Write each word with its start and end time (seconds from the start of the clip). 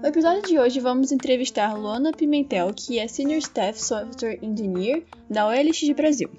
No 0.00 0.08
episódio 0.08 0.40
de 0.40 0.58
hoje 0.58 0.80
vamos 0.80 1.12
entrevistar 1.12 1.76
Luana 1.76 2.10
Pimentel, 2.10 2.72
que 2.74 2.98
é 2.98 3.06
Senior 3.06 3.36
Staff 3.36 3.82
Software 3.82 4.38
Engineer 4.40 5.04
da 5.28 5.46
OLX 5.46 5.90
Brasil. 5.94 6.30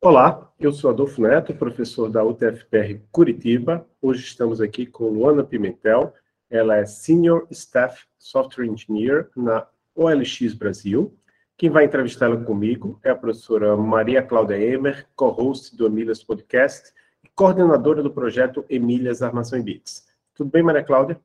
Olá, 0.00 0.50
eu 0.58 0.72
sou 0.72 0.88
Adolfo 0.88 1.20
Neto, 1.20 1.54
professor 1.54 2.08
da 2.08 2.24
UTFPR 2.24 2.98
Curitiba. 3.12 3.86
Hoje 4.00 4.24
estamos 4.24 4.58
aqui 4.62 4.86
com 4.86 5.10
Luana 5.10 5.44
Pimentel. 5.44 6.14
Ela 6.48 6.78
é 6.78 6.86
Senior 6.86 7.46
Staff 7.50 8.06
Software 8.18 8.64
Engineer 8.64 9.28
na 9.36 9.66
OLX 9.94 10.54
Brasil. 10.54 11.14
Quem 11.58 11.68
vai 11.68 11.84
entrevistá-la 11.84 12.38
comigo 12.38 12.98
é 13.04 13.10
a 13.10 13.14
professora 13.14 13.76
Maria 13.76 14.22
Cláudia 14.22 14.56
Emer, 14.56 15.06
co-host 15.14 15.76
do 15.76 15.84
Emílias 15.84 16.24
Podcast 16.24 16.90
coordenadora 17.40 18.02
do 18.02 18.10
projeto 18.10 18.66
Emílias 18.68 19.22
Armação 19.22 19.58
em 19.58 19.62
Bits. 19.62 20.06
Tudo 20.34 20.50
bem, 20.50 20.62
Maria 20.62 20.84
Cláudia? 20.84 21.18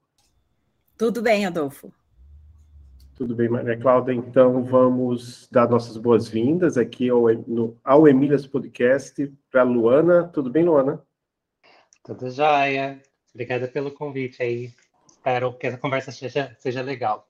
Tudo 0.98 1.22
bem, 1.22 1.46
Adolfo. 1.46 1.92
Tudo 3.18 3.36
bem, 3.36 3.50
Maria 3.50 3.78
Cláudia. 3.78 4.14
Então, 4.14 4.64
vamos 4.64 5.50
dar 5.52 5.68
nossas 5.70 5.98
boas-vindas 5.98 6.78
aqui 6.78 7.10
ao, 7.10 7.28
no, 7.46 7.78
ao 7.84 8.08
Emílias 8.08 8.48
Podcast 8.48 9.30
para 9.52 9.60
a 9.60 9.66
Luana. 9.66 10.30
Tudo 10.30 10.50
bem, 10.50 10.64
Luana? 10.64 11.04
Tudo 12.02 12.32
jóia. 12.32 13.02
Obrigada 13.34 13.68
pelo 13.68 13.92
convite 13.92 14.42
aí. 14.42 14.72
Espero 15.06 15.52
que 15.58 15.68
essa 15.68 15.78
conversa 15.78 16.14
seja, 16.14 16.56
seja 16.58 16.82
legal. 16.82 17.28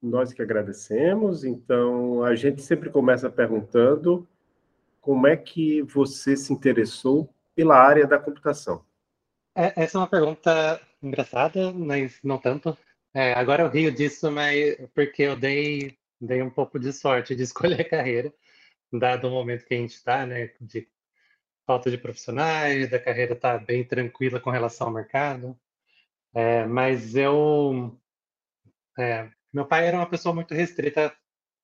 Nós 0.00 0.32
que 0.32 0.40
agradecemos. 0.40 1.42
Então, 1.42 2.22
a 2.22 2.36
gente 2.36 2.62
sempre 2.62 2.90
começa 2.90 3.28
perguntando 3.28 4.24
como 5.00 5.26
é 5.26 5.36
que 5.36 5.82
você 5.82 6.36
se 6.36 6.52
interessou 6.52 7.28
pela 7.58 7.76
área 7.76 8.06
da 8.06 8.20
computação. 8.20 8.84
É, 9.52 9.82
essa 9.82 9.98
é 9.98 10.00
uma 10.00 10.06
pergunta 10.06 10.80
engraçada, 11.02 11.72
mas 11.72 12.20
não 12.22 12.38
tanto. 12.38 12.78
É, 13.12 13.32
agora 13.32 13.64
eu 13.64 13.68
rio 13.68 13.90
disso, 13.90 14.30
mas 14.30 14.76
porque 14.94 15.24
eu 15.24 15.34
dei, 15.34 15.98
dei 16.20 16.40
um 16.40 16.50
pouco 16.50 16.78
de 16.78 16.92
sorte 16.92 17.34
de 17.34 17.42
escolher 17.42 17.80
a 17.80 17.88
carreira, 17.88 18.32
dado 18.92 19.26
o 19.26 19.32
momento 19.32 19.64
que 19.64 19.74
a 19.74 19.76
gente 19.76 19.94
está, 19.94 20.24
né, 20.24 20.52
de 20.60 20.88
falta 21.66 21.90
de 21.90 21.98
profissionais, 21.98 22.88
da 22.88 23.00
carreira 23.00 23.32
está 23.32 23.58
bem 23.58 23.84
tranquila 23.84 24.38
com 24.38 24.50
relação 24.50 24.86
ao 24.86 24.92
mercado. 24.92 25.58
É, 26.32 26.64
mas 26.64 27.16
eu 27.16 27.98
é, 28.96 29.28
meu 29.52 29.66
pai 29.66 29.88
era 29.88 29.96
uma 29.96 30.08
pessoa 30.08 30.32
muito 30.32 30.54
restrita 30.54 31.12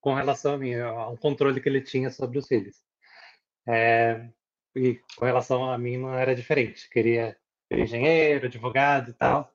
com 0.01 0.13
relação 0.13 0.55
a 0.55 0.59
mim, 0.59 0.75
ao 0.75 1.17
controle 1.19 1.61
que 1.61 1.69
ele 1.69 1.81
tinha 1.81 2.11
sobre 2.11 2.37
os 2.39 2.49
filhos. 2.49 2.83
É, 3.65 4.29
e 4.77 5.01
com 5.17 5.25
relação 5.25 5.71
a 5.71 5.79
mim 5.79 5.99
não 5.99 6.15
era 6.15 6.35
diferente. 6.35 6.89
Queria 6.91 7.37
ser 7.69 7.81
engenheiro, 7.81 8.47
advogado 8.47 9.11
e 9.11 9.15
tal. 9.15 9.53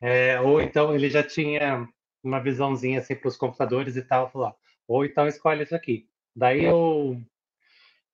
É, 0.00 0.40
ou 0.40 0.60
então 0.60 0.94
ele 0.94 1.08
já 1.10 1.22
tinha 1.22 1.88
uma 2.22 2.40
visãozinha 2.40 3.00
assim 3.00 3.14
para 3.14 3.28
os 3.28 3.36
computadores 3.36 3.96
e 3.96 4.02
tal, 4.02 4.30
falou, 4.30 4.54
ou 4.86 5.04
então 5.04 5.26
escolhe 5.26 5.62
isso 5.62 5.74
aqui. 5.74 6.08
Daí 6.34 6.64
eu 6.64 7.20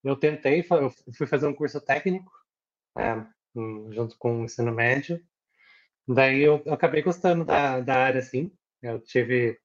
eu 0.04 0.16
tentei, 0.16 0.64
eu 0.70 0.90
fui 1.14 1.26
fazer 1.26 1.46
um 1.46 1.54
curso 1.54 1.80
técnico 1.80 2.30
é, 2.96 3.24
junto 3.90 4.16
com 4.18 4.40
o 4.40 4.44
ensino 4.44 4.72
médio. 4.72 5.20
Daí 6.06 6.40
eu, 6.40 6.62
eu 6.64 6.72
acabei 6.72 7.02
gostando 7.02 7.44
da, 7.44 7.80
da 7.80 7.96
área, 7.96 8.20
assim. 8.20 8.50
Eu 8.82 9.00
tive 9.00 9.58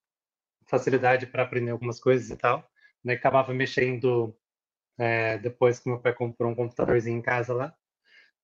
facilidade 0.68 1.28
para 1.28 1.44
aprender 1.44 1.72
algumas 1.72 2.00
coisas 2.00 2.30
e 2.30 2.38
tal. 2.38 2.68
Né? 3.04 3.14
Acabava 3.14 3.54
mexendo 3.54 4.36
é, 4.98 5.38
depois 5.38 5.80
que 5.80 5.90
meu 5.90 6.00
pai 6.00 6.14
comprou 6.14 6.52
um 6.52 6.56
computadorzinho 6.56 7.18
em 7.18 7.22
casa 7.22 7.54
lá. 7.54 7.76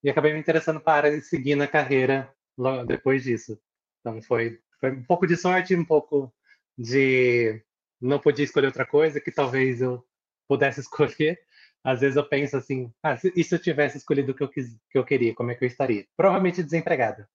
E 0.03 0.09
acabei 0.09 0.33
me 0.33 0.39
interessando 0.39 0.79
para 0.79 1.19
seguir 1.21 1.55
na 1.55 1.67
carreira 1.67 2.33
logo 2.57 2.85
depois 2.85 3.23
disso. 3.23 3.59
Então 3.99 4.21
foi, 4.21 4.59
foi 4.79 4.91
um 4.91 5.03
pouco 5.03 5.27
de 5.27 5.35
sorte, 5.35 5.75
um 5.75 5.85
pouco 5.85 6.33
de 6.77 7.61
não 8.01 8.19
podia 8.19 8.45
escolher 8.45 8.67
outra 8.67 8.85
coisa 8.85 9.19
que 9.19 9.31
talvez 9.31 9.81
eu 9.81 10.03
pudesse 10.47 10.79
escolher. 10.81 11.39
Às 11.83 12.01
vezes 12.01 12.17
eu 12.17 12.27
penso 12.27 12.57
assim, 12.57 12.93
ah, 13.03 13.15
e 13.35 13.43
se 13.43 13.55
eu 13.55 13.59
tivesse 13.59 13.97
escolhido 13.97 14.31
o 14.31 14.35
que 14.35 14.43
eu, 14.43 14.49
quis, 14.49 14.77
que 14.91 14.97
eu 14.97 15.05
queria, 15.05 15.33
como 15.33 15.51
é 15.51 15.55
que 15.55 15.63
eu 15.63 15.67
estaria? 15.67 16.05
Provavelmente 16.15 16.63
desempregado, 16.63 17.25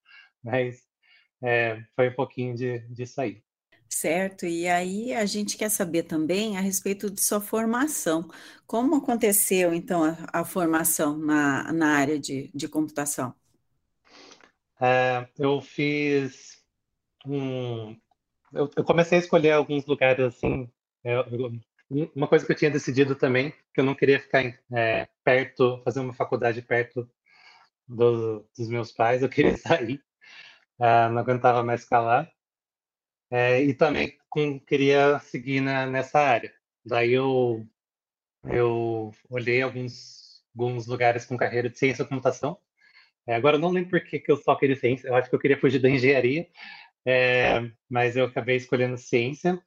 mas 0.43 0.83
é, 1.43 1.83
foi 1.97 2.11
um 2.11 2.15
pouquinho 2.15 2.55
de, 2.55 2.81
disso 2.91 3.21
aí. 3.21 3.43
Certo, 3.95 4.45
e 4.45 4.67
aí 4.67 5.15
a 5.15 5.25
gente 5.25 5.57
quer 5.57 5.69
saber 5.69 6.03
também 6.03 6.57
a 6.57 6.61
respeito 6.61 7.09
de 7.09 7.21
sua 7.23 7.41
formação. 7.41 8.29
Como 8.67 8.97
aconteceu, 8.97 9.73
então, 9.73 10.03
a, 10.03 10.41
a 10.41 10.45
formação 10.45 11.17
na, 11.17 11.73
na 11.73 11.97
área 11.97 12.19
de, 12.19 12.51
de 12.53 12.67
computação? 12.67 13.33
É, 14.81 15.29
eu 15.39 15.61
fiz 15.61 16.61
um. 17.25 17.97
Eu, 18.53 18.69
eu, 18.77 18.85
comecei 18.85 19.17
a 19.17 19.21
escolher 19.21 19.53
alguns 19.53 19.87
lugares 19.87 20.25
assim. 20.25 20.69
Eu, 21.05 21.53
uma 22.17 22.27
coisa 22.27 22.45
que 22.45 22.51
eu 22.51 22.57
tinha 22.57 22.73
decidido 22.73 23.15
também, 23.15 23.53
que 23.73 23.81
eu 23.81 23.85
não 23.85 23.95
queria 23.95 24.19
ficar 24.19 24.43
é, 24.73 25.09
perto, 25.23 25.81
fazer 25.85 26.01
uma 26.01 26.13
faculdade 26.13 26.61
perto 26.63 27.09
do, 27.87 28.45
dos 28.59 28.69
meus 28.69 28.91
pais, 28.91 29.23
eu 29.23 29.29
queria 29.29 29.57
sair 29.57 30.03
uh, 30.79 31.11
não 31.11 31.19
aguentava 31.19 31.63
mais 31.63 31.83
ficar 31.83 32.01
lá. 32.01 32.29
É, 33.35 33.61
e 33.61 33.75
também 33.75 34.17
com, 34.31 34.61
queria 34.61 35.19
seguir 35.19 35.61
na, 35.61 35.87
nessa 35.87 36.21
área. 36.21 36.55
Daí 36.87 37.13
eu, 37.13 37.67
eu 38.45 39.11
olhei 39.29 39.61
alguns, 39.61 40.41
alguns 40.57 40.87
lugares 40.87 41.27
com 41.27 41.37
carreira 41.37 41.69
de 41.69 41.77
ciência 41.77 42.05
e 42.05 42.07
computação. 42.07 42.57
É, 43.27 43.35
agora 43.35 43.57
eu 43.57 43.61
não 43.61 43.71
lembro 43.73 43.91
por 43.91 44.05
que, 44.05 44.21
que 44.21 44.31
eu 44.31 44.37
só 44.37 44.55
queria 44.55 44.77
ciência, 44.77 45.09
eu 45.09 45.17
acho 45.17 45.29
que 45.29 45.35
eu 45.35 45.41
queria 45.41 45.59
fugir 45.59 45.81
da 45.81 45.91
engenharia, 45.91 46.49
é, 47.05 47.71
mas 47.91 48.17
eu 48.17 48.27
acabei 48.27 48.57
escolhendo 48.57 48.97
ciência. 48.97 49.61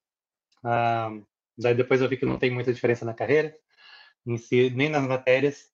Ah, 0.63 1.11
daí 1.57 1.75
depois 1.75 2.01
eu 2.01 2.07
vi 2.09 2.16
que 2.17 2.25
não 2.25 2.39
tem 2.39 2.51
muita 2.51 2.73
diferença 2.73 3.03
na 3.03 3.13
carreira, 3.13 3.53
em 4.25 4.38
si, 4.38 4.69
nem 4.72 4.89
nas 4.89 5.06
matérias. 5.07 5.69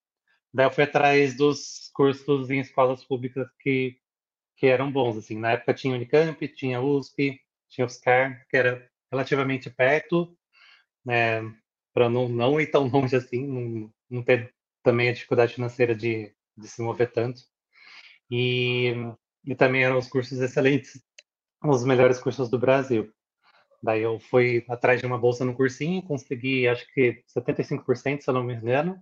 Daí 0.53 0.66
eu 0.66 0.72
fui 0.72 0.84
atrás 0.86 1.38
dos 1.38 1.92
cursos 1.94 2.50
em 2.50 2.59
escolas 2.59 3.03
públicas 3.03 3.48
que 3.62 4.00
que 4.58 4.68
eram 4.68 4.92
bons, 4.92 5.18
assim. 5.18 5.38
Na 5.38 5.52
época 5.52 5.74
tinha 5.74 5.96
Unicamp, 5.96 6.48
tinha 6.50 6.82
USP, 6.82 7.43
tinha 7.73 7.85
UFSCar, 7.85 8.45
que 8.50 8.56
era 8.56 8.88
relativamente 9.11 9.69
perto, 9.69 10.38
né, 11.06 11.41
para 11.94 12.09
não, 12.09 12.29
não 12.29 12.59
ir 12.59 12.67
tão 12.67 12.88
longe 12.88 13.16
assim, 13.16 13.45
não, 13.45 13.94
não 14.09 14.23
ter 14.23 14.53
também 14.84 15.09
a 15.09 15.13
dificuldade 15.13 15.56
financeira 15.56 15.95
de, 15.95 16.34
de 16.56 16.67
se 16.67 16.81
mover 16.81 17.11
tanto. 17.11 17.41
E, 18.29 18.94
e 19.45 19.56
também 19.56 19.84
eram 19.84 19.97
os 19.97 20.07
cursos 20.07 20.39
excelentes, 20.39 21.01
os 21.63 21.84
melhores 21.84 22.19
cursos 22.19 22.50
do 22.50 22.59
Brasil. 22.59 23.11
Daí 23.81 24.01
eu 24.01 24.19
fui 24.19 24.63
atrás 24.69 25.01
de 25.01 25.05
uma 25.05 25.17
bolsa 25.17 25.44
no 25.44 25.55
cursinho, 25.55 26.03
consegui 26.03 26.67
acho 26.67 26.85
que 26.94 27.22
75%, 27.38 28.22
se 28.22 28.29
eu 28.29 28.34
não 28.34 28.44
me 28.44 28.53
engano, 28.53 29.01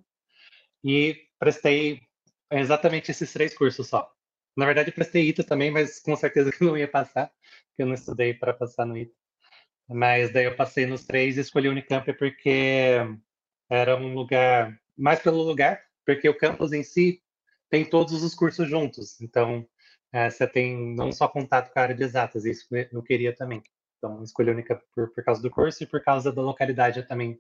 e 0.84 1.16
prestei 1.38 2.02
exatamente 2.50 3.12
esses 3.12 3.32
três 3.32 3.56
cursos 3.56 3.88
só. 3.88 4.12
Na 4.56 4.66
verdade, 4.66 4.92
prestei 4.92 5.30
ITA 5.30 5.44
também, 5.44 5.72
mas 5.72 6.00
com 6.00 6.16
certeza 6.16 6.52
que 6.52 6.64
não 6.64 6.78
ia 6.78 6.88
passar, 6.88 7.28
porque 7.70 7.84
eu 7.84 7.88
não 7.88 7.94
estudei 7.94 8.34
para 8.34 8.54
passar 8.54 8.86
no 8.86 8.98
ITA. 8.98 9.14
Mas 9.90 10.32
daí 10.32 10.46
eu 10.46 10.56
passei 10.56 10.86
nos 10.86 11.06
três 11.06 11.38
e 11.38 11.42
escolhi 11.42 11.68
o 11.68 11.72
Unicamp 11.72 12.12
porque 12.14 12.98
era 13.70 13.96
um 13.96 14.14
lugar, 14.14 14.78
mais 14.98 15.20
pelo 15.22 15.42
lugar, 15.44 15.82
porque 16.06 16.28
o 16.30 16.38
campus 16.38 16.74
em 16.74 16.84
si 16.84 17.22
tem 17.70 17.86
todos 17.86 18.24
os 18.24 18.36
cursos 18.36 18.70
juntos. 18.70 19.20
Então, 19.22 19.66
é, 20.14 20.30
você 20.30 20.48
tem 20.48 20.96
não 20.96 21.12
só 21.12 21.28
contato 21.28 21.72
com 21.72 21.80
a 21.80 21.84
área 21.84 21.96
de 21.96 22.04
exatas, 22.04 22.46
isso 22.46 22.68
eu 22.92 23.02
queria 23.02 23.34
também. 23.36 23.62
Então, 23.98 24.22
escolhi 24.24 24.50
o 24.50 24.54
Unicamp 24.54 24.82
por, 24.94 25.14
por 25.14 25.24
causa 25.24 25.42
do 25.42 25.50
curso 25.50 25.84
e 25.84 25.88
por 25.88 26.04
causa 26.04 26.32
da 26.32 26.42
localidade 26.42 27.08
também, 27.08 27.40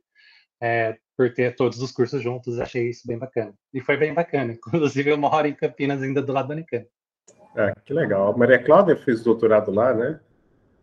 é, 0.61 0.97
por 1.17 1.33
ter 1.33 1.55
todos 1.55 1.81
os 1.81 1.91
cursos 1.91 2.22
juntos, 2.22 2.59
achei 2.59 2.89
isso 2.89 3.07
bem 3.07 3.17
bacana. 3.17 3.53
E 3.73 3.81
foi 3.81 3.97
bem 3.97 4.13
bacana. 4.13 4.53
Inclusive, 4.67 5.09
eu 5.09 5.17
moro 5.17 5.47
em 5.47 5.55
Campinas 5.55 6.02
ainda 6.02 6.22
do 6.22 6.31
lado 6.31 6.47
do 6.47 6.53
Unicamp. 6.53 6.87
Ah, 7.55 7.73
que 7.83 7.93
legal. 7.93 8.31
A 8.31 8.37
Maria 8.37 8.63
Cláudia 8.63 8.95
fez 8.95 9.23
doutorado 9.23 9.71
lá, 9.71 9.93
né? 9.93 10.19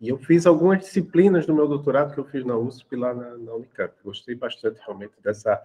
E 0.00 0.10
eu 0.10 0.18
fiz 0.18 0.46
algumas 0.46 0.80
disciplinas 0.80 1.46
no 1.46 1.54
meu 1.54 1.66
doutorado 1.66 2.12
que 2.12 2.20
eu 2.20 2.24
fiz 2.24 2.44
na 2.44 2.56
USP 2.56 2.94
lá 2.94 3.12
na, 3.12 3.36
na 3.36 3.54
Unicamp. 3.54 3.92
Gostei 4.04 4.34
bastante 4.34 4.80
realmente 4.84 5.14
dessa. 5.22 5.60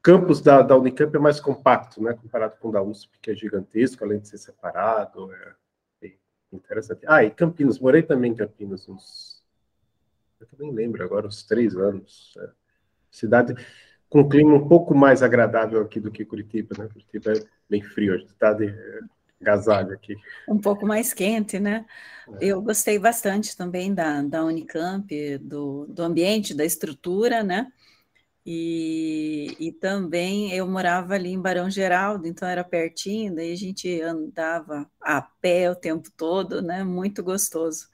Campus 0.00 0.40
da, 0.40 0.62
da 0.62 0.76
Unicamp 0.76 1.14
é 1.16 1.18
mais 1.18 1.40
compacto, 1.40 2.02
né? 2.02 2.12
Comparado 2.14 2.56
com 2.58 2.68
o 2.68 2.72
da 2.72 2.82
USP, 2.82 3.18
que 3.20 3.30
é 3.30 3.34
gigantesco, 3.34 4.04
além 4.04 4.20
de 4.20 4.28
ser 4.28 4.38
separado. 4.38 5.30
É 6.02 6.12
interessante. 6.52 7.00
Ah, 7.06 7.24
e 7.24 7.30
Campinas. 7.30 7.80
Morei 7.80 8.02
também 8.02 8.32
em 8.32 8.36
Campinas 8.36 8.88
uns. 8.88 9.42
Eu 10.38 10.46
também 10.46 10.72
lembro 10.72 11.02
agora, 11.02 11.26
uns 11.26 11.42
três 11.42 11.74
anos. 11.74 12.34
É. 12.38 12.50
Cidade 13.10 13.54
com 14.08 14.20
um 14.20 14.28
clima 14.28 14.54
um 14.54 14.68
pouco 14.68 14.94
mais 14.94 15.22
agradável 15.22 15.82
aqui 15.82 15.98
do 16.00 16.10
que 16.10 16.24
Curitiba, 16.24 16.74
né? 16.78 16.88
Curitiba 16.88 17.32
é 17.32 17.44
bem 17.68 17.82
frio, 17.82 18.14
a 18.14 18.26
cidade 18.26 18.66
é 18.66 19.00
agasalho 19.40 19.92
aqui. 19.94 20.14
Um 20.46 20.58
pouco 20.60 20.86
mais 20.86 21.12
quente, 21.12 21.58
né? 21.58 21.84
É. 22.28 22.48
Eu 22.48 22.62
gostei 22.62 22.98
bastante 22.98 23.56
também 23.56 23.94
da, 23.94 24.22
da 24.22 24.44
Unicamp, 24.44 25.38
do, 25.38 25.86
do 25.86 26.02
ambiente, 26.02 26.54
da 26.54 26.64
estrutura, 26.64 27.42
né? 27.42 27.70
E, 28.46 29.56
e 29.60 29.72
também 29.72 30.52
eu 30.54 30.66
morava 30.68 31.14
ali 31.14 31.30
em 31.30 31.40
Barão 31.42 31.70
Geraldo, 31.70 32.26
então 32.26 32.48
era 32.48 32.64
pertinho, 32.64 33.34
daí 33.34 33.52
a 33.52 33.56
gente 33.56 34.00
andava 34.02 34.90
a 35.02 35.22
pé 35.22 35.70
o 35.70 35.76
tempo 35.76 36.10
todo, 36.16 36.62
né? 36.62 36.84
Muito 36.84 37.22
gostoso. 37.24 37.88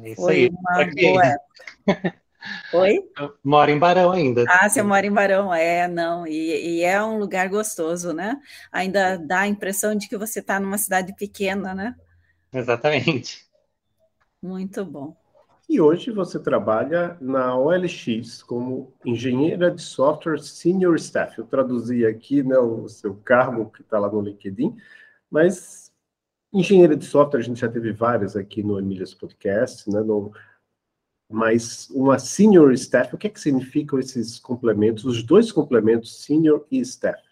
É 0.00 0.10
isso 0.12 0.30
Foi 0.30 0.30
aí. 0.30 0.50
uma 0.50 0.84
boa 1.00 1.24
época. 1.26 1.64
Oi? 2.72 2.98
Eu 3.18 3.34
moro 3.42 3.70
em 3.70 3.78
Barão 3.78 4.12
ainda. 4.12 4.44
Ah, 4.48 4.68
você 4.68 4.82
mora 4.82 5.06
em 5.06 5.12
Barão, 5.12 5.52
é, 5.52 5.88
não, 5.88 6.26
e, 6.26 6.78
e, 6.78 6.82
é 6.82 7.02
um 7.02 7.18
lugar 7.18 7.48
gostoso, 7.48 8.12
né? 8.12 8.40
Ainda 8.70 9.16
dá 9.16 9.40
a 9.40 9.48
impressão 9.48 9.94
de 9.94 10.08
que 10.08 10.16
você 10.16 10.40
está 10.40 10.60
numa 10.60 10.78
cidade 10.78 11.14
pequena, 11.16 11.74
né? 11.74 11.94
Exatamente. 12.52 13.46
Muito 14.42 14.84
bom. 14.84 15.16
E 15.68 15.80
hoje 15.80 16.10
você 16.10 16.38
trabalha 16.38 17.18
na 17.20 17.54
OLX 17.54 18.42
como 18.42 18.94
engenheira 19.04 19.70
de 19.70 19.82
software 19.82 20.38
senior 20.38 20.96
staff. 20.96 21.38
Eu 21.38 21.44
traduzi 21.44 22.06
aqui 22.06 22.42
né, 22.42 22.56
o 22.56 22.88
seu 22.88 23.14
cargo 23.16 23.70
que 23.70 23.82
está 23.82 23.98
lá 23.98 24.10
no 24.10 24.22
LinkedIn, 24.22 24.74
mas 25.30 25.92
engenheira 26.50 26.96
de 26.96 27.04
software 27.04 27.40
a 27.40 27.42
gente 27.42 27.60
já 27.60 27.68
teve 27.68 27.92
várias 27.92 28.34
aqui 28.34 28.62
no 28.62 28.78
Emílias 28.78 29.12
Podcast, 29.12 29.90
né? 29.90 30.00
No, 30.00 30.32
mas 31.28 31.90
uma 31.90 32.18
senior 32.18 32.72
staff, 32.72 33.14
o 33.14 33.18
que 33.18 33.26
é 33.26 33.30
que 33.30 33.40
significam 33.40 33.98
esses 33.98 34.38
complementos, 34.38 35.04
os 35.04 35.22
dois 35.22 35.52
complementos, 35.52 36.24
senior 36.24 36.66
e 36.70 36.80
staff? 36.80 37.22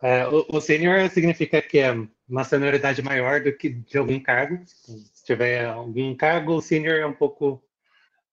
É, 0.00 0.26
o, 0.28 0.46
o 0.48 0.60
senior 0.60 1.08
significa 1.10 1.60
que 1.60 1.78
é 1.78 1.92
uma 2.28 2.44
senioridade 2.44 3.02
maior 3.02 3.42
do 3.42 3.52
que 3.52 3.68
de 3.68 3.98
algum 3.98 4.20
cargo. 4.20 4.62
Se 4.64 5.24
tiver 5.24 5.66
algum 5.66 6.14
cargo, 6.14 6.54
o 6.54 6.62
senior 6.62 7.00
é 7.00 7.06
um 7.06 7.12
pouco 7.12 7.62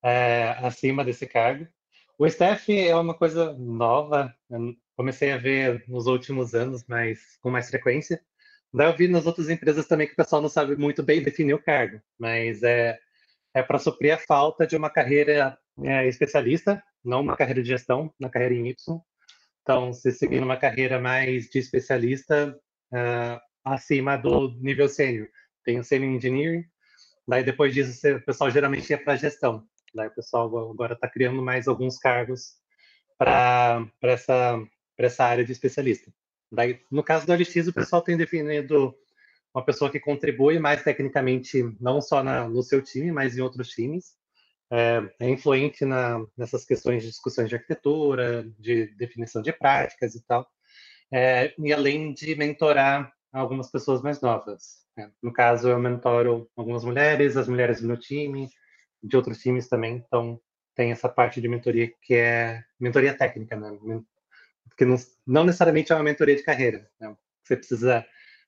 é, 0.03 0.55
acima 0.61 1.03
desse 1.03 1.25
cargo. 1.25 1.67
O 2.17 2.25
staff 2.27 2.71
é 2.71 2.95
uma 2.95 3.13
coisa 3.13 3.53
nova, 3.53 4.33
eu 4.49 4.75
comecei 4.95 5.31
a 5.31 5.37
ver 5.37 5.83
nos 5.87 6.05
últimos 6.05 6.53
anos, 6.53 6.85
mas 6.87 7.37
com 7.41 7.49
mais 7.49 7.69
frequência. 7.69 8.21
Daí 8.73 8.87
eu 8.87 8.95
vi 8.95 9.07
nas 9.07 9.25
outras 9.25 9.49
empresas 9.49 9.87
também 9.87 10.07
que 10.07 10.13
o 10.13 10.17
pessoal 10.17 10.41
não 10.41 10.49
sabe 10.49 10.75
muito 10.75 11.01
bem 11.01 11.23
definir 11.23 11.53
o 11.53 11.61
cargo, 11.61 11.99
mas 12.19 12.61
é, 12.61 12.99
é 13.55 13.63
para 13.63 13.79
suprir 13.79 14.13
a 14.13 14.17
falta 14.17 14.67
de 14.67 14.75
uma 14.75 14.89
carreira 14.89 15.57
é, 15.81 16.05
especialista, 16.07 16.83
não 17.03 17.21
uma 17.21 17.37
carreira 17.37 17.63
de 17.63 17.69
gestão, 17.69 18.13
na 18.19 18.29
carreira 18.29 18.53
em 18.53 18.67
Y. 18.67 19.01
Então, 19.61 19.93
se 19.93 20.11
seguir 20.11 20.43
uma 20.43 20.57
carreira 20.57 20.99
mais 20.99 21.45
de 21.45 21.59
especialista, 21.59 22.53
uh, 22.91 23.39
acima 23.63 24.17
do 24.17 24.49
nível 24.59 24.89
sênior. 24.89 25.29
Tem 25.63 25.79
o 25.79 25.83
sênior 25.85 26.11
engineering, 26.11 26.65
daí 27.25 27.43
depois 27.45 27.73
disso 27.73 28.07
o 28.07 28.21
pessoal 28.21 28.51
geralmente 28.51 28.89
ia 28.89 29.01
para 29.01 29.15
gestão. 29.15 29.65
Daí 29.93 30.09
o 30.09 30.13
pessoal 30.13 30.45
agora 30.69 30.93
está 30.93 31.07
criando 31.07 31.41
mais 31.41 31.67
alguns 31.67 31.97
cargos 31.97 32.55
para 33.17 33.87
essa, 34.03 34.61
essa 34.97 35.23
área 35.23 35.45
de 35.45 35.53
especialista. 35.53 36.11
Daí, 36.51 36.81
no 36.91 37.01
caso 37.01 37.25
do 37.25 37.33
LX, 37.33 37.67
o 37.67 37.73
pessoal 37.73 38.01
tem 38.01 38.17
definido 38.17 38.93
uma 39.55 39.63
pessoa 39.63 39.89
que 39.89 40.01
contribui 40.01 40.59
mais 40.59 40.83
tecnicamente, 40.83 41.63
não 41.79 42.01
só 42.01 42.21
na, 42.21 42.47
no 42.47 42.61
seu 42.61 42.81
time, 42.81 43.09
mas 43.09 43.37
em 43.37 43.41
outros 43.41 43.69
times. 43.69 44.13
É, 44.69 45.01
é 45.19 45.29
influente 45.29 45.85
na, 45.85 46.25
nessas 46.35 46.65
questões 46.65 47.03
de 47.03 47.09
discussões 47.09 47.47
de 47.47 47.55
arquitetura, 47.55 48.43
de 48.59 48.87
definição 48.97 49.41
de 49.41 49.53
práticas 49.53 50.13
e 50.13 50.25
tal. 50.25 50.45
É, 51.09 51.53
e 51.57 51.71
além 51.71 52.13
de 52.13 52.35
mentorar 52.35 53.13
algumas 53.31 53.71
pessoas 53.71 54.01
mais 54.01 54.19
novas. 54.19 54.83
Né? 54.97 55.09
No 55.23 55.31
caso, 55.31 55.69
eu 55.69 55.79
mentoro 55.79 56.49
algumas 56.57 56.83
mulheres, 56.83 57.37
as 57.37 57.47
mulheres 57.47 57.79
do 57.79 57.87
meu 57.87 57.97
time, 57.97 58.49
de 59.01 59.15
outros 59.15 59.39
times 59.39 59.69
também, 59.69 60.03
então 60.05 60.41
tem 60.73 60.91
essa 60.91 61.07
parte 61.07 61.39
de 61.39 61.47
mentoria 61.47 61.89
que 62.01 62.15
é 62.15 62.61
mentoria 62.77 63.17
técnica, 63.17 63.55
né? 63.55 63.77
Que 64.75 64.83
não, 64.83 64.97
não 65.25 65.45
necessariamente 65.45 65.93
é 65.93 65.95
uma 65.95 66.03
mentoria 66.03 66.35
de 66.35 66.43
carreira. 66.43 66.89
Né? 66.99 67.15
Você 67.43 67.55
precisa 67.55 68.05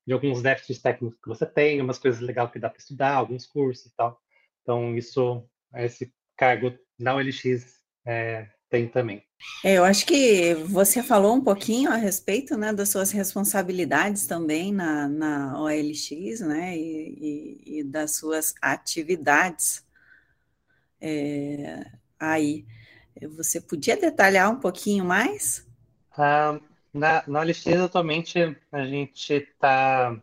de 0.08 0.14
alguns 0.14 0.42
déficits 0.42 0.82
técnicos 0.82 1.20
que 1.22 1.28
você 1.28 1.46
tem, 1.46 1.82
umas 1.82 2.00
coisas 2.00 2.22
legais 2.22 2.50
que 2.50 2.60
dá 2.60 2.70
para 2.70 2.80
estudar, 2.80 3.14
alguns 3.14 3.46
cursos 3.46 3.88
e 3.88 3.96
tal. 3.96 4.18
Então, 4.62 4.96
isso, 4.96 5.44
esse 5.76 6.14
cargo 6.38 6.74
na 6.98 7.16
OLX 7.16 7.78
é, 8.06 8.48
tem 8.70 8.88
também. 8.88 9.22
É, 9.66 9.74
eu 9.78 9.84
acho 9.84 10.06
que 10.06 10.54
você 10.56 11.04
falou 11.04 11.36
um 11.36 11.44
pouquinho 11.44 11.92
a 11.92 11.98
respeito 11.98 12.58
né, 12.58 12.72
das 12.72 12.90
suas 12.90 13.12
responsabilidades 13.12 14.26
também 14.26 14.74
na, 14.74 15.10
na 15.10 15.62
OLX, 15.62 16.40
né, 16.40 16.78
e, 16.78 17.60
e, 17.66 17.80
e 17.80 17.84
das 17.84 18.16
suas 18.16 18.56
atividades 18.62 19.86
é, 21.02 21.86
aí. 22.18 22.66
Você 23.36 23.60
podia 23.60 23.98
detalhar 23.98 24.50
um 24.50 24.60
pouquinho 24.60 25.04
mais? 25.04 25.68
Ah, 26.12 26.60
na, 26.98 27.24
na 27.28 27.42
atualmente, 27.86 28.40
a 28.72 28.86
gente 28.86 29.34
está 29.34 30.20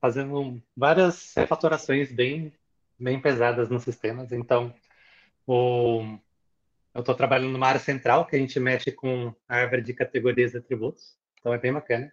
fazendo 0.00 0.62
várias 0.76 1.32
refatorações 1.34 2.12
bem, 2.12 2.52
bem 2.98 3.20
pesadas 3.20 3.68
nos 3.68 3.82
sistemas. 3.82 4.32
Então, 4.32 4.74
o, 5.46 6.18
eu 6.94 7.00
estou 7.00 7.14
trabalhando 7.14 7.52
numa 7.52 7.68
área 7.68 7.80
central 7.80 8.26
que 8.26 8.36
a 8.36 8.38
gente 8.38 8.58
mexe 8.58 8.92
com 8.92 9.34
a 9.48 9.56
árvore 9.56 9.82
de 9.82 9.94
categorias 9.94 10.54
e 10.54 10.58
atributos, 10.58 11.16
então 11.38 11.52
é 11.52 11.58
bem 11.58 11.72
bacana. 11.72 12.12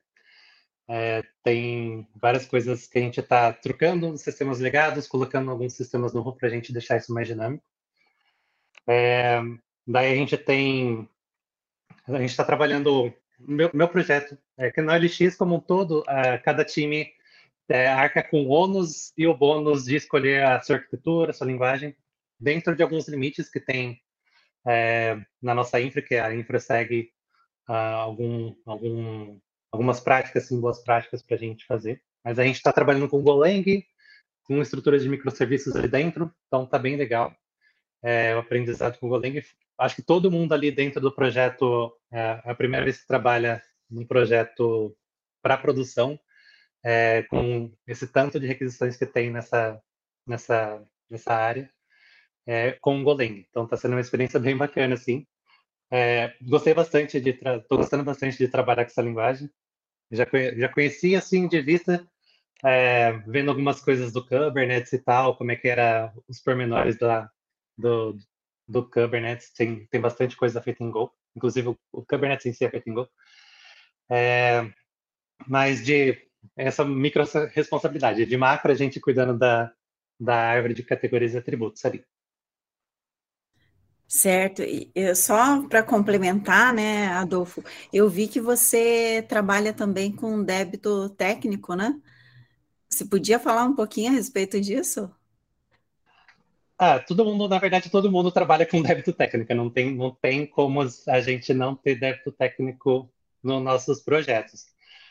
É, 0.87 1.23
tem 1.43 2.07
várias 2.15 2.47
coisas 2.47 2.87
que 2.87 2.97
a 2.97 3.01
gente 3.01 3.19
está 3.19 3.53
trocando 3.53 4.09
nos 4.09 4.21
sistemas 4.21 4.59
legados, 4.59 5.07
colocando 5.07 5.51
alguns 5.51 5.73
sistemas 5.73 6.13
no 6.13 6.35
para 6.35 6.47
a 6.47 6.51
gente 6.51 6.73
deixar 6.73 6.97
isso 6.97 7.13
mais 7.13 7.27
dinâmico. 7.27 7.63
É, 8.87 9.39
daí 9.85 10.13
a 10.13 10.15
gente 10.15 10.35
tem, 10.35 11.07
a 12.07 12.19
gente 12.19 12.31
está 12.31 12.43
trabalhando 12.43 13.13
meu, 13.39 13.69
meu 13.73 13.87
projeto 13.87 14.37
é 14.57 14.71
que 14.71 14.81
no 14.81 14.91
LX 14.93 15.35
como 15.35 15.55
um 15.55 15.59
todo, 15.59 16.03
é, 16.07 16.37
cada 16.37 16.63
time 16.65 17.11
é, 17.69 17.87
arca 17.87 18.23
com 18.23 18.43
o 18.43 18.49
ônus 18.49 19.13
e 19.17 19.27
o 19.27 19.35
bônus 19.35 19.85
de 19.85 19.95
escolher 19.95 20.43
a 20.43 20.61
sua 20.61 20.77
arquitetura, 20.77 21.31
a 21.31 21.33
sua 21.33 21.47
linguagem, 21.47 21.95
dentro 22.39 22.75
de 22.75 22.81
alguns 22.81 23.07
limites 23.07 23.49
que 23.49 23.59
tem 23.59 24.01
é, 24.67 25.17
na 25.41 25.53
nossa 25.53 25.79
infra, 25.79 26.01
que 26.01 26.15
a 26.15 26.33
infra 26.33 26.59
segue 26.59 27.11
uh, 27.67 27.73
algum, 27.73 28.55
algum, 28.65 29.39
algumas 29.71 29.99
práticas, 29.99 30.47
sim, 30.47 30.59
boas 30.59 30.83
práticas 30.83 31.21
para 31.21 31.35
a 31.35 31.39
gente 31.39 31.65
fazer. 31.65 32.01
Mas 32.23 32.39
a 32.39 32.43
gente 32.43 32.55
está 32.55 32.73
trabalhando 32.73 33.07
com 33.07 33.21
Golang, 33.21 33.85
com 34.43 34.61
estruturas 34.61 35.03
de 35.03 35.09
microserviços 35.09 35.75
ali 35.75 35.87
dentro, 35.87 36.33
então 36.47 36.63
está 36.63 36.79
bem 36.79 36.95
legal 36.95 37.35
é, 38.03 38.35
o 38.35 38.39
aprendizado 38.39 38.97
com 38.99 39.07
Golang. 39.07 39.41
Acho 39.77 39.95
que 39.95 40.01
todo 40.01 40.31
mundo 40.31 40.53
ali 40.53 40.71
dentro 40.71 40.99
do 40.99 41.11
projeto, 41.11 41.93
a 42.11 42.55
primeira 42.55 42.83
vez 42.83 43.01
que 43.01 43.07
trabalha 43.07 43.61
num 43.89 44.05
projeto 44.05 44.95
para 45.41 45.57
produção, 45.57 46.19
é, 46.83 47.23
com 47.23 47.71
esse 47.87 48.07
tanto 48.07 48.39
de 48.39 48.47
requisições 48.47 48.97
que 48.97 49.05
tem 49.05 49.31
nessa, 49.31 49.81
nessa, 50.25 50.83
nessa 51.09 51.33
área 51.33 51.69
é, 52.49 52.71
com 52.81 52.99
o 52.99 53.03
Golang. 53.03 53.45
Então 53.49 53.63
está 53.65 53.77
sendo 53.77 53.91
uma 53.93 54.01
experiência 54.01 54.39
bem 54.39 54.57
bacana, 54.57 54.95
assim. 54.95 55.25
É, 55.91 56.35
gostei 56.41 56.73
bastante 56.73 57.19
de, 57.19 57.31
estou 57.31 57.77
gostando 57.77 58.03
bastante 58.03 58.37
de 58.37 58.47
trabalhar 58.47 58.85
com 58.85 58.91
essa 58.91 59.01
linguagem. 59.01 59.49
Já, 60.11 60.25
já 60.57 60.69
conheci 60.69 61.15
assim 61.15 61.47
de 61.47 61.61
vista, 61.61 62.07
é, 62.63 63.11
vendo 63.27 63.49
algumas 63.49 63.81
coisas 63.81 64.11
do 64.11 64.25
Kubernetes 64.25 64.93
e 64.93 64.99
tal, 64.99 65.37
como 65.37 65.51
é 65.51 65.55
que 65.55 65.67
era 65.67 66.13
os 66.27 66.39
pormenores 66.39 66.97
da, 66.97 67.29
do, 67.77 68.17
do 68.67 68.89
Kubernetes. 68.89 69.51
Tem, 69.53 69.85
tem 69.87 70.01
bastante 70.01 70.35
coisa 70.35 70.61
feita 70.61 70.83
em 70.83 70.89
Go, 70.89 71.11
inclusive 71.35 71.69
o, 71.91 72.05
Kubernetes 72.05 72.45
em 72.45 72.53
si 72.53 72.65
é 72.65 72.69
feito. 72.69 73.09
É, 74.09 74.69
mas 75.47 75.83
de 75.85 76.17
essa 76.55 76.85
micro 76.85 77.23
responsabilidade 77.53 78.25
de 78.25 78.37
macro, 78.37 78.71
a 78.71 78.75
gente 78.75 78.99
cuidando 78.99 79.37
da, 79.37 79.71
da 80.19 80.35
árvore 80.35 80.73
de 80.73 80.83
categorias 80.83 81.33
e 81.33 81.37
atributos 81.37 81.83
ali. 81.85 82.03
Certo, 84.07 84.63
e 84.63 84.91
só 85.15 85.61
para 85.67 85.83
complementar, 85.83 86.73
né, 86.73 87.07
Adolfo, 87.09 87.63
eu 87.93 88.09
vi 88.09 88.27
que 88.27 88.41
você 88.41 89.23
trabalha 89.29 89.71
também 89.71 90.11
com 90.11 90.43
débito 90.43 91.09
técnico, 91.11 91.75
né? 91.75 92.01
Você 92.89 93.05
podia 93.05 93.39
falar 93.39 93.65
um 93.65 93.75
pouquinho 93.75 94.11
a 94.11 94.15
respeito 94.15 94.59
disso? 94.61 95.11
Ah, 96.81 96.97
todo 96.97 97.25
mundo, 97.25 97.49
na 97.49 97.59
verdade, 97.59 97.89
todo 97.89 98.09
mundo 98.09 98.31
trabalha 98.31 98.65
com 98.65 98.81
débito 98.81 99.11
técnico, 99.11 99.53
não 99.53 99.69
tem, 99.69 99.93
não 99.93 100.11
tem 100.11 100.45
como 100.45 100.81
a 100.81 101.19
gente 101.19 101.53
não 101.53 101.75
ter 101.75 101.95
débito 101.95 102.31
técnico 102.31 103.11
nos 103.43 103.61
nossos 103.61 104.01
projetos. 104.01 104.65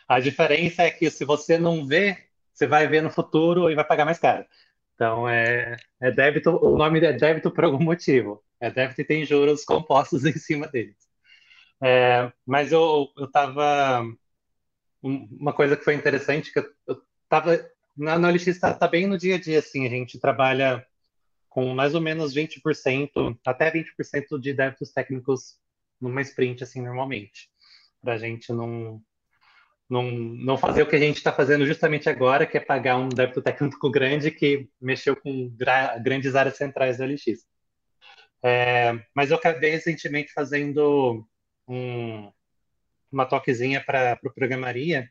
A 0.08 0.18
diferença 0.18 0.84
é 0.84 0.90
que 0.90 1.10
se 1.10 1.26
você 1.26 1.58
não 1.58 1.86
vê, 1.86 2.16
você 2.54 2.66
vai 2.66 2.86
ver 2.88 3.02
no 3.02 3.10
futuro 3.10 3.70
e 3.70 3.74
vai 3.74 3.84
pagar 3.84 4.06
mais 4.06 4.18
caro. 4.18 4.46
Então, 4.94 5.28
é, 5.28 5.76
é 6.00 6.10
débito, 6.10 6.50
o 6.56 6.76
nome 6.78 7.00
é 7.00 7.12
débito 7.12 7.50
por 7.50 7.64
algum 7.64 7.84
motivo. 7.84 8.42
É 8.58 8.70
débito 8.70 9.02
e 9.02 9.04
tem 9.04 9.26
juros 9.26 9.64
compostos 9.64 10.24
em 10.26 10.32
cima 10.32 10.66
deles. 10.68 10.96
É, 11.82 12.32
mas 12.46 12.72
eu 12.72 13.08
estava. 13.18 14.04
Uma 15.02 15.52
coisa 15.52 15.76
que 15.76 15.84
foi 15.84 15.94
interessante, 15.94 16.52
que 16.52 16.58
eu 16.58 16.66
estava. 17.24 17.70
Na, 17.96 18.18
na 18.18 18.28
OLX 18.28 18.46
está 18.46 18.72
tá 18.74 18.88
bem 18.88 19.06
no 19.06 19.18
dia 19.18 19.36
a 19.36 19.40
dia, 19.40 19.58
assim, 19.58 19.86
a 19.86 19.90
gente 19.90 20.18
trabalha 20.18 20.86
com 21.58 21.74
mais 21.74 21.92
ou 21.92 22.00
menos 22.00 22.32
20%, 22.36 23.36
até 23.44 23.68
20% 23.68 24.38
de 24.40 24.54
débitos 24.54 24.92
técnicos 24.92 25.58
numa 26.00 26.22
sprint 26.22 26.62
assim 26.62 26.80
normalmente, 26.80 27.50
para 28.00 28.12
a 28.12 28.16
gente 28.16 28.52
não 28.52 29.02
não, 29.90 30.08
não 30.08 30.56
fazer 30.56 30.82
o 30.82 30.86
que 30.86 30.94
a 30.94 31.00
gente 31.00 31.16
está 31.16 31.32
fazendo 31.32 31.66
justamente 31.66 32.08
agora, 32.08 32.46
que 32.46 32.56
é 32.56 32.60
pagar 32.60 32.96
um 32.96 33.08
débito 33.08 33.42
técnico 33.42 33.90
grande 33.90 34.30
que 34.30 34.68
mexeu 34.80 35.16
com 35.16 35.50
grandes 36.00 36.36
áreas 36.36 36.56
centrais 36.56 36.98
do 36.98 37.04
LX. 37.04 37.44
É, 38.44 38.92
mas 39.12 39.30
eu 39.30 39.36
acabei 39.36 39.70
recentemente 39.70 40.32
fazendo 40.32 41.26
um, 41.66 42.30
uma 43.10 43.26
toquezinha 43.26 43.82
para 43.84 44.14
pro 44.14 44.32
Programaria, 44.32 45.10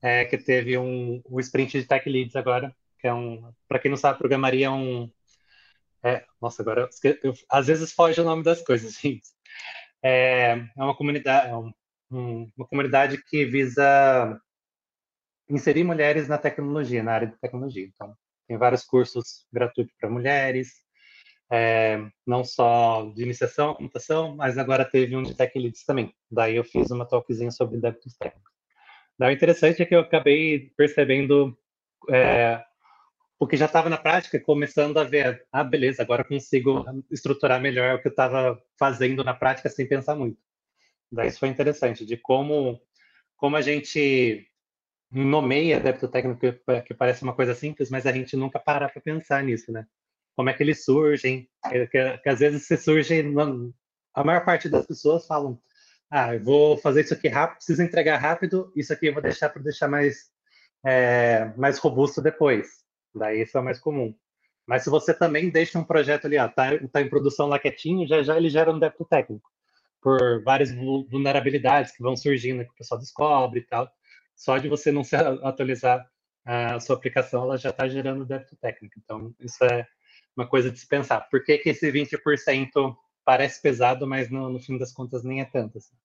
é, 0.00 0.26
que 0.26 0.38
teve 0.38 0.78
um, 0.78 1.20
um 1.28 1.40
sprint 1.40 1.80
de 1.80 1.88
Tech 1.88 2.08
Leads 2.08 2.36
agora, 2.36 2.72
que 3.00 3.08
é 3.08 3.14
um, 3.14 3.50
para 3.66 3.80
quem 3.80 3.90
não 3.90 3.96
sabe, 3.96 4.18
Programaria 4.18 4.66
é 4.66 4.70
um, 4.70 5.10
é, 6.06 6.24
nossa, 6.40 6.62
agora 6.62 6.88
eu, 7.02 7.18
eu, 7.24 7.34
às 7.50 7.66
vezes 7.66 7.92
foge 7.92 8.20
o 8.20 8.24
nome 8.24 8.44
das 8.44 8.62
coisas, 8.62 8.94
gente. 9.02 9.28
É, 10.02 10.52
é 10.52 10.82
uma 10.82 10.96
comunidade, 10.96 11.48
é 11.50 11.56
um, 11.56 11.72
um, 12.12 12.52
uma 12.56 12.66
comunidade 12.66 13.20
que 13.24 13.44
visa 13.44 14.40
inserir 15.48 15.82
mulheres 15.82 16.28
na 16.28 16.38
tecnologia, 16.38 17.02
na 17.02 17.12
área 17.12 17.26
de 17.26 17.36
tecnologia. 17.40 17.84
Então, 17.84 18.14
tem 18.46 18.56
vários 18.56 18.84
cursos 18.84 19.46
gratuitos 19.52 19.94
para 19.98 20.08
mulheres, 20.08 20.86
é, 21.50 21.98
não 22.24 22.44
só 22.44 23.10
de 23.14 23.22
iniciação 23.24 23.74
computação, 23.74 24.36
mas 24.36 24.58
agora 24.58 24.84
teve 24.84 25.16
um 25.16 25.22
de 25.22 25.34
Tech 25.34 25.58
Leads 25.58 25.84
também. 25.84 26.14
Daí 26.30 26.54
eu 26.54 26.64
fiz 26.64 26.90
uma 26.90 27.06
talkzinha 27.06 27.50
sobre 27.50 27.80
débitos 27.80 28.16
técnicos. 28.16 28.52
O 29.18 29.30
interessante 29.30 29.82
é 29.82 29.86
que 29.86 29.94
eu 29.94 30.00
acabei 30.00 30.70
percebendo 30.76 31.56
é, 32.10 32.62
o 33.38 33.46
que 33.46 33.56
já 33.56 33.66
estava 33.66 33.88
na 33.90 33.98
prática, 33.98 34.40
começando 34.40 34.98
a 34.98 35.04
ver, 35.04 35.46
ah, 35.52 35.62
beleza, 35.62 36.02
agora 36.02 36.24
consigo 36.24 36.84
estruturar 37.10 37.60
melhor 37.60 37.96
o 37.96 38.00
que 38.00 38.08
eu 38.08 38.10
estava 38.10 38.60
fazendo 38.78 39.22
na 39.22 39.34
prática 39.34 39.68
sem 39.68 39.86
pensar 39.86 40.14
muito. 40.14 40.38
Daí 41.12 41.28
isso 41.28 41.38
foi 41.38 41.48
interessante, 41.48 42.04
de 42.06 42.16
como, 42.16 42.80
como 43.36 43.56
a 43.56 43.60
gente 43.60 44.48
nomeia 45.10 45.78
débito 45.78 46.08
técnico, 46.08 46.40
que 46.84 46.94
parece 46.94 47.22
uma 47.22 47.34
coisa 47.34 47.54
simples, 47.54 47.90
mas 47.90 48.06
a 48.06 48.12
gente 48.12 48.36
nunca 48.36 48.58
para 48.58 48.88
para 48.88 49.02
pensar 49.02 49.42
nisso, 49.44 49.70
né? 49.70 49.86
Como 50.34 50.50
é 50.50 50.54
que 50.54 50.62
eles 50.62 50.84
surgem, 50.84 51.48
que, 51.68 51.86
que, 51.88 52.18
que 52.18 52.28
às 52.28 52.40
vezes 52.40 52.66
se 52.66 52.76
surge, 52.76 53.22
a 54.14 54.24
maior 54.24 54.44
parte 54.44 54.68
das 54.68 54.86
pessoas 54.86 55.26
falam, 55.26 55.60
ah, 56.10 56.34
eu 56.34 56.42
vou 56.42 56.78
fazer 56.78 57.02
isso 57.02 57.14
aqui 57.14 57.28
rápido, 57.28 57.56
preciso 57.56 57.82
entregar 57.82 58.16
rápido, 58.18 58.72
isso 58.74 58.92
aqui 58.92 59.06
eu 59.06 59.12
vou 59.12 59.22
deixar 59.22 59.50
para 59.50 59.62
deixar 59.62 59.88
mais, 59.88 60.30
é, 60.84 61.52
mais 61.56 61.78
robusto 61.78 62.22
depois. 62.22 62.85
Daí 63.16 63.42
isso 63.42 63.56
é 63.56 63.62
mais 63.62 63.78
comum. 63.78 64.14
Mas 64.66 64.82
se 64.82 64.90
você 64.90 65.14
também 65.14 65.48
deixa 65.50 65.78
um 65.78 65.84
projeto 65.84 66.26
ali, 66.26 66.38
ó, 66.38 66.48
tá, 66.48 66.70
tá 66.92 67.00
em 67.00 67.08
produção 67.08 67.46
lá 67.46 67.58
quietinho, 67.58 68.06
já 68.06 68.22
já 68.22 68.36
ele 68.36 68.50
gera 68.50 68.72
um 68.72 68.78
débito 68.78 69.04
técnico 69.04 69.50
por 70.00 70.42
várias 70.44 70.72
vulnerabilidades 70.72 71.92
que 71.92 72.02
vão 72.02 72.16
surgindo 72.16 72.64
que 72.64 72.70
o 72.70 72.76
pessoal 72.76 73.00
descobre 73.00 73.60
e 73.60 73.64
tal. 73.64 73.90
Só 74.36 74.58
de 74.58 74.68
você 74.68 74.92
não 74.92 75.02
se 75.02 75.16
atualizar 75.16 76.08
a 76.44 76.78
sua 76.78 76.94
aplicação, 76.94 77.42
ela 77.42 77.56
já 77.56 77.70
está 77.70 77.88
gerando 77.88 78.24
débito 78.24 78.56
técnico. 78.56 78.94
Então, 79.02 79.34
isso 79.40 79.64
é 79.64 79.86
uma 80.36 80.46
coisa 80.46 80.70
de 80.70 80.78
se 80.78 80.86
pensar. 80.86 81.22
Por 81.22 81.42
que, 81.42 81.58
que 81.58 81.70
esse 81.70 81.90
20% 81.90 82.96
parece 83.24 83.60
pesado, 83.60 84.06
mas 84.06 84.30
no, 84.30 84.48
no 84.50 84.60
fim 84.60 84.78
das 84.78 84.92
contas 84.92 85.24
nem 85.24 85.40
é 85.40 85.44
tanto? 85.44 85.78
Assim? 85.78 85.96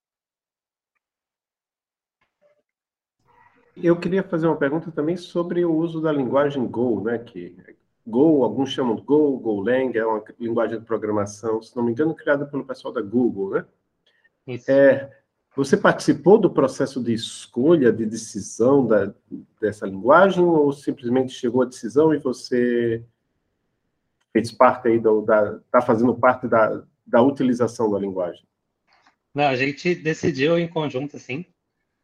Eu 3.75 3.97
queria 3.97 4.23
fazer 4.23 4.47
uma 4.47 4.57
pergunta 4.57 4.91
também 4.91 5.15
sobre 5.17 5.63
o 5.63 5.73
uso 5.73 6.01
da 6.01 6.11
linguagem 6.11 6.65
Go, 6.67 7.01
né? 7.01 7.17
Que 7.17 7.55
Go, 8.05 8.43
alguns 8.43 8.71
chamam 8.71 8.95
de 8.95 9.01
Go, 9.03 9.37
Golang, 9.37 9.97
é 9.97 10.05
uma 10.05 10.23
linguagem 10.39 10.79
de 10.79 10.85
programação, 10.85 11.61
se 11.61 11.75
não 11.75 11.83
me 11.83 11.91
engano, 11.91 12.15
criada 12.15 12.45
pelo 12.45 12.65
pessoal 12.65 12.93
da 12.93 13.01
Google, 13.01 13.51
né? 13.51 13.65
É, 14.67 15.09
você 15.55 15.77
participou 15.77 16.37
do 16.37 16.49
processo 16.49 17.01
de 17.01 17.13
escolha, 17.13 17.91
de 17.91 18.05
decisão 18.05 18.85
da, 18.85 19.13
dessa 19.59 19.85
linguagem, 19.85 20.43
ou 20.43 20.71
simplesmente 20.73 21.33
chegou 21.33 21.61
à 21.61 21.65
decisão 21.65 22.13
e 22.13 22.19
você 22.19 23.03
fez 24.31 24.51
parte 24.51 24.87
aí 24.87 24.99
da, 24.99 25.59
está 25.65 25.81
fazendo 25.81 26.15
parte 26.15 26.47
da, 26.47 26.83
da 27.05 27.21
utilização 27.21 27.91
da 27.91 27.99
linguagem? 27.99 28.45
Não, 29.33 29.45
a 29.45 29.55
gente 29.55 29.95
decidiu 29.95 30.57
em 30.57 30.67
conjunto, 30.67 31.15
assim, 31.15 31.45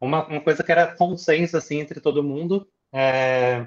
uma, 0.00 0.26
uma 0.26 0.40
coisa 0.40 0.62
que 0.62 0.72
era 0.72 0.94
consenso, 0.94 1.56
assim, 1.56 1.80
entre 1.80 2.00
todo 2.00 2.22
mundo, 2.22 2.68
é 2.92 3.66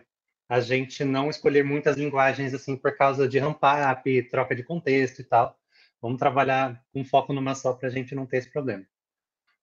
a 0.51 0.59
gente 0.59 1.05
não 1.05 1.29
escolher 1.29 1.63
muitas 1.63 1.95
linguagens, 1.95 2.53
assim, 2.53 2.75
por 2.75 2.97
causa 2.97 3.25
de 3.25 3.39
ramp 3.39 3.61
up, 3.63 4.23
troca 4.23 4.53
de 4.53 4.63
contexto 4.63 5.19
e 5.19 5.23
tal. 5.23 5.57
Vamos 6.01 6.19
trabalhar 6.19 6.83
com 6.91 7.05
foco 7.05 7.31
numa 7.31 7.55
só 7.55 7.71
para 7.71 7.87
a 7.87 7.91
gente 7.91 8.13
não 8.13 8.25
ter 8.25 8.39
esse 8.39 8.51
problema. 8.51 8.85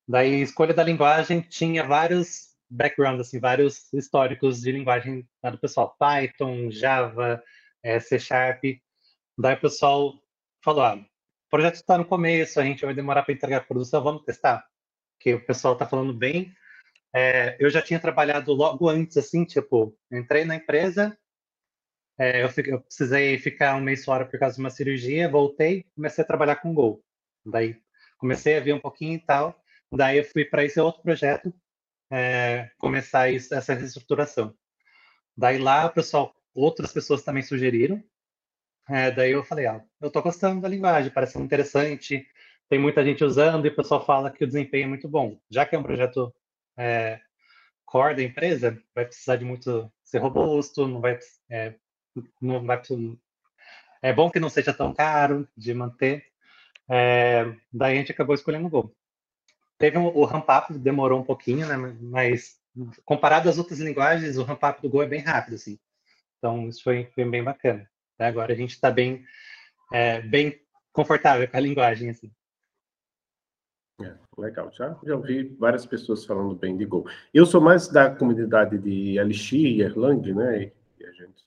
Daí, 0.09 0.41
escolha 0.41 0.73
da 0.73 0.83
linguagem 0.83 1.43
tinha 1.43 1.85
vários 1.85 2.55
backgrounds, 2.71 3.21
assim, 3.21 3.39
vários 3.39 3.93
históricos 3.93 4.63
de 4.63 4.73
linguagem 4.73 5.29
do 5.45 5.59
pessoal. 5.59 5.95
Python, 5.99 6.71
Java, 6.71 7.43
é, 7.83 8.01
C 8.01 8.19
Sharp. 8.19 8.63
Daí 9.37 9.57
o 9.57 9.61
pessoal 9.61 10.15
falou, 10.65 10.85
ah, 10.85 10.95
o 10.97 11.51
projeto 11.51 11.75
está 11.75 11.99
no 11.99 12.07
começo, 12.07 12.59
a 12.59 12.65
gente 12.65 12.83
vai 12.87 12.95
demorar 12.95 13.25
para 13.25 13.35
entregar 13.35 13.59
a 13.59 13.61
produção, 13.61 14.03
vamos 14.03 14.25
testar? 14.25 14.67
Que 15.21 15.35
o 15.35 15.45
pessoal 15.45 15.75
está 15.75 15.87
falando 15.87 16.13
bem. 16.13 16.53
É, 17.15 17.57
eu 17.59 17.71
já 17.71 17.83
tinha 17.83 17.99
trabalhado 17.99 18.53
logo 18.53 18.89
antes, 18.89 19.17
assim, 19.17 19.45
tipo, 19.45 19.97
entrei 20.13 20.45
na 20.45 20.57
empresa, 20.57 21.17
é, 22.19 22.43
eu, 22.43 22.51
eu, 22.67 22.81
precisei 22.81 23.39
ficar 23.39 23.77
um 23.77 23.81
mês 23.81 24.05
fora 24.05 24.27
por 24.27 24.39
causa 24.41 24.57
de 24.57 24.61
uma 24.61 24.71
cirurgia, 24.71 25.31
voltei, 25.31 25.87
comecei 25.95 26.25
a 26.25 26.27
trabalhar 26.27 26.57
com 26.57 26.75
Go. 26.75 27.03
Daí 27.47 27.81
comecei 28.19 28.57
a 28.57 28.61
ver 28.61 28.73
um 28.73 28.81
pouquinho 28.81 29.15
e 29.15 29.21
tal. 29.21 29.63
Daí 29.93 30.19
eu 30.19 30.25
fui 30.25 30.45
para 30.45 30.65
esse 30.65 30.81
outro 30.81 31.01
projeto, 31.01 31.55
é, 32.11 32.71
começar 32.79 33.31
isso, 33.31 33.55
essa 33.55 33.73
reestruturação. 33.73 34.53
Daí 35.37 35.59
lá, 35.59 35.89
pessoal, 35.89 36.35
outras 36.53 36.93
pessoas 36.93 37.23
também 37.23 37.43
sugeriram. 37.43 38.03
É, 38.89 39.11
daí 39.11 39.31
eu 39.33 39.45
falei, 39.45 39.67
ah, 39.67 39.85
eu 40.01 40.09
estou 40.09 40.23
gostando 40.23 40.61
da 40.61 40.69
linguagem, 40.69 41.13
parece 41.13 41.39
interessante, 41.39 42.27
tem 42.69 42.79
muita 42.79 43.05
gente 43.05 43.25
usando 43.25 43.65
e 43.67 43.69
o 43.69 43.75
pessoal 43.75 44.05
fala 44.05 44.31
que 44.31 44.45
o 44.45 44.47
desempenho 44.47 44.85
é 44.85 44.89
muito 44.89 45.09
bom. 45.09 45.39
Já 45.51 45.65
que 45.65 45.75
é 45.75 45.79
um 45.79 45.83
projeto 45.83 46.33
é, 46.77 47.21
core 47.85 48.17
da 48.17 48.23
empresa, 48.23 48.81
vai 48.95 49.07
precisar 49.07 49.37
de 49.37 49.45
muito 49.45 49.91
ser 50.05 50.19
robusto, 50.19 50.87
não 50.87 51.01
vai 51.01 51.19
é, 51.51 51.75
não 52.41 52.65
vai 52.65 52.81
é 54.03 54.13
bom 54.13 54.31
que 54.31 54.41
não 54.41 54.49
seja 54.49 54.73
tão 54.73 54.93
caro 54.95 55.49
de 55.57 55.75
manter. 55.75 56.25
É, 56.89 57.45
daí 57.73 57.95
a 57.95 57.99
gente 57.99 58.13
acabou 58.13 58.35
escolhendo 58.35 58.67
o 58.67 58.71
Go. 58.71 58.97
Teve 59.79 59.99
um, 59.99 60.07
o 60.07 60.25
ramp-up, 60.25 60.73
demorou 60.79 61.21
um 61.21 61.25
pouquinho, 61.25 61.67
né? 61.67 61.77
Mas 62.01 62.59
comparado 63.05 63.49
às 63.49 63.59
outras 63.59 63.81
linguagens, 63.81 64.37
o 64.37 64.45
ramp-up 64.45 64.81
do 64.81 64.89
Go 64.89 65.03
é 65.03 65.07
bem 65.07 65.21
rápido, 65.21 65.55
assim. 65.55 65.79
Então 66.39 66.69
isso 66.69 66.83
foi, 66.83 67.11
foi 67.15 67.25
bem 67.25 67.43
bacana. 67.43 67.89
Agora 68.19 68.53
a 68.53 68.57
gente 68.57 68.71
está 68.71 68.91
bem, 68.91 69.25
é, 69.93 70.21
bem 70.23 70.61
confortável 70.93 71.49
com 71.49 71.57
a 71.57 71.61
linguagem, 71.61 72.11
assim. 72.11 72.31
É, 74.01 74.15
legal, 74.37 74.71
já, 74.73 74.97
já 75.03 75.17
ouvi 75.17 75.57
várias 75.59 75.85
pessoas 75.85 76.25
falando 76.25 76.55
bem 76.55 76.77
de 76.77 76.85
Go. 76.85 77.05
Eu 77.35 77.45
sou 77.45 77.61
mais 77.61 77.89
da 77.89 78.15
comunidade 78.15 78.79
de 78.79 79.19
Elixir 79.19 79.61
e 79.61 79.83
Erlang, 79.83 80.33
né? 80.33 80.71
E 81.01 81.05
a 81.05 81.11
gente 81.11 81.45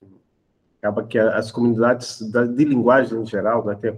acaba 0.82 1.06
que 1.06 1.18
as 1.18 1.52
comunidades 1.52 2.20
de 2.22 2.66
linguagem 2.66 3.22
em 3.22 3.26
geral, 3.26 3.64
né, 3.64 3.76
tem, 3.76 3.96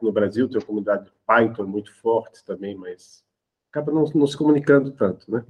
no 0.00 0.12
Brasil 0.12 0.48
tem 0.48 0.60
a 0.60 0.64
comunidade 0.64 1.10
Python 1.26 1.66
muito 1.66 1.92
forte 1.94 2.44
também, 2.44 2.76
mas 2.76 3.24
acaba 3.70 3.90
não, 3.90 4.04
não, 4.14 4.26
se 4.26 4.36
comunicando 4.36 4.92
tanto, 4.92 5.30
né? 5.30 5.42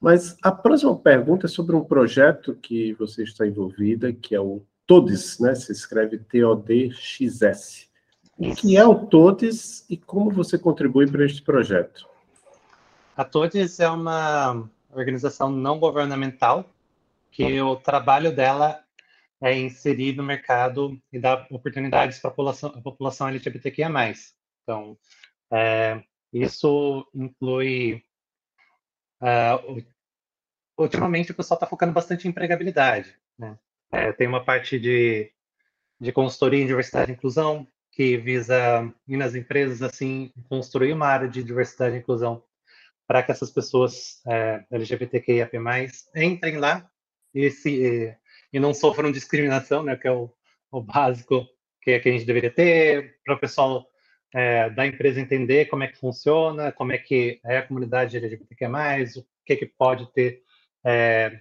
Mas 0.00 0.36
a 0.42 0.50
próxima 0.50 0.96
pergunta 0.98 1.46
é 1.46 1.48
sobre 1.48 1.76
um 1.76 1.84
projeto 1.84 2.54
que 2.54 2.94
você 2.94 3.22
está 3.22 3.46
envolvida, 3.46 4.12
que 4.12 4.34
é 4.34 4.40
o 4.40 4.62
TODES, 4.86 5.38
né? 5.38 5.54
Se 5.54 5.70
escreve 5.72 6.18
T-O-D-X-S. 6.18 7.85
O 8.38 8.54
que 8.54 8.76
é 8.76 8.84
o 8.84 9.06
TODES 9.06 9.86
e 9.88 9.96
como 9.96 10.30
você 10.30 10.58
contribui 10.58 11.10
para 11.10 11.24
este 11.24 11.40
projeto? 11.40 12.06
A 13.16 13.24
TODES 13.24 13.80
é 13.80 13.88
uma 13.88 14.68
organização 14.90 15.50
não 15.50 15.78
governamental 15.78 16.68
que 17.30 17.60
o 17.62 17.76
trabalho 17.76 18.34
dela 18.34 18.84
é 19.40 19.58
inserir 19.58 20.14
no 20.14 20.22
mercado 20.22 21.00
e 21.10 21.18
dar 21.18 21.46
oportunidades 21.50 22.18
para 22.18 22.28
a 22.28 22.32
população, 22.32 22.72
a 22.76 22.80
população 22.80 23.28
LGBTQIA+. 23.28 23.90
Então, 24.62 24.98
é, 25.50 26.02
isso 26.32 27.06
inclui... 27.14 28.02
Uh, 29.18 29.82
ultimamente, 30.76 31.32
o 31.32 31.34
pessoal 31.34 31.56
está 31.56 31.66
focando 31.66 31.94
bastante 31.94 32.26
em 32.26 32.30
empregabilidade. 32.30 33.16
Né? 33.38 33.58
É, 33.90 34.12
tem 34.12 34.26
uma 34.26 34.44
parte 34.44 34.78
de, 34.78 35.32
de 35.98 36.12
consultoria 36.12 36.62
em 36.62 36.66
diversidade 36.66 37.10
e 37.10 37.14
inclusão, 37.14 37.66
que 37.96 38.18
visa 38.18 38.92
ir 39.08 39.16
nas 39.16 39.34
empresas, 39.34 39.80
assim, 39.80 40.30
construir 40.50 40.92
uma 40.92 41.06
área 41.06 41.26
de 41.26 41.42
diversidade 41.42 41.96
e 41.96 41.98
inclusão 41.98 42.44
para 43.06 43.22
que 43.22 43.32
essas 43.32 43.50
pessoas 43.50 44.20
é, 44.26 44.62
LGBTQIA+, 44.70 45.48
entrem 46.14 46.58
lá 46.58 46.86
e 47.34 47.50
se 47.50 48.14
e 48.52 48.60
não 48.60 48.74
sofram 48.74 49.10
discriminação, 49.10 49.82
né, 49.82 49.96
que 49.96 50.06
é 50.06 50.12
o, 50.12 50.30
o 50.70 50.82
básico 50.82 51.46
que, 51.80 51.98
que 51.98 52.08
a 52.08 52.12
gente 52.12 52.26
deveria 52.26 52.50
ter, 52.50 53.18
para 53.24 53.34
o 53.34 53.40
pessoal 53.40 53.86
é, 54.34 54.68
da 54.70 54.86
empresa 54.86 55.18
entender 55.18 55.64
como 55.66 55.82
é 55.82 55.88
que 55.88 55.98
funciona, 55.98 56.70
como 56.72 56.92
é 56.92 56.98
que 56.98 57.40
é 57.44 57.58
a 57.58 57.66
comunidade 57.66 58.16
LGBTQ+, 58.18 58.66
o 59.20 59.24
que, 59.44 59.56
que 59.56 59.66
pode 59.66 60.12
ter 60.12 60.42
é, 60.84 61.40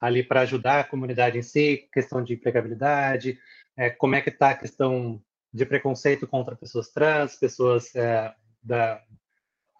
ali 0.00 0.22
para 0.22 0.40
ajudar 0.40 0.80
a 0.80 0.84
comunidade 0.84 1.38
em 1.38 1.42
si, 1.42 1.88
questão 1.92 2.24
de 2.24 2.34
empregabilidade, 2.34 3.38
é, 3.76 3.90
como 3.90 4.14
é 4.14 4.22
que 4.22 4.30
está 4.30 4.50
a 4.50 4.56
questão 4.56 5.22
de 5.52 5.64
preconceito 5.66 6.26
contra 6.26 6.56
pessoas 6.56 6.90
trans, 6.90 7.36
pessoas 7.36 7.94
é, 7.94 8.34
da 8.62 9.02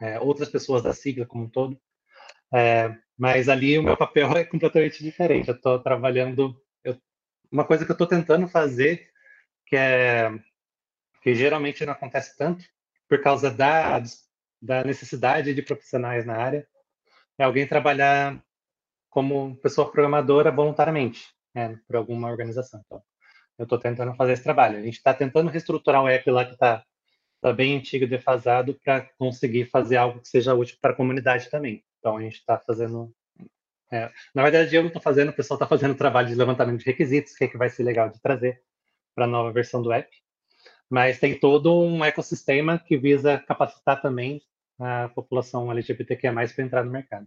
é, 0.00 0.18
outras 0.20 0.48
pessoas 0.48 0.82
da 0.82 0.92
sigla 0.92 1.26
como 1.26 1.44
um 1.44 1.48
todo. 1.48 1.78
É, 2.52 2.94
mas 3.16 3.48
ali 3.48 3.78
o 3.78 3.82
meu 3.82 3.96
papel 3.96 4.30
é 4.36 4.44
completamente 4.44 5.02
diferente. 5.02 5.48
Eu 5.48 5.54
estou 5.54 5.78
trabalhando 5.80 6.60
eu, 6.84 6.96
uma 7.50 7.64
coisa 7.64 7.84
que 7.84 7.90
eu 7.90 7.94
estou 7.94 8.06
tentando 8.06 8.48
fazer 8.48 9.10
que 9.66 9.76
é 9.76 10.30
que 11.22 11.34
geralmente 11.34 11.84
não 11.84 11.92
acontece 11.92 12.36
tanto 12.36 12.64
por 13.08 13.20
causa 13.20 13.50
da 13.50 14.02
da 14.60 14.82
necessidade 14.82 15.54
de 15.54 15.62
profissionais 15.62 16.26
na 16.26 16.36
área 16.36 16.66
é 17.38 17.44
alguém 17.44 17.66
trabalhar 17.66 18.42
como 19.08 19.56
pessoa 19.56 19.90
programadora 19.90 20.50
voluntariamente 20.50 21.28
né, 21.54 21.78
por 21.86 21.96
alguma 21.96 22.28
organização. 22.28 22.82
Então, 22.84 23.02
eu 23.58 23.64
estou 23.64 23.78
tentando 23.78 24.14
fazer 24.14 24.32
esse 24.32 24.44
trabalho. 24.44 24.78
A 24.78 24.82
gente 24.82 24.94
está 24.94 25.12
tentando 25.12 25.50
reestruturar 25.50 26.02
o 26.02 26.08
app 26.08 26.30
lá 26.30 26.44
que 26.44 26.52
está 26.52 26.84
tá 27.40 27.52
bem 27.52 27.76
antigo 27.76 28.06
defasado 28.06 28.74
para 28.84 29.02
conseguir 29.18 29.66
fazer 29.66 29.96
algo 29.96 30.20
que 30.20 30.28
seja 30.28 30.54
útil 30.54 30.78
para 30.80 30.92
a 30.92 30.96
comunidade 30.96 31.50
também. 31.50 31.84
Então, 31.98 32.16
a 32.16 32.22
gente 32.22 32.36
está 32.36 32.58
fazendo. 32.58 33.12
É, 33.90 34.10
na 34.34 34.42
verdade, 34.42 34.74
eu 34.74 34.82
não 34.82 34.88
estou 34.88 35.02
fazendo, 35.02 35.30
o 35.30 35.32
pessoal 35.32 35.56
está 35.56 35.66
fazendo 35.66 35.94
trabalho 35.94 36.28
de 36.28 36.34
levantamento 36.34 36.78
de 36.78 36.86
requisitos, 36.86 37.34
que 37.34 37.44
é 37.44 37.48
que 37.48 37.56
vai 37.56 37.70
ser 37.70 37.82
legal 37.82 38.10
de 38.10 38.20
trazer 38.20 38.62
para 39.14 39.24
a 39.24 39.28
nova 39.28 39.50
versão 39.50 39.82
do 39.82 39.90
app. 39.92 40.08
Mas 40.88 41.18
tem 41.18 41.38
todo 41.38 41.82
um 41.82 42.04
ecossistema 42.04 42.78
que 42.78 42.96
visa 42.96 43.38
capacitar 43.38 44.00
também 44.00 44.40
a 44.78 45.08
população 45.08 45.70
LGBTQIA+, 45.72 46.32
para 46.32 46.64
entrar 46.64 46.84
no 46.84 46.90
mercado. 46.90 47.26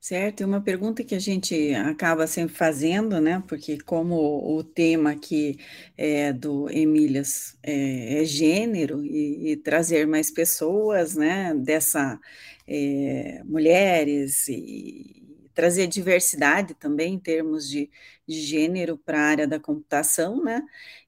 Certo, 0.00 0.40
e 0.42 0.44
uma 0.44 0.60
pergunta 0.60 1.02
que 1.02 1.14
a 1.16 1.18
gente 1.18 1.74
acaba 1.74 2.26
sempre 2.28 2.54
fazendo, 2.54 3.20
né? 3.20 3.42
Porque 3.48 3.78
como 3.78 4.14
o 4.56 4.62
tema 4.62 5.10
aqui 5.10 5.58
é 5.96 6.32
do 6.32 6.70
Emílias 6.70 7.58
é, 7.62 8.22
é 8.22 8.24
gênero 8.24 9.04
e, 9.04 9.52
e, 9.52 9.56
trazer 9.56 10.06
mais 10.06 10.30
pessoas, 10.30 11.16
né? 11.16 11.52
Dessa 11.54 12.20
é, 12.68 13.42
mulheres 13.44 14.46
e 14.48 15.24
trazer 15.54 15.86
diversidade 15.88 16.74
também 16.74 17.14
em 17.14 17.18
termos 17.18 17.68
de, 17.68 17.90
de 18.26 18.40
gênero 18.40 18.96
para 18.98 19.18
a 19.18 19.24
área 19.24 19.46
da 19.48 19.58
computação, 19.58 20.42
né? 20.42 20.62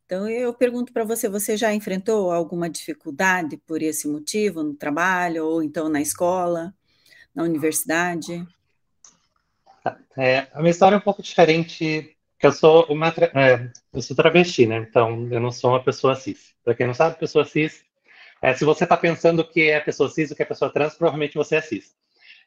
Então 0.06 0.28
eu 0.28 0.52
pergunto 0.54 0.92
para 0.92 1.04
você, 1.04 1.28
você 1.28 1.56
já 1.56 1.72
enfrentou 1.72 2.32
alguma 2.32 2.68
dificuldade 2.68 3.58
por 3.58 3.82
esse 3.82 4.08
motivo 4.08 4.62
no 4.62 4.74
trabalho 4.74 5.44
ou 5.46 5.62
então 5.62 5.88
na 5.88 6.00
escola, 6.00 6.74
na 7.34 7.44
universidade? 7.44 8.44
É, 10.16 10.48
a 10.52 10.58
minha 10.58 10.70
história 10.70 10.96
é 10.96 10.98
um 10.98 11.02
pouco 11.02 11.22
diferente, 11.22 12.16
que 12.38 12.46
eu 12.46 12.52
sou 12.52 12.84
uma 12.86 13.08
é, 13.08 13.70
eu 13.92 14.02
sou 14.02 14.16
travesti, 14.16 14.66
né? 14.66 14.78
Então 14.78 15.28
eu 15.30 15.40
não 15.40 15.50
sou 15.50 15.70
uma 15.70 15.82
pessoa 15.82 16.14
cis. 16.14 16.54
Para 16.64 16.74
quem 16.74 16.86
não 16.86 16.94
sabe, 16.94 17.18
pessoa 17.18 17.44
cis, 17.44 17.84
é, 18.42 18.54
se 18.54 18.64
você 18.64 18.84
está 18.84 18.96
pensando 18.96 19.46
que 19.48 19.62
é 19.70 19.80
pessoa 19.80 20.08
cis 20.08 20.30
ou 20.30 20.36
que 20.36 20.42
é 20.42 20.46
pessoa 20.46 20.72
trans, 20.72 20.94
provavelmente 20.94 21.34
você 21.34 21.56
é 21.56 21.60
cis. 21.60 21.94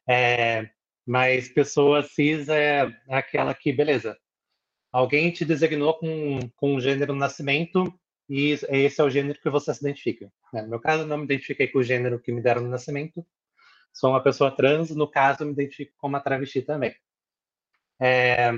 É, 0.08 0.70
mas 1.06 1.50
pessoa 1.50 2.04
cis 2.04 2.48
é 2.50 2.88
aquela 3.10 3.54
que, 3.54 3.74
beleza, 3.74 4.18
alguém 4.92 5.32
te 5.32 5.46
designou 5.46 5.96
com, 5.96 6.40
com 6.56 6.76
um 6.76 6.80
gênero 6.80 7.14
no 7.14 7.20
nascimento 7.20 7.94
e 8.30 8.52
esse 8.52 9.02
é 9.02 9.04
o 9.04 9.10
gênero 9.10 9.40
que 9.42 9.50
você 9.50 9.74
se 9.74 9.82
identifica. 9.82 10.32
Né? 10.54 10.62
No 10.62 10.70
meu 10.70 10.80
caso, 10.80 11.06
não 11.06 11.18
me 11.18 11.26
identifiquei 11.26 11.68
com 11.68 11.80
o 11.80 11.84
gênero 11.84 12.20
que 12.20 12.32
me 12.32 12.42
deram 12.42 12.62
no 12.62 12.70
nascimento, 12.70 13.26
sou 13.92 14.12
uma 14.12 14.24
pessoa 14.24 14.56
trans, 14.56 14.92
no 14.92 15.10
caso, 15.10 15.46
me 15.46 15.52
identifico 15.52 15.94
como 15.98 16.16
uma 16.16 16.22
travesti 16.22 16.62
também. 16.62 16.96
É, 18.02 18.52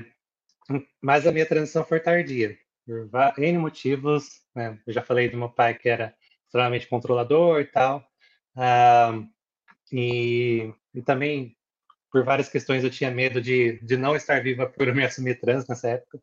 mas 1.02 1.28
a 1.28 1.32
minha 1.32 1.46
transição 1.46 1.84
foi 1.84 2.00
tardia, 2.00 2.58
por 2.86 3.10
N 3.38 3.58
motivos. 3.58 4.42
Né? 4.56 4.80
Eu 4.88 4.94
já 4.94 5.02
falei 5.02 5.30
do 5.30 5.38
meu 5.38 5.50
pai 5.50 5.74
que 5.74 5.90
era 5.90 6.16
extremamente 6.46 6.88
controlador 6.88 7.60
e 7.60 7.66
tal. 7.66 8.08
Uh, 8.56 9.28
e, 9.92 10.74
e, 10.94 11.02
também, 11.02 11.58
por 12.12 12.24
várias 12.24 12.48
questões, 12.48 12.84
eu 12.84 12.90
tinha 12.90 13.12
medo 13.12 13.42
de, 13.42 13.80
de 13.82 13.98
não 13.98 14.16
estar 14.16 14.42
viva 14.42 14.68
por 14.68 14.94
me 14.94 15.04
assumir 15.04 15.40
trans 15.40 15.68
nessa 15.68 15.90
época, 15.90 16.22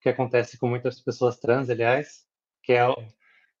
que 0.00 0.08
acontece 0.08 0.58
com 0.58 0.68
muitas 0.68 1.00
pessoas 1.00 1.38
trans, 1.38 1.70
aliás, 1.70 2.24
que 2.62 2.72
é 2.72 2.84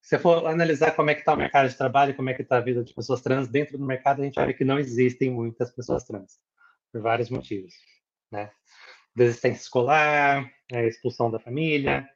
se 0.02 0.18
for 0.18 0.46
analisar 0.46 0.92
como 0.92 1.10
é 1.10 1.14
que 1.14 1.20
está 1.20 1.34
o 1.34 1.36
mercado 1.36 1.68
de 1.68 1.76
trabalho, 1.76 2.14
como 2.14 2.30
é 2.30 2.34
que 2.34 2.42
está 2.42 2.56
a 2.56 2.60
vida 2.60 2.82
de 2.82 2.94
pessoas 2.94 3.20
trans 3.20 3.48
dentro 3.48 3.78
do 3.78 3.84
mercado, 3.84 4.20
a 4.20 4.24
gente 4.24 4.34
vai 4.34 4.46
ver 4.46 4.54
que 4.54 4.64
não 4.64 4.78
existem 4.78 5.30
muitas 5.30 5.70
pessoas 5.70 6.04
trans, 6.04 6.38
por 6.90 7.02
vários 7.02 7.30
motivos, 7.30 7.74
né? 8.30 8.50
desistência 9.14 9.62
escolar, 9.62 10.50
é, 10.72 10.86
expulsão 10.86 11.30
da 11.30 11.38
família, 11.38 12.08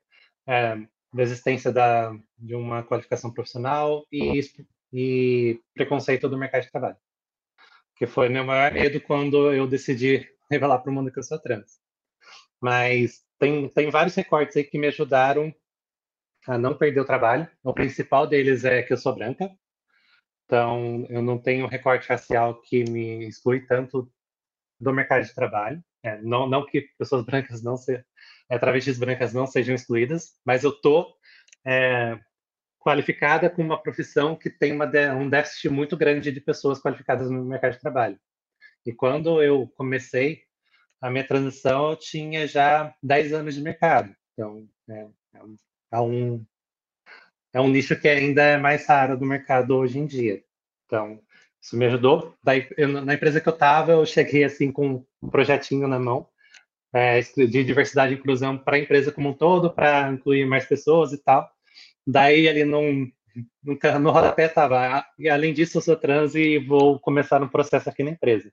é, 0.46 0.76
desistência 1.12 1.72
da, 1.72 2.12
de 2.38 2.54
uma 2.54 2.82
qualificação 2.82 3.32
profissional 3.32 4.06
e, 4.12 4.40
e 4.92 5.60
preconceito 5.74 6.28
do 6.28 6.38
mercado 6.38 6.62
de 6.62 6.70
trabalho. 6.70 6.96
Que 7.96 8.06
foi 8.06 8.28
meu 8.28 8.44
maior 8.44 8.72
medo 8.72 9.00
quando 9.00 9.52
eu 9.52 9.66
decidi 9.66 10.28
revelar 10.50 10.78
para 10.80 10.90
o 10.90 10.94
mundo 10.94 11.12
que 11.12 11.18
eu 11.18 11.22
sou 11.22 11.38
trans. 11.38 11.78
Mas 12.60 13.24
tem, 13.38 13.68
tem 13.68 13.90
vários 13.90 14.14
recortes 14.14 14.56
aí 14.56 14.64
que 14.64 14.78
me 14.78 14.86
ajudaram 14.88 15.54
a 16.46 16.58
não 16.58 16.76
perder 16.76 17.00
o 17.00 17.04
trabalho. 17.04 17.48
O 17.62 17.72
principal 17.72 18.26
deles 18.26 18.64
é 18.64 18.82
que 18.82 18.92
eu 18.92 18.96
sou 18.96 19.14
branca, 19.14 19.50
então 20.44 21.06
eu 21.08 21.22
não 21.22 21.38
tenho 21.38 21.66
recorte 21.66 22.08
racial 22.08 22.60
que 22.60 22.84
me 22.84 23.26
exclui 23.28 23.66
tanto 23.66 24.10
do 24.80 24.92
mercado 24.92 25.24
de 25.24 25.34
trabalho. 25.34 25.82
É, 26.04 26.20
não, 26.20 26.46
não 26.46 26.66
que 26.66 26.82
pessoas 26.98 27.24
brancas 27.26 27.62
não 27.62 27.76
sejam, 27.76 28.04
é, 28.50 28.58
travestis 28.58 28.98
brancas 28.98 29.32
não 29.32 29.46
sejam 29.46 29.74
excluídas, 29.74 30.38
mas 30.44 30.62
eu 30.62 30.70
tô 30.70 31.16
é, 31.66 32.18
qualificada 32.78 33.48
com 33.48 33.62
uma 33.62 33.82
profissão 33.82 34.36
que 34.36 34.50
tem 34.50 34.72
uma, 34.72 34.84
um 35.14 35.30
déficit 35.30 35.70
muito 35.70 35.96
grande 35.96 36.30
de 36.30 36.40
pessoas 36.40 36.78
qualificadas 36.78 37.30
no 37.30 37.42
mercado 37.42 37.72
de 37.72 37.80
trabalho. 37.80 38.20
E 38.84 38.92
quando 38.92 39.42
eu 39.42 39.66
comecei 39.76 40.42
a 41.00 41.10
minha 41.10 41.26
transição, 41.26 41.90
eu 41.90 41.96
tinha 41.96 42.46
já 42.46 42.94
10 43.02 43.32
anos 43.32 43.54
de 43.54 43.62
mercado. 43.62 44.14
Então, 44.34 44.68
é, 44.90 45.08
é, 45.92 46.00
um, 46.00 46.44
é 47.54 47.60
um 47.60 47.68
nicho 47.68 47.98
que 47.98 48.08
ainda 48.08 48.42
é 48.42 48.58
mais 48.58 48.86
raro 48.86 49.16
do 49.16 49.24
mercado 49.24 49.74
hoje 49.74 49.98
em 49.98 50.06
dia. 50.06 50.44
Então, 50.84 51.18
isso 51.64 51.78
me 51.78 51.86
ajudou. 51.86 52.36
Daí, 52.42 52.68
eu, 52.76 52.88
na 52.88 53.14
empresa 53.14 53.40
que 53.40 53.48
eu 53.48 53.52
estava, 53.54 53.92
eu 53.92 54.04
cheguei 54.04 54.44
assim 54.44 54.70
com 54.70 55.02
um 55.22 55.30
projetinho 55.30 55.88
na 55.88 55.98
mão 55.98 56.28
é, 56.92 57.20
de 57.22 57.64
diversidade 57.64 58.12
e 58.12 58.18
inclusão 58.18 58.58
para 58.58 58.76
a 58.76 58.78
empresa 58.78 59.10
como 59.10 59.30
um 59.30 59.32
todo, 59.32 59.72
para 59.72 60.12
incluir 60.12 60.44
mais 60.44 60.66
pessoas 60.66 61.14
e 61.14 61.18
tal. 61.18 61.50
Daí, 62.06 62.46
ali 62.46 62.64
num, 62.64 63.10
num, 63.62 63.78
no 63.98 64.10
rodapé 64.10 64.44
estava, 64.44 64.98
ah, 64.98 65.06
e 65.18 65.26
além 65.26 65.54
disso, 65.54 65.78
eu 65.78 65.82
sou 65.82 65.96
trans 65.96 66.34
e 66.34 66.58
vou 66.58 67.00
começar 67.00 67.42
um 67.42 67.48
processo 67.48 67.88
aqui 67.88 68.02
na 68.02 68.10
empresa. 68.10 68.52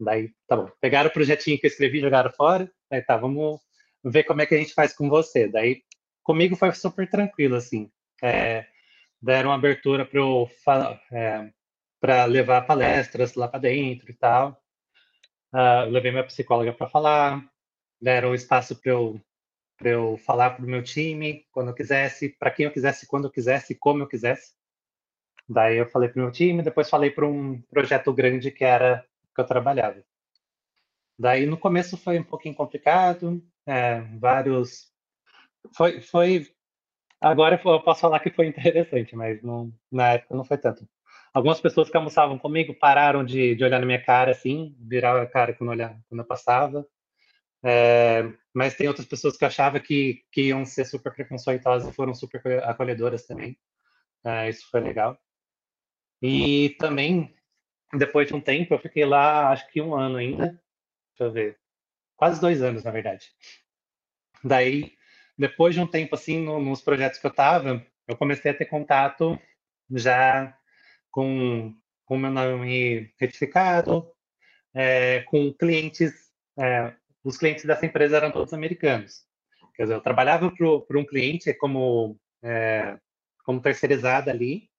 Daí, 0.00 0.32
tá 0.48 0.56
bom. 0.56 0.68
Pegaram 0.80 1.08
o 1.08 1.12
projetinho 1.12 1.58
que 1.60 1.66
eu 1.66 1.70
escrevi, 1.70 2.00
jogaram 2.00 2.32
fora. 2.32 2.68
Daí, 2.90 3.02
tá, 3.02 3.16
vamos 3.16 3.60
ver 4.04 4.24
como 4.24 4.42
é 4.42 4.46
que 4.46 4.54
a 4.54 4.58
gente 4.58 4.74
faz 4.74 4.92
com 4.92 5.08
você. 5.08 5.46
Daí, 5.46 5.80
comigo 6.24 6.56
foi 6.56 6.72
super 6.72 7.08
tranquilo, 7.08 7.54
assim. 7.54 7.88
É, 8.20 8.66
deram 9.22 9.52
abertura 9.52 10.04
para 10.04 10.18
eu 10.18 10.50
é, 11.12 11.50
para 12.00 12.24
levar 12.24 12.66
palestras 12.66 13.34
lá 13.34 13.48
para 13.48 13.60
dentro 13.60 14.10
e 14.10 14.14
tal. 14.14 14.60
Uh, 15.52 15.88
levei 15.90 16.10
minha 16.10 16.26
psicóloga 16.26 16.72
para 16.72 16.88
falar, 16.88 17.44
deram 18.00 18.34
espaço 18.34 18.76
para 18.76 18.90
eu, 18.92 19.20
eu 19.82 20.16
falar 20.18 20.50
para 20.50 20.64
o 20.64 20.68
meu 20.68 20.82
time 20.82 21.46
quando 21.50 21.68
eu 21.68 21.74
quisesse, 21.74 22.28
para 22.28 22.50
quem 22.50 22.66
eu 22.66 22.72
quisesse, 22.72 23.06
quando 23.06 23.24
eu 23.24 23.30
quisesse, 23.30 23.74
como 23.74 24.02
eu 24.02 24.08
quisesse. 24.08 24.54
Daí 25.48 25.76
eu 25.76 25.88
falei 25.88 26.08
para 26.08 26.18
o 26.20 26.22
meu 26.22 26.32
time, 26.32 26.62
depois 26.62 26.90
falei 26.90 27.10
para 27.10 27.26
um 27.26 27.60
projeto 27.62 28.12
grande 28.12 28.50
que 28.50 28.64
era 28.64 29.06
que 29.34 29.40
eu 29.40 29.46
trabalhava. 29.46 30.02
Daí 31.18 31.46
no 31.46 31.56
começo 31.56 31.96
foi 31.96 32.18
um 32.18 32.24
pouquinho 32.24 32.54
complicado, 32.54 33.42
é, 33.64 34.00
vários. 34.18 34.92
Foi, 35.74 36.00
foi. 36.00 36.46
Agora 37.20 37.60
eu 37.64 37.82
posso 37.82 38.00
falar 38.00 38.20
que 38.20 38.30
foi 38.30 38.46
interessante, 38.46 39.16
mas 39.16 39.42
não, 39.42 39.72
na 39.90 40.14
época 40.14 40.34
não 40.34 40.44
foi 40.44 40.58
tanto. 40.58 40.86
Algumas 41.36 41.60
pessoas 41.60 41.90
que 41.90 41.96
almoçavam 41.98 42.38
comigo 42.38 42.72
pararam 42.72 43.22
de, 43.22 43.54
de 43.54 43.62
olhar 43.62 43.78
na 43.78 43.84
minha 43.84 44.02
cara, 44.02 44.30
assim, 44.30 44.74
viraram 44.80 45.20
a 45.20 45.26
cara 45.26 45.52
quando, 45.52 45.76
quando 46.08 46.20
eu 46.20 46.24
passava. 46.24 46.88
É, 47.62 48.32
mas 48.54 48.74
tem 48.74 48.88
outras 48.88 49.06
pessoas 49.06 49.36
que 49.36 49.44
eu 49.44 49.48
achava 49.48 49.78
que, 49.78 50.24
que 50.32 50.44
iam 50.44 50.64
ser 50.64 50.86
super 50.86 51.12
preconceituosas 51.12 51.92
e 51.92 51.94
foram 51.94 52.14
super 52.14 52.40
acolhedoras 52.64 53.26
também. 53.26 53.54
É, 54.24 54.48
isso 54.48 54.66
foi 54.70 54.80
legal. 54.80 55.18
E 56.22 56.74
também, 56.78 57.36
depois 57.92 58.26
de 58.28 58.34
um 58.34 58.40
tempo, 58.40 58.72
eu 58.72 58.78
fiquei 58.78 59.04
lá, 59.04 59.50
acho 59.50 59.70
que 59.70 59.82
um 59.82 59.94
ano 59.94 60.16
ainda. 60.16 60.58
Deixa 61.10 61.24
eu 61.24 61.32
ver. 61.32 61.58
Quase 62.16 62.40
dois 62.40 62.62
anos, 62.62 62.82
na 62.82 62.90
verdade. 62.90 63.30
Daí, 64.42 64.94
depois 65.36 65.74
de 65.74 65.82
um 65.82 65.86
tempo 65.86 66.14
assim, 66.14 66.42
no, 66.42 66.58
nos 66.58 66.80
projetos 66.80 67.18
que 67.18 67.26
eu 67.26 67.30
estava, 67.30 67.86
eu 68.08 68.16
comecei 68.16 68.50
a 68.50 68.56
ter 68.56 68.64
contato 68.64 69.38
já 69.90 70.56
com 71.16 71.74
com 72.04 72.18
meu 72.18 72.30
nome 72.30 73.10
retificado, 73.18 74.12
é, 74.74 75.22
com 75.22 75.52
clientes, 75.54 76.12
é, 76.56 76.94
os 77.24 77.38
clientes 77.38 77.64
dessa 77.64 77.86
empresa 77.86 78.18
eram 78.18 78.30
todos 78.30 78.52
americanos. 78.52 79.24
Quer 79.74 79.84
dizer, 79.84 79.94
eu 79.94 80.00
trabalhava 80.02 80.52
para 80.52 80.98
um 80.98 81.04
cliente 81.04 81.52
como, 81.54 82.20
é, 82.42 82.98
como 83.44 83.62
terceirizada 83.62 84.30
ali, 84.30 84.70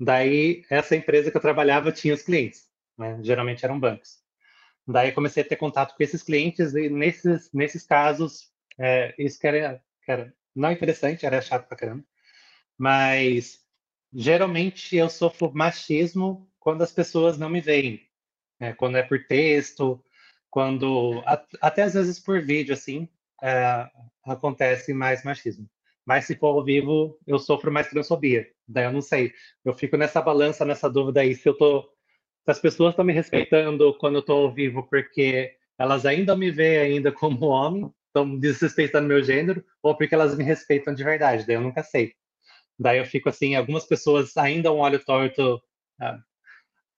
daí 0.00 0.64
essa 0.70 0.94
empresa 0.94 1.30
que 1.30 1.36
eu 1.36 1.42
trabalhava 1.42 1.92
tinha 1.92 2.14
os 2.14 2.22
clientes, 2.22 2.70
né? 2.96 3.18
geralmente 3.22 3.64
eram 3.64 3.78
bancos. 3.78 4.20
Daí 4.86 5.10
comecei 5.10 5.42
a 5.42 5.46
ter 5.46 5.56
contato 5.56 5.96
com 5.96 6.02
esses 6.02 6.22
clientes 6.22 6.74
e 6.74 6.88
nesses, 6.88 7.52
nesses 7.52 7.84
casos, 7.84 8.52
isso 9.18 9.38
que 9.38 9.46
era, 9.48 9.82
que 10.02 10.12
era 10.12 10.32
não 10.54 10.70
interessante, 10.70 11.26
era 11.26 11.42
chato 11.42 11.66
pra 11.66 11.76
caramba, 11.76 12.04
mas 12.78 13.65
geralmente 14.16 14.96
eu 14.96 15.10
sofro 15.10 15.52
machismo 15.54 16.50
quando 16.58 16.82
as 16.82 16.90
pessoas 16.90 17.36
não 17.36 17.50
me 17.50 17.60
veem, 17.60 18.00
né? 18.58 18.72
quando 18.72 18.96
é 18.96 19.02
por 19.02 19.22
texto, 19.26 20.02
quando 20.50 21.22
até 21.60 21.82
às 21.82 21.92
vezes 21.92 22.18
por 22.18 22.40
vídeo 22.40 22.72
assim 22.72 23.08
é, 23.42 23.86
acontece 24.24 24.94
mais 24.94 25.22
machismo. 25.22 25.68
Mas 26.04 26.24
se 26.24 26.34
for 26.36 26.46
ao 26.46 26.64
vivo, 26.64 27.18
eu 27.26 27.38
sofro 27.38 27.70
mais 27.70 27.90
transfobia. 27.90 28.48
Daí 28.66 28.84
eu 28.84 28.92
não 28.92 29.02
sei. 29.02 29.32
Eu 29.64 29.74
fico 29.74 29.96
nessa 29.96 30.22
balança, 30.22 30.64
nessa 30.64 30.88
dúvida 30.88 31.20
aí 31.20 31.34
se 31.34 31.48
eu 31.48 31.54
tô 31.54 31.82
se 31.82 32.50
as 32.52 32.60
pessoas 32.60 32.92
estão 32.92 33.04
me 33.04 33.12
respeitando 33.12 33.92
quando 33.98 34.14
eu 34.14 34.20
estou 34.20 34.46
ao 34.46 34.54
vivo 34.54 34.84
porque 34.88 35.52
elas 35.78 36.06
ainda 36.06 36.34
me 36.36 36.50
veem 36.50 36.78
ainda 36.78 37.12
como 37.12 37.46
homem, 37.46 37.92
estão 38.06 38.38
desrespeitando 38.38 39.08
meu 39.08 39.22
gênero, 39.22 39.62
ou 39.82 39.96
porque 39.96 40.14
elas 40.14 40.36
me 40.36 40.44
respeitam 40.44 40.94
de 40.94 41.04
verdade. 41.04 41.46
Daí 41.46 41.56
eu 41.56 41.60
nunca 41.60 41.82
sei. 41.82 42.14
Daí 42.78 42.98
eu 42.98 43.06
fico 43.06 43.28
assim, 43.28 43.54
algumas 43.54 43.84
pessoas 43.84 44.36
ainda 44.36 44.72
um 44.72 44.78
olho 44.78 45.02
torto. 45.04 45.60
Ah, 46.00 46.18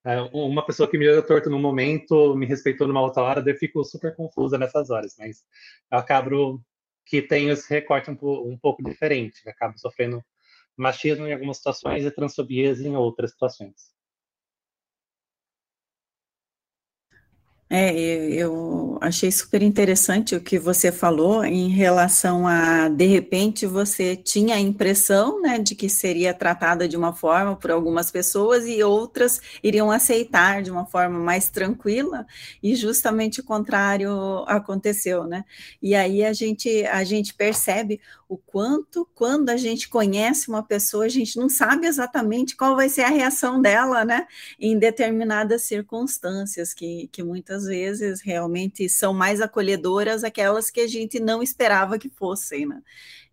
é, 0.04 0.20
uma 0.32 0.64
pessoa 0.64 0.88
que 0.88 0.96
me 0.96 1.08
olhou 1.08 1.22
torto 1.22 1.50
no 1.50 1.58
momento 1.58 2.34
me 2.34 2.46
respeitou 2.46 2.86
numa 2.86 3.02
outra 3.02 3.22
hora, 3.22 3.42
daí 3.42 3.52
eu 3.52 3.58
fico 3.58 3.84
super 3.84 4.14
confusa 4.14 4.56
nessas 4.56 4.90
horas, 4.90 5.14
mas 5.18 5.44
eu 5.90 5.98
acabo 5.98 6.62
que 7.04 7.20
tenho 7.20 7.50
esse 7.50 7.68
recorte 7.68 8.10
um, 8.10 8.16
um 8.22 8.56
pouco 8.56 8.82
diferente, 8.82 9.40
eu 9.44 9.50
acabo 9.50 9.78
sofrendo 9.78 10.24
machismo 10.76 11.26
em 11.26 11.32
algumas 11.32 11.58
situações 11.58 12.04
e 12.04 12.10
transfobias 12.10 12.80
em 12.80 12.96
outras 12.96 13.32
situações. 13.32 13.97
É, 17.70 17.92
eu 18.32 18.96
achei 18.98 19.30
super 19.30 19.60
interessante 19.62 20.34
o 20.34 20.40
que 20.40 20.58
você 20.58 20.90
falou 20.90 21.44
em 21.44 21.68
relação 21.68 22.46
a, 22.46 22.88
de 22.88 23.04
repente, 23.04 23.66
você 23.66 24.16
tinha 24.16 24.54
a 24.54 24.60
impressão, 24.60 25.42
né, 25.42 25.58
de 25.58 25.74
que 25.74 25.86
seria 25.86 26.32
tratada 26.32 26.88
de 26.88 26.96
uma 26.96 27.12
forma 27.12 27.54
por 27.56 27.70
algumas 27.70 28.10
pessoas 28.10 28.66
e 28.66 28.82
outras 28.82 29.38
iriam 29.62 29.90
aceitar 29.90 30.62
de 30.62 30.70
uma 30.70 30.86
forma 30.86 31.18
mais 31.18 31.50
tranquila, 31.50 32.26
e 32.62 32.74
justamente 32.74 33.40
o 33.40 33.44
contrário 33.44 34.10
aconteceu, 34.46 35.24
né? 35.24 35.44
E 35.82 35.94
aí 35.94 36.24
a 36.24 36.32
gente, 36.32 36.86
a 36.86 37.04
gente 37.04 37.34
percebe 37.34 38.00
o 38.28 38.36
quanto, 38.36 39.08
quando 39.14 39.50
a 39.50 39.56
gente 39.56 39.88
conhece 39.88 40.48
uma 40.48 40.62
pessoa, 40.62 41.04
a 41.06 41.08
gente 41.08 41.38
não 41.38 41.48
sabe 41.48 41.86
exatamente 41.86 42.56
qual 42.56 42.76
vai 42.76 42.88
ser 42.88 43.02
a 43.02 43.08
reação 43.08 43.60
dela, 43.60 44.04
né, 44.04 44.26
em 44.58 44.78
determinadas 44.78 45.62
circunstâncias, 45.62 46.72
que, 46.74 47.08
que 47.12 47.22
muitas 47.22 47.57
vezes 47.64 48.20
realmente 48.20 48.88
são 48.88 49.12
mais 49.14 49.40
acolhedoras 49.40 50.24
aquelas 50.24 50.70
que 50.70 50.80
a 50.80 50.86
gente 50.86 51.20
não 51.20 51.42
esperava 51.42 51.98
que 51.98 52.08
fossem, 52.08 52.66
né. 52.66 52.82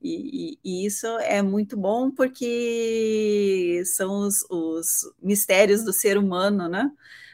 E, 0.01 0.57
e, 0.63 0.83
e 0.83 0.85
isso 0.85 1.07
é 1.19 1.41
muito 1.41 1.75
bom 1.77 2.11
porque 2.11 3.81
são 3.85 4.19
os, 4.19 4.45
os 4.49 5.11
mistérios 5.21 5.83
do 5.83 5.93
ser 5.93 6.17
humano, 6.17 6.67
né? 6.67 6.91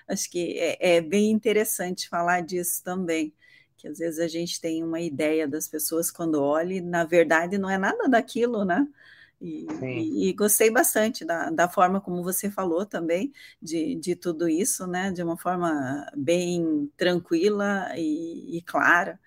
Acho 0.08 0.30
que 0.30 0.58
é, 0.60 0.98
é 0.98 1.02
bem 1.02 1.32
interessante 1.32 2.08
falar 2.10 2.42
disso 2.42 2.84
também 2.84 3.34
que 3.82 3.88
às 3.88 3.98
vezes 3.98 4.20
a 4.20 4.28
gente 4.28 4.62
tem 4.62 4.84
uma 4.84 5.02
ideia 5.02 5.48
das 5.48 5.68
pessoas 5.68 6.12
quando 6.12 6.40
olha 6.40 6.76
e 6.76 6.82
na 6.82 7.04
verdade 7.04 7.58
não 7.58 7.68
é 7.68 7.80
nada 7.80 8.08
daquilo, 8.08 8.64
né? 8.64 8.88
E, 9.42 9.66
e, 9.82 10.30
e, 10.30 10.34
gostei 10.34 10.70
bastante 10.70 11.26
da, 11.26 11.50
da 11.50 11.68
forma 11.68 12.00
como 12.00 12.24
você 12.24 12.52
falou 12.52 12.86
também 12.86 13.34
de, 13.60 13.96
de 13.96 14.16
tudo 14.16 14.48
isso, 14.48 14.86
né? 14.86 15.12
De 15.12 15.24
uma 15.24 15.36
forma 15.36 16.06
bem 16.16 16.92
tranquila 16.96 17.92
e, 17.98 18.58
e 18.58 18.62
clara, 18.62 19.20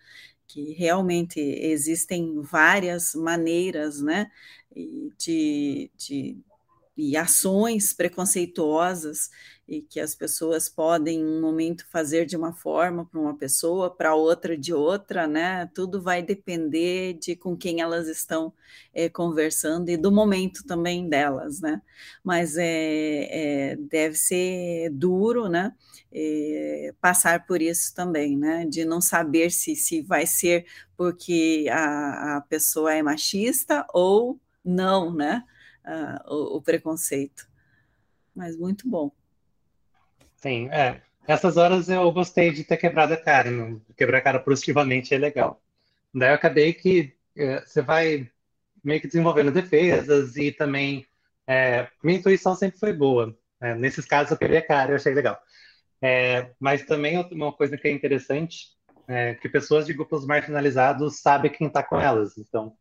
que 0.46 0.72
realmente 0.74 1.40
existem 1.40 2.40
várias 2.42 3.14
maneiras, 3.14 4.00
né? 4.00 4.30
De, 5.18 5.90
de, 5.96 6.38
e 6.96 7.16
ações 7.16 7.92
preconceituosas 7.92 9.30
e 9.66 9.80
que 9.80 9.98
as 9.98 10.14
pessoas 10.14 10.68
podem 10.68 11.20
em 11.20 11.24
um 11.24 11.40
momento 11.40 11.86
fazer 11.90 12.26
de 12.26 12.36
uma 12.36 12.52
forma 12.52 13.06
para 13.06 13.18
uma 13.18 13.36
pessoa, 13.36 13.90
para 13.90 14.14
outra 14.14 14.56
de 14.56 14.74
outra, 14.74 15.26
né? 15.26 15.66
Tudo 15.74 16.02
vai 16.02 16.22
depender 16.22 17.14
de 17.14 17.34
com 17.34 17.56
quem 17.56 17.80
elas 17.80 18.06
estão 18.06 18.52
é, 18.92 19.08
conversando 19.08 19.88
e 19.88 19.96
do 19.96 20.12
momento 20.12 20.64
também 20.66 21.08
delas, 21.08 21.60
né? 21.60 21.80
Mas 22.22 22.56
é, 22.58 23.72
é 23.72 23.76
deve 23.76 24.16
ser 24.16 24.90
duro, 24.90 25.48
né? 25.48 25.74
É, 26.12 26.94
passar 27.00 27.46
por 27.46 27.62
isso 27.62 27.94
também, 27.94 28.36
né? 28.36 28.66
De 28.66 28.84
não 28.84 29.00
saber 29.00 29.50
se, 29.50 29.74
se 29.74 30.02
vai 30.02 30.26
ser 30.26 30.66
porque 30.96 31.66
a, 31.70 32.36
a 32.36 32.40
pessoa 32.42 32.94
é 32.94 33.02
machista 33.02 33.86
ou 33.92 34.38
não, 34.64 35.12
né? 35.14 35.42
Uh, 35.84 36.34
o, 36.34 36.56
o 36.56 36.62
preconceito. 36.62 37.46
Mas 38.34 38.56
muito 38.56 38.88
bom. 38.88 39.10
Sim, 40.36 40.68
é. 40.70 41.02
Essas 41.26 41.56
horas 41.56 41.88
eu 41.88 42.10
gostei 42.12 42.50
de 42.50 42.64
ter 42.64 42.76
quebrado 42.76 43.14
a 43.14 43.16
cara. 43.16 43.50
Não? 43.50 43.80
Quebrar 43.96 44.18
a 44.18 44.22
cara 44.22 44.38
positivamente 44.38 45.14
é 45.14 45.18
legal. 45.18 45.62
Daí 46.14 46.30
eu 46.30 46.34
acabei 46.34 46.72
que 46.72 47.14
é, 47.36 47.60
você 47.60 47.82
vai 47.82 48.30
meio 48.82 49.00
que 49.00 49.06
desenvolvendo 49.06 49.50
defesas 49.50 50.36
e 50.36 50.52
também 50.52 51.06
é, 51.46 51.88
minha 52.02 52.18
intuição 52.18 52.54
sempre 52.54 52.78
foi 52.78 52.92
boa. 52.92 53.36
É, 53.60 53.74
nesses 53.74 54.04
casos 54.04 54.32
eu 54.32 54.36
quebrei 54.38 54.58
a 54.58 54.66
cara, 54.66 54.92
eu 54.92 54.96
achei 54.96 55.14
legal. 55.14 55.38
É, 56.02 56.50
mas 56.60 56.84
também 56.84 57.18
uma 57.32 57.52
coisa 57.52 57.76
que 57.76 57.88
é 57.88 57.90
interessante 57.90 58.74
é 59.08 59.34
que 59.34 59.48
pessoas 59.48 59.86
de 59.86 59.94
grupos 59.94 60.26
marginalizados 60.26 61.20
sabem 61.20 61.50
quem 61.50 61.66
está 61.66 61.82
com 61.82 61.98
elas. 61.98 62.36
Então, 62.38 62.76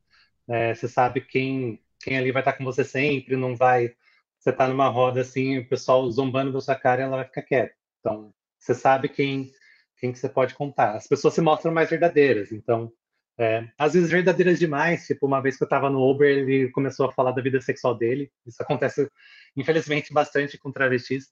é, 0.47 0.73
você 0.73 0.87
sabe 0.87 1.21
quem, 1.21 1.81
quem 2.03 2.17
ali 2.17 2.31
vai 2.31 2.41
estar 2.41 2.53
com 2.53 2.63
você 2.63 2.83
sempre, 2.83 3.35
não 3.35 3.55
vai 3.55 3.95
você 4.43 4.49
está 4.49 4.67
numa 4.67 4.89
roda 4.89 5.21
assim, 5.21 5.59
o 5.59 5.69
pessoal 5.69 6.09
zombando 6.11 6.51
da 6.51 6.59
sua 6.59 6.75
cara, 6.75 7.03
ela 7.03 7.15
vai 7.15 7.25
ficar 7.25 7.43
quieta. 7.43 7.73
Então, 7.99 8.33
você 8.59 8.73
sabe 8.75 9.07
quem 9.07 9.51
quem 9.97 10.11
que 10.11 10.19
você 10.19 10.27
pode 10.27 10.53
contar. 10.53 10.97
As 10.97 11.07
pessoas 11.07 11.33
se 11.33 11.39
mostram 11.39 11.73
mais 11.73 11.89
verdadeiras. 11.89 12.51
Então, 12.51 12.91
é, 13.37 13.65
às 13.77 13.93
vezes 13.93 14.09
verdadeiras 14.11 14.59
demais. 14.59 15.07
Tipo, 15.07 15.27
uma 15.27 15.41
vez 15.41 15.55
que 15.55 15.63
eu 15.63 15.65
estava 15.65 15.89
no 15.89 16.01
Uber, 16.11 16.29
ele 16.29 16.69
começou 16.71 17.07
a 17.07 17.11
falar 17.13 17.31
da 17.31 17.41
vida 17.41 17.61
sexual 17.61 17.95
dele. 17.95 18.29
Isso 18.45 18.61
acontece, 18.61 19.09
infelizmente, 19.55 20.13
bastante 20.13 20.57
com 20.57 20.73
travestis. 20.73 21.31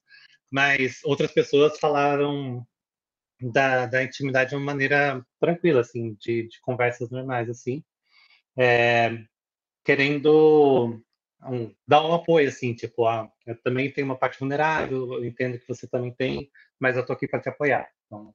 Mas 0.50 1.02
outras 1.04 1.34
pessoas 1.34 1.78
falaram 1.80 2.66
da, 3.42 3.88
da 3.88 4.04
intimidade 4.04 4.52
de 4.52 4.56
uma 4.56 4.64
maneira 4.64 5.22
tranquila, 5.38 5.82
assim, 5.82 6.14
de, 6.14 6.48
de 6.48 6.62
conversas 6.62 7.10
normais, 7.10 7.50
assim. 7.50 7.84
É, 8.58 9.18
querendo 9.84 11.02
um, 11.44 11.74
dar 11.88 12.06
um 12.06 12.14
apoio, 12.14 12.48
assim, 12.48 12.74
tipo, 12.74 13.08
ah, 13.08 13.32
eu 13.46 13.60
também 13.62 13.92
tenho 13.92 14.06
uma 14.06 14.18
parte 14.18 14.40
vulnerável, 14.40 15.14
eu 15.14 15.26
entendo 15.26 15.60
que 15.60 15.68
você 15.68 15.88
também 15.88 16.14
tem, 16.14 16.52
mas 16.80 16.98
eu 16.98 17.06
tô 17.06 17.14
aqui 17.14 17.28
para 17.28 17.40
te 17.40 17.50
apoiar. 17.50 17.90
Então, 18.06 18.34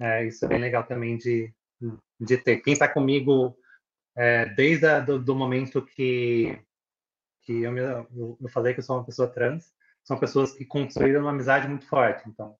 é, 0.00 0.26
isso 0.26 0.44
é 0.44 0.48
bem 0.48 0.58
legal 0.58 0.84
também 0.84 1.16
de, 1.16 1.52
de 2.20 2.36
ter. 2.38 2.58
Quem 2.58 2.72
está 2.72 2.88
comigo 2.88 3.56
é, 4.16 4.46
desde 4.46 4.86
a, 4.86 5.00
do, 5.00 5.18
do, 5.18 5.34
momento 5.34 5.84
que, 5.84 6.58
que 7.42 7.62
eu, 7.62 7.72
me, 7.72 7.80
eu 7.80 8.48
falei 8.48 8.74
que 8.74 8.80
eu 8.80 8.84
sou 8.84 8.96
uma 8.96 9.04
pessoa 9.04 9.28
trans, 9.28 9.72
são 10.02 10.18
pessoas 10.18 10.52
que 10.52 10.64
construíram 10.64 11.20
uma 11.20 11.30
amizade 11.30 11.68
muito 11.68 11.86
forte. 11.86 12.28
Então, 12.28 12.56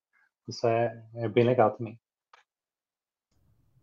isso 0.47 0.65
é, 0.67 1.03
é 1.15 1.27
bem 1.27 1.43
legal 1.43 1.71
também. 1.71 1.99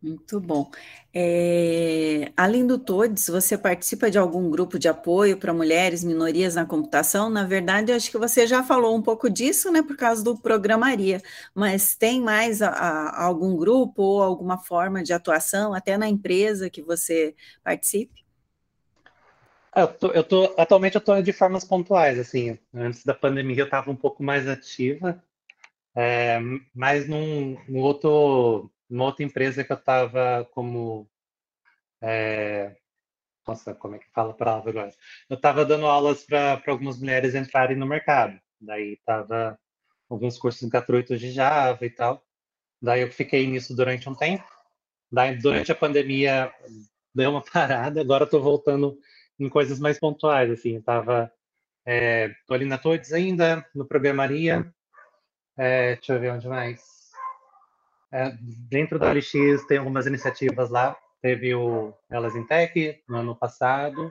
Muito 0.03 0.39
bom. 0.39 0.71
É, 1.13 2.31
além 2.37 2.67
do 2.67 2.79
TODES, 2.79 3.29
você 3.29 3.57
participa 3.57 4.11
de 4.11 4.19
algum 4.19 4.51
grupo 4.51 4.79
de 4.79 4.89
apoio 4.89 5.39
para 5.39 5.55
mulheres, 5.55 6.05
minorias 6.05 6.55
na 6.55 6.67
computação? 6.67 7.31
Na 7.31 7.45
verdade, 7.45 7.93
acho 7.93 8.11
que 8.11 8.19
você 8.19 8.47
já 8.47 8.63
falou 8.63 8.95
um 8.95 9.03
pouco 9.03 9.31
disso, 9.31 9.73
né, 9.73 9.83
por 9.83 9.97
causa 9.97 10.23
do 10.23 10.37
Programaria, 10.39 11.21
mas 11.55 11.97
tem 11.97 12.21
mais 12.21 12.61
a, 12.61 12.69
a, 12.69 13.25
algum 13.25 13.57
grupo 13.57 14.03
ou 14.03 14.23
alguma 14.23 14.59
forma 14.59 15.03
de 15.03 15.13
atuação, 15.13 15.73
até 15.75 15.97
na 15.97 16.09
empresa 16.09 16.71
que 16.71 16.83
você 16.83 17.35
participe? 17.65 18.25
Ah, 19.73 19.81
eu 19.83 19.89
tô, 19.89 20.09
eu 20.13 20.25
tô, 20.25 20.55
atualmente 20.59 20.95
eu 20.95 21.01
estou 21.01 21.21
de 21.23 21.33
formas 21.33 21.65
pontuais, 21.65 22.19
assim, 22.19 22.59
antes 22.73 23.05
da 23.05 23.15
pandemia 23.15 23.61
eu 23.61 23.65
estava 23.65 23.91
um 23.91 23.97
pouco 23.97 24.23
mais 24.23 24.47
ativa, 24.47 25.23
é, 25.95 26.39
mas 26.75 27.09
num, 27.09 27.59
num 27.69 27.81
outro 27.81 28.71
numa 28.89 29.05
outra 29.05 29.25
empresa 29.25 29.65
que 29.65 29.73
eu 29.73 29.77
estava 29.77 30.45
como 30.53 31.09
é, 32.03 32.77
nossa, 33.47 33.75
como 33.75 33.95
é 33.97 33.99
que 33.99 34.11
fala 34.11 34.31
a 34.31 34.35
palavra 34.35 34.71
agora? 34.71 34.95
Eu 35.31 35.37
estava 35.37 35.65
dando 35.65 35.87
aulas 35.87 36.25
para 36.25 36.61
algumas 36.67 36.99
mulheres 36.99 37.35
entrarem 37.35 37.77
no 37.77 37.87
mercado. 37.87 38.39
Daí 38.61 38.95
estava 38.95 39.59
alguns 40.09 40.39
cursos 40.39 40.69
gratuitos 40.69 41.21
de 41.21 41.31
Java 41.31 41.85
e 41.85 41.91
tal. 41.91 42.25
Daí 42.83 43.03
eu 43.03 43.11
fiquei 43.11 43.47
nisso 43.47 43.75
durante 43.75 44.09
um 44.09 44.15
tempo. 44.15 44.45
Daí 45.11 45.37
durante 45.37 45.71
a 45.71 45.77
pandemia 45.77 46.53
deu 47.15 47.31
uma 47.31 47.43
parada, 47.43 48.01
agora 48.01 48.25
estou 48.25 48.43
voltando 48.43 48.99
em 49.39 49.49
coisas 49.49 49.79
mais 49.79 49.99
pontuais, 49.99 50.51
assim, 50.51 50.77
estava 50.77 51.31
é, 51.85 52.35
tô 52.47 52.55
ali 52.55 52.65
na 52.65 52.79
Todes 52.79 53.13
ainda, 53.13 53.65
no 53.75 53.87
Programaria, 53.87 54.73
é, 55.57 55.95
deixa 55.95 56.15
eu 56.15 56.21
ver 56.21 56.33
onde 56.33 56.49
mais. 56.49 56.96
É, 58.17 58.35
dentro 58.71 58.99
da 58.99 59.13
LX 59.13 59.67
tem 59.69 59.77
algumas 59.77 60.07
iniciativas 60.07 60.71
lá, 60.71 60.97
teve 61.21 61.55
o 61.55 61.93
Elas 62.09 62.35
em 62.35 62.47
Tech 62.47 63.03
no 63.07 63.19
ano 63.19 63.37
passado, 63.37 64.11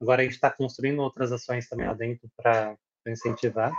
agora 0.00 0.22
a 0.22 0.24
gente 0.24 0.32
está 0.32 0.50
construindo 0.50 1.02
outras 1.02 1.30
ações 1.30 1.68
também 1.68 1.86
lá 1.86 1.92
dentro 1.92 2.26
para 2.34 2.74
incentivar, 3.06 3.70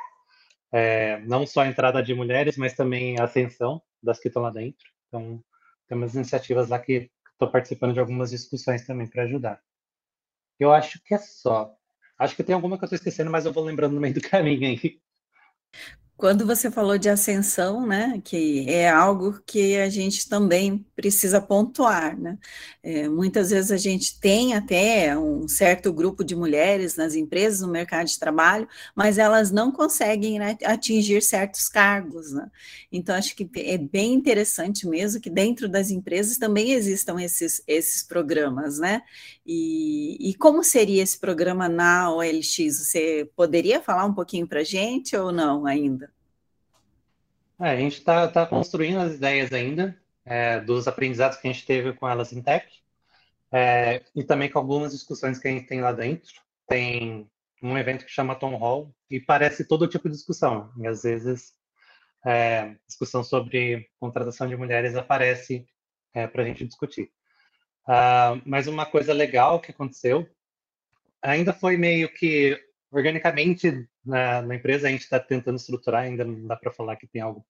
é, 0.71 1.17
não 1.21 1.47
só 1.47 1.62
a 1.62 1.67
entrada 1.67 2.04
de 2.04 2.13
mulheres, 2.13 2.58
mas 2.58 2.75
também 2.75 3.19
a 3.19 3.23
ascensão 3.23 3.82
das 4.04 4.19
que 4.19 4.28
estão 4.28 4.43
lá 4.43 4.51
dentro, 4.51 4.86
então 5.08 5.43
tem 5.88 5.97
umas 5.97 6.13
iniciativas 6.13 6.69
lá 6.69 6.78
que 6.78 7.10
estou 7.32 7.49
participando 7.49 7.93
de 7.93 7.99
algumas 7.99 8.30
discussões 8.30 8.86
também 8.86 9.08
para 9.08 9.23
ajudar. 9.23 9.60
Eu 10.60 10.71
acho 10.71 11.04
que 11.04 11.15
é 11.15 11.17
só. 11.17 11.75
Acho 12.19 12.36
que 12.36 12.43
tem 12.43 12.54
alguma 12.54 12.78
que 12.78 12.84
eu 12.84 12.86
estou 12.86 12.97
esquecendo, 12.97 13.32
mas 13.32 13.47
eu 13.47 13.51
vou 13.51 13.63
lembrando 13.63 13.95
no 13.95 13.99
meio 13.99 14.13
do 14.13 14.21
caminho 14.21 14.67
aí. 14.67 15.01
Quando 16.17 16.45
você 16.45 16.71
falou 16.71 16.97
de 16.97 17.10
ascensão, 17.10 17.86
né, 17.86 18.21
que 18.23 18.69
é 18.69 18.89
algo 18.89 19.41
que 19.45 19.75
a 19.75 19.89
gente 19.89 20.30
também 20.30 20.86
precisa 20.95 21.41
pontuar, 21.41 22.17
né? 22.17 22.38
É, 22.82 23.10
muitas 23.10 23.49
vezes 23.49 23.69
a 23.69 23.75
gente 23.75 24.17
tem 24.17 24.54
até 24.54 25.17
um 25.17 25.45
certo 25.45 25.91
grupo 25.91 26.23
de 26.23 26.34
mulheres 26.34 26.95
nas 26.95 27.15
empresas, 27.15 27.60
no 27.60 27.67
mercado 27.67 28.08
de 28.08 28.17
trabalho, 28.17 28.65
mas 28.95 29.17
elas 29.17 29.51
não 29.51 29.73
conseguem 29.73 30.39
né, 30.39 30.58
atingir 30.63 31.21
certos 31.21 31.67
cargos, 31.67 32.32
né? 32.32 32.49
Então, 32.89 33.13
acho 33.13 33.36
que 33.36 33.49
é 33.58 33.78
bem 33.78 34.13
interessante 34.13 34.88
mesmo 34.88 35.19
que 35.19 35.30
dentro 35.30 35.67
das 35.67 35.91
empresas 35.91 36.38
também 36.38 36.71
existam 36.71 37.21
esses, 37.21 37.62
esses 37.67 38.01
programas, 38.04 38.80
né? 38.80 39.01
E, 39.45 40.29
e 40.29 40.34
como 40.36 40.63
seria 40.63 41.03
esse 41.03 41.19
programa 41.19 41.69
na 41.69 42.12
OLX? 42.12 42.55
Você 42.79 43.29
poderia 43.36 43.81
falar 43.81 44.05
um 44.05 44.13
pouquinho 44.13 44.47
para 44.47 44.62
a 44.62 44.63
gente 44.63 45.15
ou 45.15 45.31
não 45.31 45.65
ainda? 45.65 46.12
É, 47.60 47.69
a 47.69 47.75
gente 47.75 47.99
está 47.99 48.27
tá 48.27 48.45
construindo 48.45 48.99
as 48.99 49.13
ideias 49.13 49.53
ainda, 49.53 49.97
é, 50.25 50.60
dos 50.60 50.88
aprendizados 50.88 51.38
que 51.38 51.47
a 51.47 51.51
gente 51.51 51.65
teve 51.65 51.93
com 51.93 52.10
elas 52.10 52.34
em 52.34 52.41
tech, 52.41 52.67
é, 53.51 54.03
e 54.15 54.23
também 54.23 54.49
com 54.49 54.60
algumas 54.60 54.91
discussões 54.91 55.39
que 55.39 55.47
a 55.47 55.51
gente 55.51 55.67
tem 55.67 55.79
lá 55.79 55.91
dentro. 55.91 56.34
Tem 56.67 57.29
um 57.62 57.77
evento 57.77 58.03
que 58.03 58.12
chama 58.12 58.36
Tom 58.36 58.55
Hall, 58.55 58.93
e 59.10 59.19
parece 59.19 59.65
todo 59.65 59.88
tipo 59.88 60.10
de 60.10 60.15
discussão. 60.15 60.71
E 60.77 60.88
às 60.88 61.03
vezes, 61.03 61.53
é, 62.25 62.75
discussão 62.88 63.23
sobre 63.23 63.88
contratação 63.99 64.47
de 64.47 64.58
mulheres 64.58 64.95
aparece 64.95 65.65
é, 66.13 66.27
para 66.27 66.43
a 66.43 66.45
gente 66.45 66.65
discutir. 66.65 67.12
Uh, 67.87 68.41
mas 68.45 68.67
uma 68.67 68.85
coisa 68.85 69.13
legal 69.13 69.59
que 69.59 69.71
aconteceu, 69.71 70.27
ainda 71.21 71.53
foi 71.53 71.77
meio 71.77 72.11
que 72.11 72.59
organicamente 72.91 73.87
na, 74.03 74.41
na 74.41 74.55
empresa 74.55 74.87
a 74.87 74.91
gente 74.91 75.01
está 75.01 75.19
tentando 75.19 75.57
estruturar, 75.57 76.03
ainda 76.03 76.23
não 76.23 76.47
dá 76.47 76.55
para 76.55 76.71
falar 76.71 76.95
que 76.95 77.07
tem 77.07 77.21
algo 77.21 77.45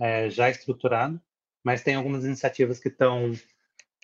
é, 0.00 0.30
já 0.30 0.48
estruturado, 0.48 1.20
mas 1.64 1.82
tem 1.82 1.94
algumas 1.94 2.24
iniciativas 2.24 2.78
que 2.78 2.88
estão 2.88 3.32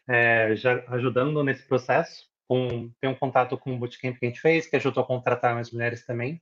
é, 0.09 0.55
já 0.57 0.85
ajudando 0.89 1.43
nesse 1.43 1.63
processo. 1.63 2.27
Um, 2.49 2.91
tem 3.01 3.11
um 3.11 3.15
contato 3.15 3.59
com 3.59 3.75
o 3.75 3.79
bootcamp 3.79 4.19
que 4.19 4.27
a 4.27 4.29
gente 4.29 4.41
fez, 4.41 4.67
que 4.67 4.77
ajudou 4.77 5.03
a 5.03 5.07
contratar 5.07 5.55
mais 5.55 5.71
mulheres 5.71 6.05
também. 6.05 6.41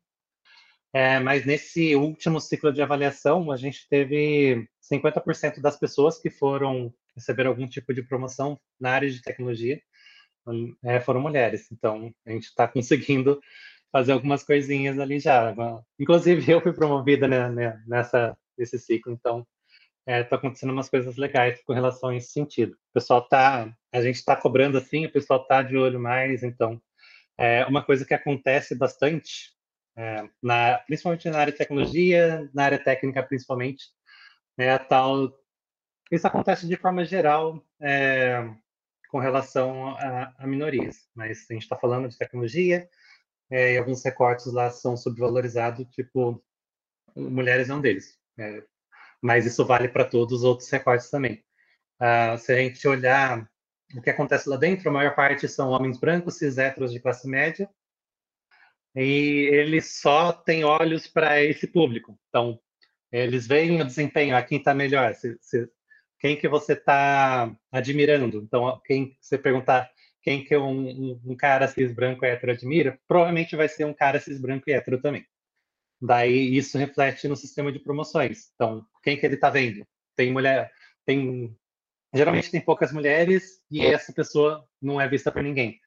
É, 0.93 1.19
mas 1.19 1.45
nesse 1.45 1.97
último 1.97 2.41
ciclo 2.41 2.73
de 2.73 2.83
avaliação, 2.83 3.51
a 3.51 3.57
gente 3.57 3.89
teve 3.89 4.69
50% 4.93 5.61
das 5.61 5.77
pessoas 5.77 6.19
que 6.19 6.31
foram 6.31 6.95
receber 7.15 7.47
algum 7.47 7.67
tipo 7.69 7.93
de 7.95 8.03
promoção 8.03 8.59
na 8.81 8.91
área 8.91 9.11
de 9.11 9.23
tecnologia 9.23 9.81
é, 10.83 11.01
foram 11.01 11.21
mulheres. 11.21 11.71
Então, 11.73 12.13
a 12.27 12.31
gente 12.31 12.45
está 12.45 12.69
conseguindo 12.69 13.41
fazer 13.93 14.13
algumas 14.13 14.43
coisinhas 14.43 14.99
ali 14.99 15.21
já. 15.21 15.55
Inclusive, 15.99 16.51
eu 16.51 16.61
fui 16.61 16.73
promovida 16.73 17.29
né, 17.29 17.49
né, 17.51 17.83
nessa, 17.87 18.37
nesse 18.59 18.79
ciclo, 18.79 19.13
então 19.13 19.47
está 20.07 20.13
é, 20.13 20.23
tá 20.23 20.37
acontecendo 20.37 20.73
umas 20.73 20.91
coisas 20.91 21.17
legais 21.17 21.63
com 21.63 21.73
relação 21.73 22.11
a 22.11 22.17
esse 22.17 22.33
sentido. 22.33 22.73
O 22.73 22.93
pessoal 22.93 23.27
tá, 23.27 23.73
a 23.93 24.03
gente 24.03 24.17
está 24.17 24.37
cobrando 24.37 24.77
assim, 24.77 25.07
o 25.07 25.13
pessoal 25.13 25.41
está 25.43 25.63
de 25.63 25.77
olho 25.77 25.99
mais, 25.99 26.43
então 26.43 26.81
é 27.39 27.65
uma 27.67 27.83
coisa 27.83 28.05
que 28.05 28.15
acontece 28.15 28.75
bastante, 28.75 29.53
é, 29.97 30.29
na, 30.43 30.79
principalmente 30.87 31.29
na 31.31 31.39
área 31.39 31.53
de 31.53 31.59
tecnologia, 31.59 32.49
na 32.53 32.65
área 32.65 32.79
técnica 32.79 33.23
principalmente, 33.23 33.85
é 34.59 34.71
a 34.71 34.79
tal. 34.79 35.33
Isso 36.15 36.29
acontece 36.29 36.69
de 36.69 36.77
forma 36.77 37.05
geral 37.05 37.61
é, 37.81 38.49
com 39.09 39.19
relação 39.19 39.97
a, 39.97 40.33
a 40.39 40.47
minorias, 40.47 41.09
mas 41.13 41.45
a 41.51 41.53
gente 41.53 41.63
está 41.63 41.77
falando 41.77 42.09
de 42.09 42.17
tecnologia, 42.17 42.89
é, 43.51 43.75
e 43.75 43.79
alguns 43.79 44.05
recortes 44.05 44.47
lá 44.53 44.71
são 44.71 44.97
subvalorizados, 44.97 45.85
tipo, 45.91 46.41
mulheres 47.17 47.69
é 47.69 47.75
um 47.75 47.81
deles. 47.81 48.17
É, 48.39 48.63
mas 49.21 49.45
isso 49.45 49.65
vale 49.67 49.89
para 49.89 50.05
todos 50.05 50.39
os 50.39 50.45
outros 50.45 50.71
recortes 50.71 51.11
também. 51.11 51.45
Ah, 51.99 52.37
se 52.39 52.53
a 52.53 52.57
gente 52.57 52.87
olhar 52.87 53.49
o 53.97 54.03
que 54.03 54.11
acontece 54.11 54.49
lá 54.49 54.57
dentro, 54.57 54.89
a 54.89 54.93
maior 54.93 55.15
parte 55.17 55.49
são 55.49 55.71
homens 55.71 55.99
brancos, 55.99 56.39
cis 56.39 56.59
héteros 56.59 56.93
de 56.93 57.01
classe 57.01 57.29
média, 57.29 57.69
e 58.95 59.49
eles 59.53 60.01
só 60.01 60.33
têm 60.33 60.65
olhos 60.65 61.09
para 61.09 61.43
esse 61.43 61.67
público. 61.67 62.17
Então, 62.29 62.61
eles 63.11 63.47
veem 63.47 63.81
o 63.81 63.85
desempenho, 63.85 64.37
a 64.37 64.43
quem 64.43 64.59
está 64.59 64.75
melhor, 64.75 65.15
se, 65.15 65.37
se, 65.41 65.69
quem 66.25 66.39
que 66.39 66.49
você 66.49 66.73
está 66.73 67.55
admirando. 67.71 68.39
Então, 68.39 68.81
quem 68.87 69.15
você 69.21 69.37
perguntar 69.37 69.91
quem 70.23 70.43
que 70.43 70.57
um, 70.57 70.89
um, 70.89 71.21
um 71.23 71.37
cara 71.37 71.69
cis 71.69 71.93
branco 71.93 72.25
e 72.25 72.29
hétero 72.31 72.53
admira, 72.53 72.99
provavelmente 73.07 73.55
vai 73.55 73.69
ser 73.69 73.85
um 73.85 73.93
cara 73.93 74.19
cis 74.19 74.41
branco 74.41 74.65
e 74.67 74.73
hétero 74.73 74.99
também. 75.03 75.27
Daí 76.01 76.57
isso 76.57 76.79
reflete 76.79 77.29
no 77.29 77.37
sistema 77.37 77.71
de 77.71 77.79
promoções. 77.79 78.51
Então, 78.55 78.87
quem 79.03 79.19
que 79.19 79.27
ele 79.27 79.35
está 79.35 79.51
vendo? 79.51 79.87
Tem 80.17 80.33
mulher, 80.33 80.73
tem 81.05 81.55
geralmente 82.15 82.51
tem 82.51 82.61
poucas 82.63 82.91
mulheres 82.91 83.61
e 83.71 83.85
essa 83.85 84.11
pessoa 84.11 84.67
não 84.81 84.99
é 84.99 85.07
vista 85.07 85.31
por 85.31 85.43
ninguém. 85.43 85.79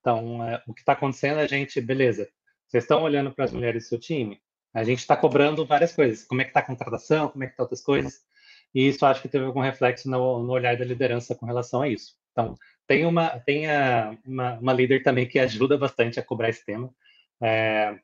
Então, 0.00 0.42
é, 0.42 0.62
o 0.66 0.72
que 0.72 0.80
está 0.80 0.94
acontecendo 0.94 1.38
é 1.38 1.42
a 1.42 1.46
gente, 1.46 1.78
beleza, 1.82 2.26
vocês 2.66 2.84
estão 2.84 3.02
olhando 3.02 3.30
para 3.30 3.44
as 3.44 3.52
mulheres 3.52 3.84
do 3.84 3.88
seu 3.90 4.00
time, 4.00 4.40
a 4.72 4.84
gente 4.84 5.00
está 5.00 5.18
cobrando 5.18 5.66
várias 5.66 5.92
coisas. 5.92 6.24
Como 6.24 6.40
é 6.40 6.44
que 6.44 6.50
está 6.50 6.60
a 6.60 6.66
contratação, 6.66 7.28
como 7.28 7.44
é 7.44 7.46
que 7.46 7.52
estão 7.52 7.66
tá 7.66 7.66
outras 7.66 7.82
coisas. 7.82 8.31
E 8.74 8.88
isso 8.88 9.04
acho 9.04 9.20
que 9.20 9.28
teve 9.28 9.44
algum 9.44 9.60
reflexo 9.60 10.08
no, 10.10 10.42
no 10.42 10.52
olhar 10.52 10.76
da 10.76 10.84
liderança 10.84 11.34
com 11.34 11.46
relação 11.46 11.82
a 11.82 11.88
isso. 11.88 12.16
Então, 12.32 12.54
tem 12.86 13.04
uma, 13.06 13.38
tem 13.40 13.70
a, 13.70 14.16
uma, 14.24 14.58
uma 14.58 14.72
líder 14.72 15.02
também 15.02 15.28
que 15.28 15.38
ajuda 15.40 15.76
bastante 15.76 16.18
a 16.18 16.22
cobrar 16.22 16.48
esse 16.48 16.64
tema. 16.64 16.92
É, 17.40 17.98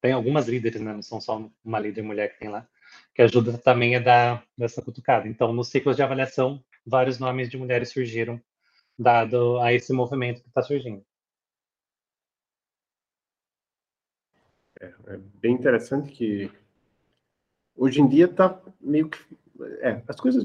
tem 0.00 0.12
algumas 0.12 0.46
líderes, 0.46 0.80
né? 0.80 0.92
não 0.92 1.02
são 1.02 1.20
só 1.20 1.48
uma 1.64 1.80
líder 1.80 2.02
mulher 2.02 2.32
que 2.32 2.38
tem 2.38 2.48
lá, 2.48 2.66
que 3.14 3.22
ajuda 3.22 3.56
também 3.58 3.96
a 3.96 4.00
dar 4.00 4.46
essa 4.60 4.82
cutucada. 4.82 5.26
Então, 5.28 5.52
nos 5.52 5.68
ciclos 5.68 5.96
de 5.96 6.02
avaliação, 6.02 6.62
vários 6.86 7.18
nomes 7.18 7.48
de 7.48 7.56
mulheres 7.56 7.90
surgiram, 7.90 8.40
dado 8.98 9.58
a 9.60 9.72
esse 9.72 9.92
movimento 9.92 10.42
que 10.42 10.48
está 10.48 10.62
surgindo. 10.62 11.04
É, 14.80 14.86
é, 14.86 15.16
bem 15.40 15.54
interessante 15.54 16.12
que 16.12 16.50
hoje 17.74 18.00
em 18.00 18.08
dia 18.08 18.26
está 18.26 18.60
meio 18.80 19.08
que. 19.08 19.18
É, 19.80 20.02
as 20.06 20.16
coisas 20.16 20.44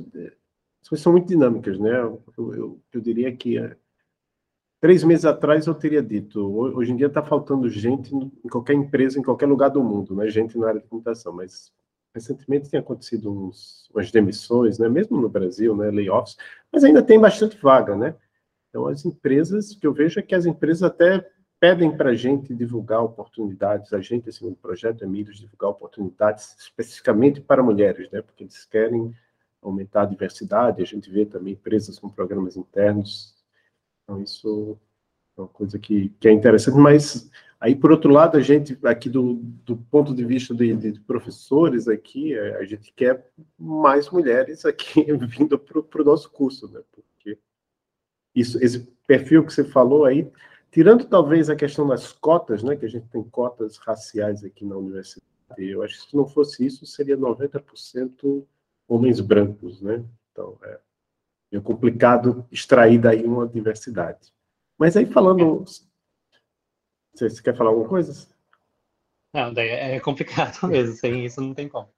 as 0.81 0.89
coisas 0.89 1.03
são 1.03 1.11
muito 1.11 1.27
dinâmicas, 1.27 1.79
né? 1.79 1.91
Eu, 1.99 2.23
eu, 2.37 2.81
eu 2.91 3.01
diria 3.01 3.35
que 3.35 3.57
é, 3.57 3.75
três 4.79 5.03
meses 5.03 5.25
atrás 5.25 5.67
eu 5.67 5.75
teria 5.75 6.01
dito, 6.01 6.41
hoje 6.41 6.91
em 6.91 6.95
dia 6.95 7.07
está 7.07 7.21
faltando 7.21 7.69
gente 7.69 8.13
em 8.15 8.49
qualquer 8.49 8.73
empresa, 8.73 9.19
em 9.19 9.23
qualquer 9.23 9.45
lugar 9.45 9.69
do 9.69 9.83
mundo, 9.83 10.15
né? 10.15 10.27
Gente 10.27 10.57
na 10.57 10.69
área 10.69 10.81
de 10.81 10.87
computação, 10.87 11.31
mas 11.33 11.71
recentemente 12.13 12.69
tem 12.69 12.79
acontecido 12.79 13.31
uns, 13.31 13.89
umas 13.93 14.11
demissões, 14.11 14.79
né? 14.79 14.89
Mesmo 14.89 15.21
no 15.21 15.29
Brasil, 15.29 15.75
né? 15.75 15.91
Layoffs, 15.91 16.35
mas 16.71 16.83
ainda 16.83 17.03
tem 17.03 17.19
bastante 17.19 17.55
vaga, 17.57 17.95
né? 17.95 18.15
Então 18.69 18.87
as 18.87 19.05
empresas, 19.05 19.71
o 19.71 19.79
que 19.79 19.85
eu 19.85 19.93
vejo 19.93 20.19
é 20.19 20.23
que 20.23 20.33
as 20.33 20.47
empresas 20.47 20.81
até 20.81 21.29
pedem 21.61 21.95
para 21.95 22.09
a 22.09 22.15
gente 22.15 22.55
divulgar 22.55 23.03
oportunidades, 23.03 23.93
a 23.93 24.01
gente, 24.01 24.27
assim, 24.27 24.49
no 24.49 24.55
projeto 24.55 25.03
Emílios, 25.03 25.39
divulgar 25.39 25.69
oportunidades 25.69 26.55
especificamente 26.57 27.39
para 27.39 27.61
mulheres, 27.61 28.09
né? 28.09 28.19
Porque 28.19 28.43
eles 28.43 28.65
querem 28.65 29.15
aumentar 29.61 30.01
a 30.01 30.05
diversidade, 30.07 30.81
a 30.81 30.85
gente 30.85 31.07
vê 31.11 31.23
também 31.23 31.53
empresas 31.53 31.99
com 31.99 32.09
programas 32.09 32.57
internos, 32.57 33.35
então 34.03 34.19
isso 34.19 34.75
é 35.37 35.41
uma 35.41 35.47
coisa 35.47 35.77
que, 35.77 36.09
que 36.19 36.27
é 36.27 36.31
interessante, 36.31 36.79
mas 36.79 37.29
aí, 37.59 37.75
por 37.75 37.91
outro 37.91 38.11
lado, 38.11 38.37
a 38.37 38.41
gente, 38.41 38.75
aqui 38.83 39.07
do, 39.07 39.35
do 39.63 39.77
ponto 39.77 40.15
de 40.15 40.25
vista 40.25 40.55
de, 40.55 40.75
de 40.75 40.99
professores 41.01 41.87
aqui, 41.87 42.33
é, 42.33 42.57
a 42.57 42.65
gente 42.65 42.91
quer 42.91 43.29
mais 43.55 44.09
mulheres 44.09 44.65
aqui 44.65 45.05
vindo 45.13 45.59
para 45.59 46.01
o 46.01 46.05
nosso 46.05 46.27
curso, 46.31 46.67
né, 46.71 46.81
porque 46.91 47.37
isso, 48.33 48.57
esse 48.63 48.79
perfil 49.05 49.45
que 49.45 49.53
você 49.53 49.63
falou 49.63 50.05
aí, 50.05 50.27
tirando 50.71 51.05
talvez 51.05 51.49
a 51.49 51.55
questão 51.55 51.87
das 51.87 52.11
cotas, 52.13 52.63
né, 52.63 52.75
que 52.75 52.85
a 52.85 52.89
gente 52.89 53.07
tem 53.09 53.23
cotas 53.23 53.77
raciais 53.77 54.43
aqui 54.43 54.65
na 54.65 54.77
universidade, 54.77 55.27
eu 55.57 55.83
acho 55.83 56.01
que 56.01 56.09
se 56.09 56.15
não 56.15 56.25
fosse 56.25 56.65
isso, 56.65 56.85
seria 56.85 57.17
90% 57.17 58.45
homens 58.87 59.19
brancos, 59.19 59.81
né? 59.81 60.03
Então, 60.31 60.57
é 60.63 60.79
meio 61.51 61.61
complicado 61.61 62.47
extrair 62.49 62.97
daí 62.97 63.25
uma 63.25 63.47
diversidade. 63.47 64.33
Mas 64.77 64.95
aí 64.95 65.05
falando... 65.05 65.65
Você, 67.13 67.29
você 67.29 67.41
quer 67.43 67.55
falar 67.55 67.71
alguma 67.71 67.89
coisa? 67.89 68.27
Não, 69.33 69.53
daí 69.53 69.69
é 69.69 69.99
complicado 69.99 70.55
mesmo, 70.67 70.95
sem 70.95 71.25
isso 71.25 71.41
não 71.41 71.53
tem 71.53 71.67
como. 71.67 71.89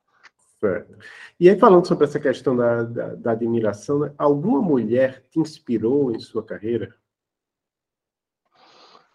Certo. 0.60 0.98
E 1.40 1.50
aí, 1.50 1.60
falando 1.60 1.86
sobre 1.86 2.06
essa 2.06 2.20
questão 2.20 2.56
da, 2.56 2.84
da, 2.84 3.16
da 3.16 3.32
admiração, 3.32 4.00
né? 4.00 4.14
alguma 4.18 4.62
mulher 4.62 5.22
te 5.30 5.40
inspirou 5.40 6.16
em 6.16 6.20
sua 6.20 6.44
carreira? 6.44 6.96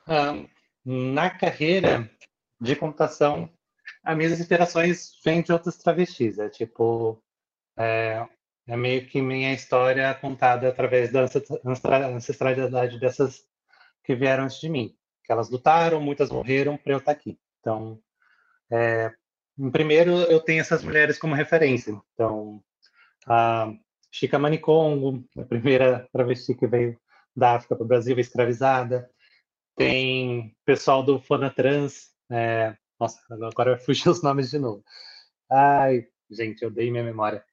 Ah, 0.08 0.32
na 0.84 1.30
carreira 1.30 2.10
de 2.60 2.74
computação, 2.74 3.50
as 4.02 4.16
minhas 4.16 4.40
inspirações 4.40 5.20
vêm 5.24 5.42
de 5.42 5.52
outras 5.52 5.76
travestis. 5.76 6.38
É 6.38 6.48
tipo, 6.48 7.22
é, 7.76 8.26
é 8.66 8.76
meio 8.76 9.06
que 9.06 9.20
minha 9.22 9.52
história 9.52 10.14
contada 10.14 10.68
através 10.68 11.12
da 11.12 11.26
ancestralidade 12.14 12.98
dessas 12.98 13.44
que 14.04 14.14
vieram 14.14 14.44
antes 14.44 14.60
de 14.60 14.68
mim. 14.68 14.96
Que 15.24 15.32
elas 15.32 15.50
lutaram, 15.50 16.00
muitas 16.00 16.30
morreram 16.30 16.76
para 16.76 16.94
eu 16.94 16.98
estar 16.98 17.12
aqui. 17.12 17.38
Então, 17.60 18.00
é, 18.70 19.12
Primeiro, 19.72 20.12
eu 20.12 20.38
tenho 20.40 20.60
essas 20.60 20.84
mulheres 20.84 21.18
como 21.18 21.34
referência. 21.34 22.00
Então, 22.14 22.62
a 23.26 23.72
Chica 24.08 24.38
Manicongo, 24.38 25.24
a 25.36 25.42
primeira 25.42 26.08
travesti 26.12 26.54
que 26.54 26.66
veio 26.66 26.96
da 27.34 27.56
África 27.56 27.74
para 27.74 27.84
o 27.84 27.88
Brasil, 27.88 28.16
escravizada. 28.20 29.10
Tem 29.78 30.56
pessoal 30.64 31.02
do 31.02 31.20
Fonatrans. 31.20 32.10
É... 32.30 32.76
Nossa, 33.00 33.20
agora 33.30 33.78
fugiu 33.80 34.12
os 34.12 34.22
nomes 34.22 34.50
de 34.50 34.58
novo. 34.58 34.84
Ai, 35.50 36.06
gente, 36.30 36.62
eu 36.62 36.70
dei 36.70 36.90
minha 36.90 37.04
memória. 37.04 37.44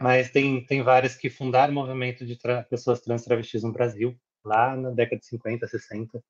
Mas 0.00 0.30
tem, 0.30 0.64
tem 0.66 0.82
várias 0.82 1.14
que 1.16 1.30
fundaram 1.30 1.72
o 1.72 1.74
movimento 1.74 2.26
de 2.26 2.36
tra 2.36 2.64
pessoas 2.64 3.00
trans 3.00 3.24
travestis 3.24 3.62
no 3.62 3.72
Brasil, 3.72 4.18
lá 4.44 4.76
na 4.76 4.90
década 4.90 5.20
de 5.20 5.26
50, 5.26 5.66
60. 5.66 6.22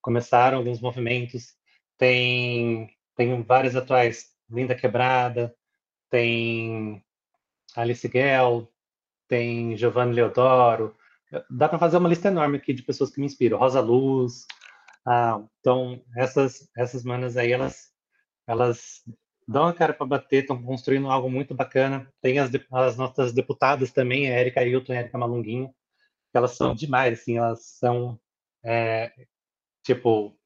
Começaram 0.00 0.58
alguns 0.58 0.80
movimentos. 0.80 1.54
Tem 1.96 2.88
tem 3.16 3.42
várias 3.42 3.74
atuais, 3.74 4.32
Linda 4.48 4.76
Quebrada, 4.76 5.52
tem 6.08 7.04
Alice 7.74 8.08
Gell, 8.08 8.72
tem 9.28 9.76
Giovanni 9.76 10.14
Leodoro. 10.14 10.96
Dá 11.50 11.68
para 11.68 11.78
fazer 11.78 11.96
uma 11.96 12.08
lista 12.08 12.28
enorme 12.28 12.56
aqui 12.56 12.72
de 12.72 12.82
pessoas 12.82 13.10
que 13.10 13.20
me 13.20 13.26
inspiram. 13.26 13.58
Rosa 13.58 13.80
Luz. 13.80 14.46
Ah, 15.06 15.42
então, 15.60 16.02
essas, 16.16 16.68
essas 16.76 17.04
manas 17.04 17.36
aí, 17.36 17.52
elas, 17.52 17.92
elas 18.46 19.02
dão 19.46 19.66
a 19.66 19.72
cara 19.72 19.94
para 19.94 20.06
bater, 20.06 20.42
estão 20.42 20.62
construindo 20.62 21.10
algo 21.10 21.30
muito 21.30 21.54
bacana. 21.54 22.12
Tem 22.20 22.38
as, 22.38 22.50
as 22.72 22.96
nossas 22.96 23.32
deputadas 23.32 23.90
também, 23.90 24.30
a 24.30 24.38
Erika 24.38 24.64
Hilton 24.64 24.92
e 24.92 24.96
a 24.96 25.00
Erika 25.00 25.16
Malunguinho, 25.18 25.74
elas 26.34 26.52
são 26.52 26.74
demais, 26.74 27.20
assim, 27.20 27.38
elas 27.38 27.64
são, 27.64 28.20
é, 28.62 29.10
tipo, 29.82 30.36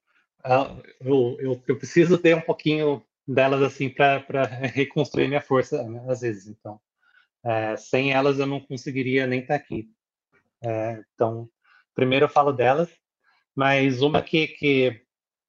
ah, 0.45 0.77
eu, 1.01 1.37
eu, 1.41 1.63
eu, 1.69 1.77
preciso 1.79 2.19
ter 2.19 2.37
um 2.37 2.41
pouquinho 2.41 3.05
delas 3.27 3.63
assim 3.63 3.89
para 3.89 4.25
reconstruir 4.75 5.29
minha 5.29 5.41
força 5.41 5.83
né, 5.85 6.05
às 6.09 6.21
vezes. 6.21 6.47
Então, 6.47 6.81
é, 7.45 7.77
sem 7.77 8.13
elas 8.13 8.39
eu 8.39 8.47
não 8.47 8.61
conseguiria 8.61 9.27
nem 9.27 9.41
estar 9.41 9.59
tá 9.59 9.65
aqui. 9.65 9.89
É, 10.65 11.03
então, 11.15 11.49
primeiro 11.95 12.27
eu 12.27 12.29
falo 12.29 12.53
delas, 12.53 12.89
mas 13.55 14.01
uma 14.03 14.23
que, 14.23 14.49
que, 14.49 15.03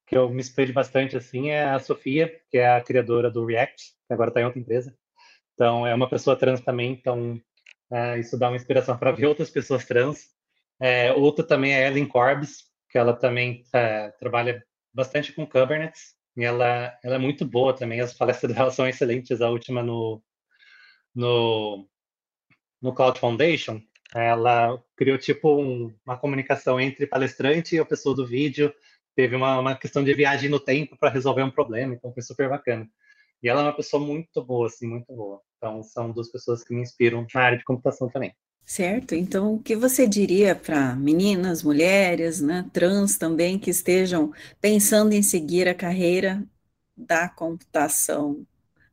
que 0.08 0.18
eu 0.18 0.30
me 0.30 0.42
espelho 0.42 0.74
bastante 0.74 1.16
assim 1.16 1.50
é 1.50 1.66
a 1.66 1.80
Sofia, 1.80 2.32
que 2.50 2.58
é 2.58 2.76
a 2.76 2.82
criadora 2.82 3.30
do 3.30 3.46
React, 3.46 3.94
que 4.08 4.14
agora 4.14 4.30
está 4.30 4.42
em 4.42 4.46
outra 4.46 4.60
empresa. 4.60 4.96
Então, 5.54 5.86
é 5.86 5.94
uma 5.94 6.10
pessoa 6.10 6.36
trans 6.36 6.62
também, 6.62 6.92
então 6.92 7.40
é, 7.92 8.20
isso 8.20 8.38
dá 8.38 8.50
uma 8.50 8.56
inspiração 8.56 8.98
para 8.98 9.12
ver 9.12 9.28
outras 9.28 9.50
pessoas 9.50 9.86
trans. 9.86 10.30
É, 10.80 11.14
outra 11.14 11.46
também 11.46 11.74
é 11.74 11.86
a 11.86 11.88
Ellen 11.88 12.08
Corbs, 12.08 12.64
que 12.90 12.98
ela 12.98 13.14
também 13.14 13.64
é, 13.74 14.10
trabalha 14.20 14.64
bastante 14.94 15.32
com 15.32 15.46
Kubernetes. 15.46 16.16
E 16.36 16.44
ela, 16.44 16.98
ela 17.04 17.16
é 17.16 17.20
muito 17.20 17.46
boa 17.46 17.76
também. 17.76 18.02
As 18.02 18.14
palestras 18.14 18.52
dela 18.56 18.72
são 18.72 18.88
excelentes. 18.88 19.42
A 19.42 19.50
última 19.50 19.84
no, 19.84 20.24
no, 21.14 21.88
no 22.82 22.94
Cloud 22.94 23.20
Foundation, 23.20 23.82
ela 24.16 24.82
criou 24.96 25.18
tipo 25.18 25.60
um, 25.60 25.94
uma 26.06 26.18
comunicação 26.18 26.80
entre 26.80 27.08
palestrante 27.08 27.76
e 27.76 27.80
a 27.80 27.86
pessoa 27.86 28.16
do 28.16 28.26
vídeo. 28.26 28.74
Teve 29.16 29.36
uma, 29.36 29.60
uma 29.60 29.76
questão 29.76 30.04
de 30.04 30.14
viagem 30.14 30.50
no 30.50 30.60
tempo 30.60 30.98
para 30.98 31.10
resolver 31.10 31.44
um 31.44 31.52
problema, 31.52 31.94
então 31.94 32.14
foi 32.14 32.24
super 32.24 32.50
bacana. 32.50 32.88
E 33.42 33.50
ela 33.50 33.62
é 33.62 33.64
uma 33.66 33.76
pessoa 33.76 34.04
muito 34.04 34.44
boa, 34.44 34.68
assim, 34.68 34.88
muito 34.88 35.14
boa. 35.14 35.42
Então 35.58 35.84
são 35.84 36.12
duas 36.12 36.32
pessoas 36.32 36.64
que 36.64 36.74
me 36.74 36.82
inspiram 36.82 37.26
na 37.34 37.42
área 37.42 37.58
de 37.58 37.64
computação 37.64 38.10
também. 38.10 38.34
Certo, 38.66 39.14
então 39.14 39.56
o 39.56 39.62
que 39.62 39.76
você 39.76 40.08
diria 40.08 40.56
para 40.56 40.96
meninas, 40.96 41.62
mulheres, 41.62 42.40
né, 42.40 42.66
trans 42.72 43.18
também, 43.18 43.60
que 43.60 43.70
estejam 43.70 44.32
pensando 44.62 45.12
em 45.12 45.22
seguir 45.22 45.68
a 45.68 45.76
carreira 45.76 46.42
da 46.96 47.28
computação 47.28 48.48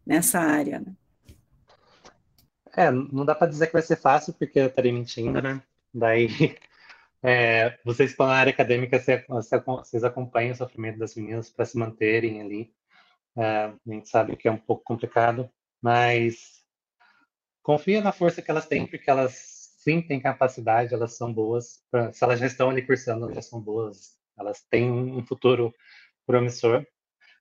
nessa 0.04 0.40
área? 0.40 0.80
Né? 0.80 0.92
É, 2.76 2.90
não 2.90 3.24
dá 3.24 3.34
para 3.34 3.48
dizer 3.48 3.66
que 3.66 3.72
vai 3.72 3.82
ser 3.82 3.96
fácil, 3.96 4.32
porque 4.34 4.58
eu 4.58 4.66
estaria 4.66 4.92
mentindo, 4.92 5.40
né? 5.42 5.62
Daí, 5.92 6.28
é, 7.22 7.78
vocês 7.84 8.10
estão 8.10 8.26
na 8.26 8.34
área 8.34 8.52
acadêmica, 8.52 9.02
vocês 9.28 10.04
acompanham 10.04 10.52
o 10.52 10.56
sofrimento 10.56 10.98
das 10.98 11.14
meninas 11.14 11.50
para 11.50 11.64
se 11.64 11.76
manterem 11.76 12.40
ali. 12.40 12.72
É, 13.36 13.44
a 13.44 13.74
gente 13.86 14.08
sabe 14.08 14.36
que 14.36 14.48
é 14.48 14.52
um 14.52 14.58
pouco 14.58 14.84
complicado, 14.84 15.50
mas 15.82 16.64
confia 17.62 18.00
na 18.00 18.12
força 18.12 18.42
que 18.42 18.50
elas 18.50 18.66
têm, 18.66 18.86
porque 18.86 19.10
elas 19.10 19.74
sim 19.78 20.02
têm 20.02 20.20
capacidade, 20.20 20.94
elas 20.94 21.14
são 21.14 21.32
boas. 21.32 21.82
Se 22.12 22.24
elas 22.24 22.38
já 22.38 22.46
estão 22.46 22.70
ali 22.70 22.82
cursando, 22.82 23.24
elas 23.24 23.36
já 23.36 23.42
são 23.42 23.60
boas. 23.60 24.16
Elas 24.38 24.62
têm 24.70 24.90
um 24.90 25.24
futuro 25.26 25.74
promissor. 26.26 26.86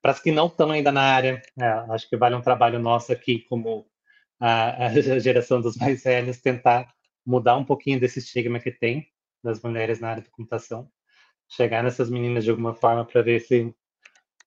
Para 0.02 0.12
as 0.12 0.20
que 0.20 0.32
não 0.32 0.48
estão 0.48 0.72
ainda 0.72 0.92
na 0.92 1.02
área, 1.02 1.42
é, 1.60 1.66
acho 1.94 2.10
que 2.10 2.18
vale 2.18 2.36
um 2.36 2.42
trabalho 2.42 2.80
nosso 2.80 3.12
aqui, 3.12 3.40
como 3.50 3.86
a, 4.40 4.88
a, 4.88 5.20
geração 5.20 5.62
dos 5.62 5.78
mais 5.78 6.04
velhos, 6.04 6.42
tentar 6.42 6.92
mudar 7.26 7.58
um 7.58 7.66
pouquinho 7.66 8.00
desse 8.00 8.20
estigma 8.20 8.60
que 8.60 8.72
tem 8.72 9.08
das 9.44 9.62
mulheres 9.62 10.00
na 10.00 10.10
área 10.10 10.24
de 10.24 10.30
computação. 10.30 10.90
Chegar 11.50 11.84
nessas 11.84 12.10
meninas 12.10 12.44
de 12.44 12.52
alguma 12.52 12.74
forma 12.74 13.06
para 13.06 13.22
ver 13.22 13.40
se, 13.42 13.74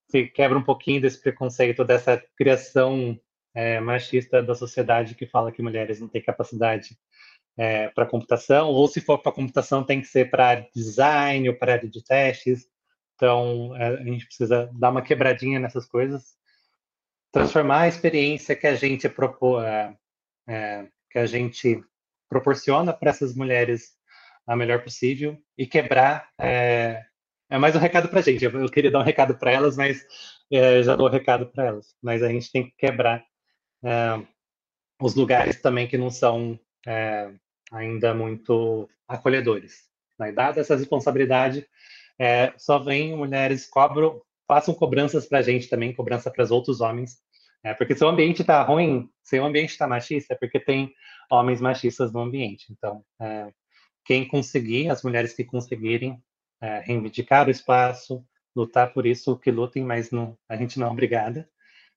se 0.09 0.27
quebra 0.29 0.59
um 0.59 0.63
pouquinho 0.63 1.01
desse 1.01 1.21
preconceito, 1.21 1.85
dessa 1.85 2.23
criação 2.37 3.19
é, 3.55 3.81
machista 3.81 4.43
da 4.43 4.55
sociedade 4.55 5.15
que 5.15 5.27
fala 5.27 5.53
que 5.53 5.63
mulheres 5.63 6.01
não 6.01 6.09
têm 6.09 6.23
capacidade 6.23 6.97
é, 7.57 7.89
para 7.89 8.07
computação, 8.07 8.71
ou 8.71 8.89
se 8.89 9.01
for 9.01 9.19
para 9.19 9.33
computação, 9.33 9.85
tem 9.85 10.01
que 10.01 10.07
ser 10.07 10.31
para 10.31 10.67
design 10.75 11.49
ou 11.49 11.55
para 11.55 11.75
área 11.75 11.89
de 11.89 12.03
testes. 12.03 12.67
Então, 13.15 13.77
é, 13.77 13.89
a 13.89 14.05
gente 14.05 14.27
precisa 14.27 14.71
dar 14.75 14.91
uma 14.91 15.03
quebradinha 15.03 15.61
nessas 15.61 15.87
coisas, 15.87 16.35
transformar 17.33 17.81
a 17.81 17.89
experiência 17.89 18.55
que 18.55 18.67
a 18.67 18.75
gente 18.75 19.09
propor, 19.09 19.65
é, 19.65 19.97
é 20.47 20.87
que 21.11 21.19
a 21.19 21.27
gente 21.27 21.83
proporciona 22.29 22.93
para 22.93 23.11
essas 23.11 23.35
mulheres 23.35 23.93
a 24.47 24.55
melhor 24.55 24.85
possível 24.85 25.39
e 25.57 25.67
quebrar. 25.67 26.29
É, 26.39 27.03
é 27.51 27.59
mais 27.59 27.75
um 27.75 27.79
recado 27.79 28.09
para 28.09 28.21
a 28.21 28.23
gente. 28.23 28.45
Eu, 28.45 28.69
queria 28.69 28.91
dar 28.91 29.01
um 29.01 29.05
recado 29.05 29.35
para 29.37 29.51
elas, 29.51 29.77
mas 29.77 30.07
é, 30.53 30.83
já 30.83 30.95
dou 30.95 31.09
um 31.09 31.11
recado 31.11 31.47
para 31.47 31.65
elas. 31.65 31.97
Mas 32.03 32.23
a 32.23 32.29
gente 32.29 32.53
tem 32.53 32.65
que 32.65 32.75
quebrar 32.77 33.25
os 35.01 35.17
lugares 35.17 35.61
também 35.61 35.89
que 35.89 35.99
não 35.99 36.09
são 36.09 36.59
ainda 37.73 38.15
muito 38.15 38.89
acolhedores. 39.09 39.89
Né? 40.19 40.31
Dada 40.31 40.61
essa 40.61 40.77
responsabilidade, 40.77 41.67
só 42.57 42.79
vem 42.79 43.17
mulheres 43.17 43.67
cobram, 43.67 44.23
façam 44.53 44.75
cobranças 44.75 45.27
para 45.27 45.39
a 45.39 45.43
gente 45.43 45.67
também, 45.67 45.95
cobrança 45.95 46.31
para 46.31 46.45
os 46.45 46.51
outros 46.51 46.83
homens, 46.83 47.17
é, 47.65 47.73
porque 47.73 47.97
se 47.97 48.05
o 48.05 48.09
ambiente 48.09 48.43
está 48.43 48.63
ruim, 48.63 49.09
se 49.23 49.41
o 49.41 49.45
ambiente 49.47 49.71
está 49.71 49.87
machista, 49.87 50.35
é 50.35 50.37
porque 50.37 50.61
tem 50.61 50.93
homens 51.31 51.59
machistas 51.59 52.13
no 52.13 52.21
ambiente. 52.21 52.67
Então, 52.71 53.03
é, 53.19 53.51
quem 54.05 54.29
conseguir, 54.29 54.91
as 54.91 55.03
mulheres 55.03 55.33
que 55.33 55.43
conseguirem 55.43 56.23
é, 56.61 56.81
reivindicar 56.81 57.49
o 57.49 57.51
espaço, 57.51 58.23
lutar 58.55 58.93
por 58.93 59.07
isso, 59.07 59.39
que 59.39 59.51
lutem, 59.51 59.83
mas 59.83 60.11
não, 60.11 60.37
a 60.47 60.55
gente 60.55 60.79
não 60.79 60.89
é 60.89 60.91
obrigada. 60.91 61.49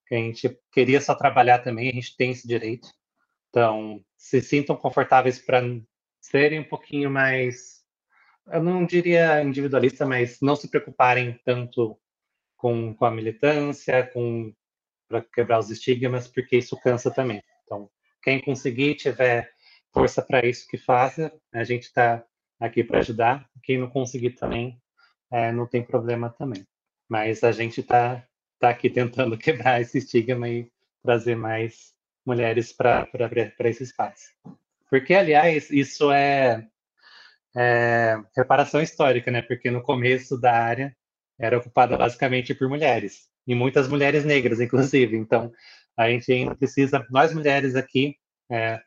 A 0.09 0.15
gente 0.15 0.57
queria 0.71 1.01
só 1.01 1.13
trabalhar 1.13 1.59
também, 1.59 1.89
a 1.89 1.93
gente 1.93 2.15
tem 2.15 2.31
esse 2.31 2.47
direito. 2.47 2.87
Então, 3.49 4.01
se 4.15 4.41
sintam 4.41 4.77
confortáveis 4.77 5.39
para 5.39 5.61
serem 6.21 6.61
um 6.61 6.69
pouquinho 6.69 7.11
mais, 7.11 7.81
eu 8.47 8.63
não 8.63 8.85
diria 8.85 9.43
individualista, 9.43 10.05
mas 10.05 10.37
não 10.41 10.55
se 10.55 10.69
preocuparem 10.69 11.37
tanto 11.43 11.99
com, 12.57 12.93
com 12.93 13.05
a 13.05 13.11
militância, 13.11 14.05
com 14.07 14.53
para 15.07 15.21
quebrar 15.21 15.59
os 15.59 15.69
estigmas, 15.69 16.27
porque 16.27 16.57
isso 16.57 16.75
cansa 16.77 17.11
também. 17.11 17.41
Então, 17.63 17.89
quem 18.23 18.41
conseguir 18.41 18.95
tiver 18.95 19.51
força 19.93 20.21
para 20.21 20.45
isso 20.45 20.67
que 20.67 20.77
faça, 20.77 21.31
a 21.53 21.63
gente 21.63 21.83
está 21.83 22.23
aqui 22.59 22.83
para 22.83 22.99
ajudar. 22.99 23.47
Quem 23.63 23.77
não 23.77 23.89
conseguir 23.89 24.31
também, 24.31 24.81
é, 25.31 25.51
não 25.51 25.67
tem 25.67 25.83
problema 25.83 26.29
também. 26.29 26.65
Mas 27.07 27.43
a 27.43 27.51
gente 27.51 27.81
está 27.81 28.25
tá 28.59 28.69
aqui 28.69 28.89
tentando 28.89 29.37
quebrar 29.39 29.81
esse 29.81 29.99
estigma 29.99 30.49
e 30.49 30.69
trazer 31.03 31.35
mais 31.35 31.93
mulheres 32.25 32.73
para 32.73 33.07
esse 33.59 33.83
espaço. 33.83 34.25
Porque, 34.89 35.13
aliás, 35.13 35.69
isso 35.69 36.11
é, 36.11 36.67
é, 37.55 38.15
reparação 38.35 38.81
histórica, 38.81 39.29
né? 39.29 39.41
Porque 39.41 39.69
no 39.69 39.81
começo 39.81 40.39
da 40.39 40.53
área 40.53 40.95
era 41.39 41.57
ocupada 41.57 41.97
basicamente 41.97 42.53
por 42.53 42.69
mulheres, 42.69 43.27
e 43.47 43.53
muitas 43.53 43.87
mulheres 43.87 44.23
negras, 44.25 44.59
inclusive. 44.61 45.15
Então, 45.15 45.51
a 45.97 46.09
gente 46.09 46.31
ainda 46.31 46.55
precisa, 46.55 47.05
nós 47.09 47.33
mulheres 47.33 47.75
aqui, 47.75 48.15
é, 48.49 48.79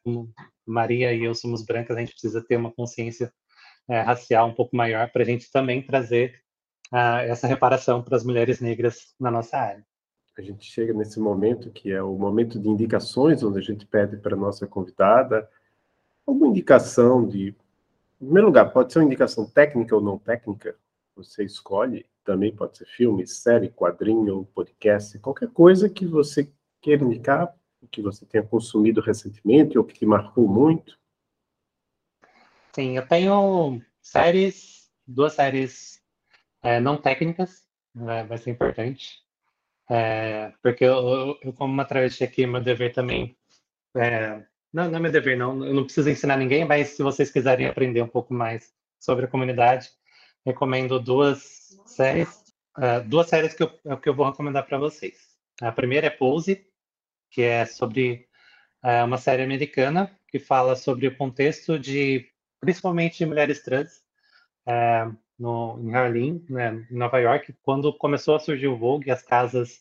Maria 0.67 1.13
e 1.13 1.25
eu 1.25 1.35
somos 1.35 1.65
brancas, 1.65 1.97
a 1.97 2.01
gente 2.01 2.13
precisa 2.13 2.45
ter 2.47 2.57
uma 2.57 2.73
consciência 2.73 3.33
é, 3.89 4.01
racial 4.01 4.49
um 4.49 4.55
pouco 4.55 4.77
maior 4.77 5.11
para 5.11 5.23
a 5.23 5.27
gente 5.27 5.51
também 5.51 5.83
trazer 5.83 6.43
uh, 6.93 7.25
essa 7.27 7.47
reparação 7.47 8.03
para 8.03 8.17
as 8.17 8.25
mulheres 8.25 8.61
negras 8.61 9.15
na 9.19 9.31
nossa 9.31 9.57
área. 9.57 9.85
A 10.37 10.43
gente 10.43 10.71
chega 10.71 10.93
nesse 10.93 11.19
momento 11.19 11.71
que 11.71 11.91
é 11.91 12.03
o 12.03 12.15
momento 12.15 12.61
de 12.61 12.69
indicações, 12.69 13.43
onde 13.43 13.59
a 13.59 13.63
gente 13.63 13.85
pede 13.87 14.17
para 14.17 14.35
a 14.35 14.39
nossa 14.39 14.67
convidada 14.67 15.49
alguma 16.27 16.49
indicação 16.49 17.27
de. 17.27 17.49
Em 18.21 18.25
primeiro 18.25 18.49
lugar, 18.49 18.73
pode 18.73 18.93
ser 18.93 18.99
uma 18.99 19.07
indicação 19.07 19.47
técnica 19.47 19.95
ou 19.95 20.01
não 20.01 20.19
técnica, 20.19 20.77
você 21.17 21.45
escolhe. 21.45 22.07
Também 22.29 22.55
pode 22.55 22.76
ser 22.76 22.85
filme, 22.85 23.26
série, 23.26 23.70
quadrinho, 23.70 24.45
podcast, 24.55 25.18
qualquer 25.18 25.49
coisa 25.49 25.89
que 25.89 26.05
você 26.05 26.53
queira 26.79 27.03
indicar, 27.03 27.57
que 27.91 28.03
você 28.03 28.26
tenha 28.26 28.45
consumido 28.45 29.01
recentemente 29.01 29.79
ou 29.79 29.85
que 29.85 29.95
te 29.95 30.05
marcou 30.05 30.47
muito. 30.47 30.99
Sim, 32.74 32.99
eu 32.99 33.09
tenho 33.09 33.81
séries, 34.03 34.91
duas 35.07 35.33
séries 35.33 36.03
é, 36.62 36.79
não 36.79 36.99
técnicas, 37.01 37.66
né, 37.95 38.24
vai 38.24 38.37
ser 38.37 38.51
importante. 38.51 39.24
É, 39.89 40.53
porque 40.62 40.85
eu, 40.85 41.39
eu, 41.43 41.53
como 41.55 41.72
uma 41.72 41.87
travesti 41.87 42.24
aqui, 42.24 42.47
meu 42.47 42.62
dever 42.62 42.93
também. 42.93 43.39
É, 43.97 44.45
não, 44.70 44.91
não 44.91 44.99
é 44.99 45.01
meu 45.01 45.11
dever, 45.11 45.39
não. 45.39 45.64
Eu 45.64 45.72
não 45.72 45.85
preciso 45.85 46.11
ensinar 46.11 46.37
ninguém, 46.37 46.66
mas 46.66 46.89
se 46.89 47.03
vocês 47.03 47.31
quiserem 47.31 47.66
aprender 47.66 48.03
um 48.03 48.07
pouco 48.07 48.35
mais 48.35 48.70
sobre 49.01 49.24
a 49.24 49.29
comunidade, 49.29 49.89
recomendo 50.49 50.99
duas 50.99 51.79
séries. 51.87 52.29
Uh, 52.77 53.07
duas 53.07 53.29
séries 53.29 53.55
que 53.55 53.63
eu, 53.63 53.99
que 53.99 54.09
eu 54.09 54.15
vou 54.15 54.27
recomendar 54.27 54.67
para 54.67 54.79
vocês. 54.79 55.17
A 55.61 55.73
primeira 55.73 56.07
é 56.07 56.11
Pose, 56.11 56.67
que 57.31 57.43
é 57.43 57.67
sobre 57.67 58.27
uh, 58.85 59.05
uma 59.05 59.19
série 59.19 59.43
americana 59.43 60.11
que 60.29 60.39
fala 60.39 60.77
sobre 60.77 61.07
o 61.07 61.17
contexto 61.17 61.79
de, 61.79 62.27
principalmente, 62.61 63.25
mulheres 63.27 63.63
trans 63.63 64.03
uh, 64.67 65.17
no, 65.39 65.79
em 65.81 65.95
Harlem, 65.95 66.45
né, 66.49 66.87
em 66.91 66.97
Nova 66.97 67.19
York, 67.19 67.55
quando 67.63 67.93
começou 67.93 68.37
a 68.37 68.41
surgir 68.41 68.69
o 68.69 68.77
Vogue, 68.77 69.11
as 69.11 69.23
casas 69.23 69.81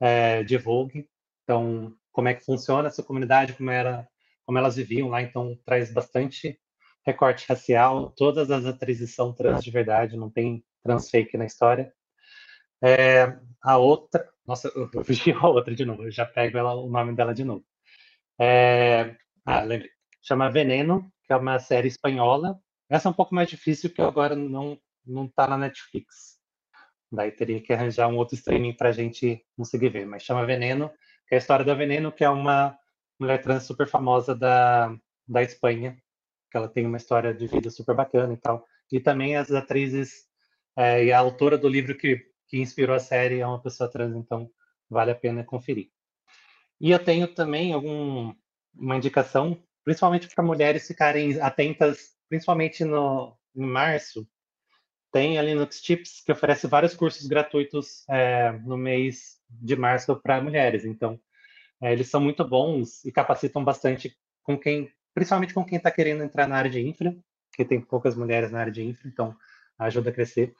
é, 0.00 0.42
de 0.42 0.56
Vogue. 0.56 1.08
Então, 1.42 1.94
como 2.12 2.28
é 2.28 2.34
que 2.34 2.44
funciona 2.44 2.88
essa 2.88 3.02
comunidade, 3.02 3.52
como 3.52 3.70
era, 3.70 4.08
como 4.44 4.58
elas 4.58 4.76
viviam 4.76 5.08
lá. 5.08 5.22
Então, 5.22 5.58
traz 5.64 5.92
bastante 5.92 6.58
recorte 7.06 7.46
racial. 7.48 8.10
Todas 8.16 8.50
as 8.50 8.66
atrizes 8.66 9.14
são 9.14 9.32
trans 9.32 9.62
de 9.62 9.70
verdade, 9.70 10.16
não 10.16 10.30
tem 10.30 10.64
trans 10.82 11.10
fake 11.10 11.36
na 11.36 11.46
história. 11.46 11.92
É, 12.82 13.36
a 13.62 13.78
outra, 13.78 14.28
nossa, 14.46 14.70
eu 14.74 14.88
fugi 15.04 15.32
a 15.32 15.46
outra 15.46 15.74
de 15.74 15.84
novo. 15.84 16.04
Eu 16.04 16.10
já 16.10 16.26
pego 16.26 16.58
ela, 16.58 16.74
o 16.74 16.88
nome 16.88 17.14
dela 17.14 17.34
de 17.34 17.44
novo. 17.44 17.64
É, 18.38 19.16
ah, 19.44 19.62
lembrei. 19.62 19.90
Chama 20.22 20.50
Veneno, 20.50 21.10
que 21.24 21.32
é 21.32 21.36
uma 21.36 21.58
série 21.58 21.88
espanhola. 21.88 22.58
Essa 22.88 23.08
é 23.08 23.10
um 23.10 23.14
pouco 23.14 23.34
mais 23.34 23.48
difícil, 23.48 23.90
que 23.90 24.00
eu 24.00 24.06
agora 24.06 24.34
não 24.34 24.78
não 25.06 25.26
está 25.26 25.46
na 25.46 25.58
Netflix. 25.58 26.38
Daí 27.12 27.30
teria 27.30 27.60
que 27.60 27.72
arranjar 27.72 28.08
um 28.08 28.16
outro 28.16 28.34
streaming 28.34 28.74
para 28.74 28.88
a 28.88 28.92
gente 28.92 29.44
conseguir 29.56 29.90
ver. 29.90 30.06
Mas 30.06 30.22
chama 30.22 30.46
Veneno, 30.46 30.90
que 31.28 31.34
é 31.34 31.36
a 31.36 31.38
história 31.38 31.64
da 31.64 31.74
Veneno, 31.74 32.10
que 32.10 32.24
é 32.24 32.28
uma 32.28 32.76
mulher 33.18 33.40
trans 33.40 33.64
super 33.64 33.86
famosa 33.86 34.34
da, 34.34 34.94
da 35.28 35.42
Espanha, 35.42 35.96
que 36.54 36.58
ela 36.58 36.68
tem 36.68 36.86
uma 36.86 36.96
história 36.96 37.34
de 37.34 37.48
vida 37.48 37.68
super 37.68 37.96
bacana 37.96 38.32
e 38.32 38.36
tal. 38.36 38.64
E 38.92 39.00
também 39.00 39.34
as 39.36 39.50
atrizes 39.50 40.24
é, 40.76 41.04
e 41.04 41.12
a 41.12 41.18
autora 41.18 41.58
do 41.58 41.68
livro 41.68 41.98
que, 41.98 42.24
que 42.46 42.60
inspirou 42.60 42.94
a 42.94 43.00
série 43.00 43.40
é 43.40 43.46
uma 43.46 43.60
pessoa 43.60 43.90
trans, 43.90 44.14
então 44.14 44.48
vale 44.88 45.10
a 45.10 45.16
pena 45.16 45.42
conferir. 45.42 45.90
E 46.80 46.92
eu 46.92 46.98
tenho 47.00 47.26
também 47.26 47.72
algum, 47.72 48.32
uma 48.72 48.96
indicação, 48.96 49.60
principalmente 49.84 50.32
para 50.32 50.44
mulheres 50.44 50.86
ficarem 50.86 51.40
atentas, 51.40 52.12
principalmente 52.28 52.84
no, 52.84 53.36
em 53.56 53.66
março, 53.66 54.24
tem 55.12 55.36
a 55.38 55.42
Linux 55.42 55.82
Tips, 55.82 56.22
que 56.24 56.30
oferece 56.30 56.68
vários 56.68 56.94
cursos 56.94 57.26
gratuitos 57.26 58.04
é, 58.08 58.52
no 58.64 58.76
mês 58.76 59.40
de 59.50 59.74
março 59.74 60.14
para 60.14 60.40
mulheres. 60.40 60.84
Então, 60.84 61.18
é, 61.82 61.92
eles 61.92 62.08
são 62.08 62.20
muito 62.20 62.46
bons 62.46 63.04
e 63.04 63.10
capacitam 63.10 63.64
bastante 63.64 64.16
com 64.44 64.56
quem, 64.56 64.88
principalmente 65.14 65.54
com 65.54 65.64
quem 65.64 65.78
está 65.78 65.90
querendo 65.90 66.22
entrar 66.22 66.48
na 66.48 66.56
área 66.56 66.70
de 66.70 66.80
infra, 66.80 67.16
que 67.54 67.64
tem 67.64 67.80
poucas 67.80 68.16
mulheres 68.16 68.50
na 68.50 68.60
área 68.60 68.72
de 68.72 68.82
infra, 68.82 69.08
então 69.08 69.36
ajuda 69.78 70.10
a 70.10 70.12
crescer. 70.12 70.54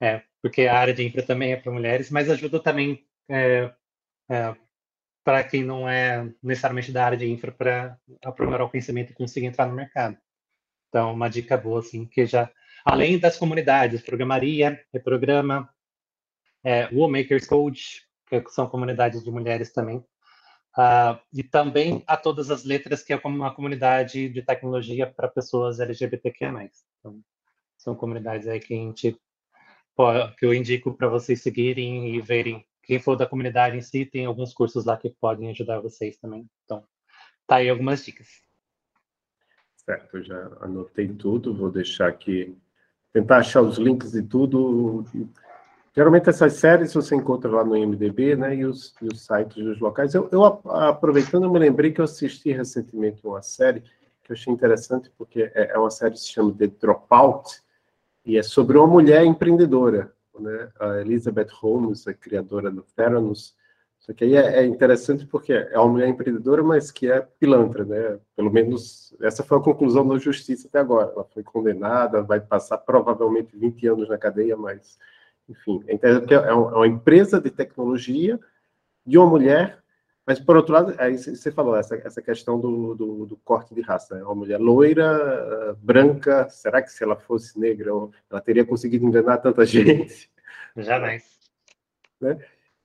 É, 0.00 0.22
porque 0.40 0.62
a 0.62 0.78
área 0.78 0.94
de 0.94 1.06
infra 1.06 1.22
também 1.22 1.52
é 1.52 1.56
para 1.56 1.72
mulheres, 1.72 2.10
mas 2.10 2.30
ajuda 2.30 2.60
também 2.60 3.04
é, 3.28 3.72
é, 4.30 4.56
para 5.24 5.44
quem 5.44 5.62
não 5.62 5.88
é 5.88 6.26
necessariamente 6.42 6.90
da 6.92 7.04
área 7.04 7.18
de 7.18 7.30
infra 7.30 7.52
para 7.52 7.98
aprimorar 8.24 8.66
o 8.66 8.70
conhecimento 8.70 9.10
e 9.10 9.14
conseguir 9.14 9.46
entrar 9.46 9.66
no 9.66 9.74
mercado. 9.74 10.16
Então, 10.88 11.12
uma 11.12 11.28
dica 11.28 11.56
boa, 11.56 11.80
assim, 11.80 12.06
que 12.06 12.24
já 12.24 12.50
além 12.84 13.18
das 13.18 13.36
comunidades, 13.36 14.00
Programaria, 14.00 14.82
Reprograma, 14.92 15.68
é, 16.64 16.86
Woolmakers 16.86 17.46
Code, 17.46 18.06
que 18.26 18.42
são 18.48 18.68
comunidades 18.68 19.22
de 19.22 19.30
mulheres 19.30 19.72
também, 19.72 20.02
uh, 20.76 21.18
e 21.32 21.42
também 21.42 22.02
a 22.06 22.16
todas 22.16 22.50
as 22.50 22.64
letras, 22.64 23.02
que 23.02 23.12
é 23.12 23.20
uma 23.24 23.54
comunidade 23.54 24.28
de 24.28 24.42
tecnologia 24.42 25.06
para 25.06 25.28
pessoas 25.28 25.80
LGBTQIA+. 25.80 26.70
Então, 26.98 27.20
são 27.76 27.94
comunidades 27.94 28.48
aí 28.48 28.60
que, 28.60 28.74
a 28.74 28.76
gente, 28.76 29.20
que 30.38 30.46
eu 30.46 30.54
indico 30.54 30.92
para 30.92 31.08
vocês 31.08 31.40
seguirem 31.42 32.14
e 32.14 32.20
verem. 32.20 32.66
Quem 32.82 32.98
for 32.98 33.16
da 33.16 33.26
comunidade 33.26 33.76
em 33.76 33.82
si, 33.82 34.06
tem 34.06 34.24
alguns 34.24 34.54
cursos 34.54 34.84
lá 34.84 34.96
que 34.96 35.10
podem 35.20 35.50
ajudar 35.50 35.80
vocês 35.80 36.16
também. 36.16 36.48
Então, 36.64 36.82
tá 37.46 37.56
aí 37.56 37.68
algumas 37.68 38.04
dicas. 38.04 38.28
Certo, 39.76 40.22
já 40.22 40.36
anotei 40.60 41.08
tudo, 41.08 41.54
vou 41.54 41.70
deixar 41.70 42.08
aqui 42.08 42.56
tentar 43.12 43.38
achar 43.38 43.62
os 43.62 43.78
links 43.78 44.14
e 44.14 44.22
tudo. 44.22 45.04
Geralmente 45.98 46.30
essas 46.30 46.52
séries 46.52 46.94
você 46.94 47.16
encontra 47.16 47.50
lá 47.50 47.64
no 47.64 47.76
IMDB, 47.76 48.36
né, 48.36 48.54
e 48.54 48.64
os, 48.64 48.94
e 49.02 49.08
os 49.12 49.20
sites 49.20 49.56
dos 49.56 49.80
locais. 49.80 50.14
Eu, 50.14 50.28
eu, 50.30 50.44
aproveitando, 50.44 51.42
eu 51.42 51.50
me 51.50 51.58
lembrei 51.58 51.90
que 51.90 52.00
eu 52.00 52.04
assisti 52.04 52.52
recentemente 52.52 53.26
uma 53.26 53.42
série 53.42 53.80
que 54.22 54.30
eu 54.30 54.34
achei 54.34 54.52
interessante, 54.52 55.10
porque 55.18 55.50
é, 55.52 55.72
é 55.72 55.76
uma 55.76 55.90
série 55.90 56.12
que 56.12 56.20
se 56.20 56.28
chama 56.28 56.54
The 56.56 56.68
Dropout, 56.68 57.60
e 58.24 58.38
é 58.38 58.44
sobre 58.44 58.78
uma 58.78 58.86
mulher 58.86 59.24
empreendedora, 59.24 60.12
né, 60.38 60.68
a 60.78 61.00
Elizabeth 61.00 61.48
Holmes, 61.50 62.06
a 62.06 62.14
criadora 62.14 62.70
do 62.70 62.82
Theranos, 62.94 63.56
só 63.98 64.12
que 64.12 64.22
aí 64.22 64.36
é, 64.36 64.60
é, 64.60 64.64
interessante 64.66 65.26
porque 65.26 65.52
é 65.52 65.76
uma 65.80 65.88
mulher 65.88 66.08
empreendedora, 66.08 66.62
mas 66.62 66.92
que 66.92 67.10
é 67.10 67.20
pilantra, 67.40 67.84
né? 67.84 68.20
Pelo 68.36 68.52
menos 68.52 69.12
essa 69.20 69.42
foi 69.42 69.58
a 69.58 69.60
conclusão 69.60 70.06
da 70.06 70.16
justiça 70.16 70.68
até 70.68 70.78
agora. 70.78 71.10
Ela 71.12 71.24
foi 71.24 71.42
condenada, 71.42 72.22
vai 72.22 72.40
passar 72.40 72.78
provavelmente 72.78 73.56
20 73.56 73.86
anos 73.88 74.08
na 74.08 74.16
cadeia, 74.16 74.56
mas, 74.56 74.96
enfim, 75.48 75.82
é 75.86 75.94
interessante 75.94 76.22
porque 76.22 76.34
é 76.34 76.52
uma 76.52 76.86
empresa 76.86 77.40
de 77.40 77.50
tecnologia 77.50 78.38
de 79.04 79.16
uma 79.16 79.26
mulher, 79.26 79.82
mas 80.26 80.38
por 80.38 80.56
outro 80.56 80.74
lado, 80.74 80.94
aí 80.98 81.16
você 81.16 81.50
falou 81.50 81.74
essa, 81.74 81.96
essa 81.96 82.20
questão 82.20 82.60
do, 82.60 82.94
do, 82.94 83.26
do 83.26 83.36
corte 83.38 83.74
de 83.74 83.80
raça. 83.80 84.18
É 84.18 84.22
uma 84.22 84.34
mulher 84.34 84.58
loira, 84.58 85.74
branca, 85.80 86.46
será 86.50 86.82
que 86.82 86.92
se 86.92 87.02
ela 87.02 87.16
fosse 87.16 87.58
negra, 87.58 87.90
ela 88.30 88.40
teria 88.40 88.64
conseguido 88.64 89.06
enganar 89.06 89.38
tanta 89.38 89.64
gente? 89.64 90.30
Jamais. 90.76 91.24
Né? 92.20 92.38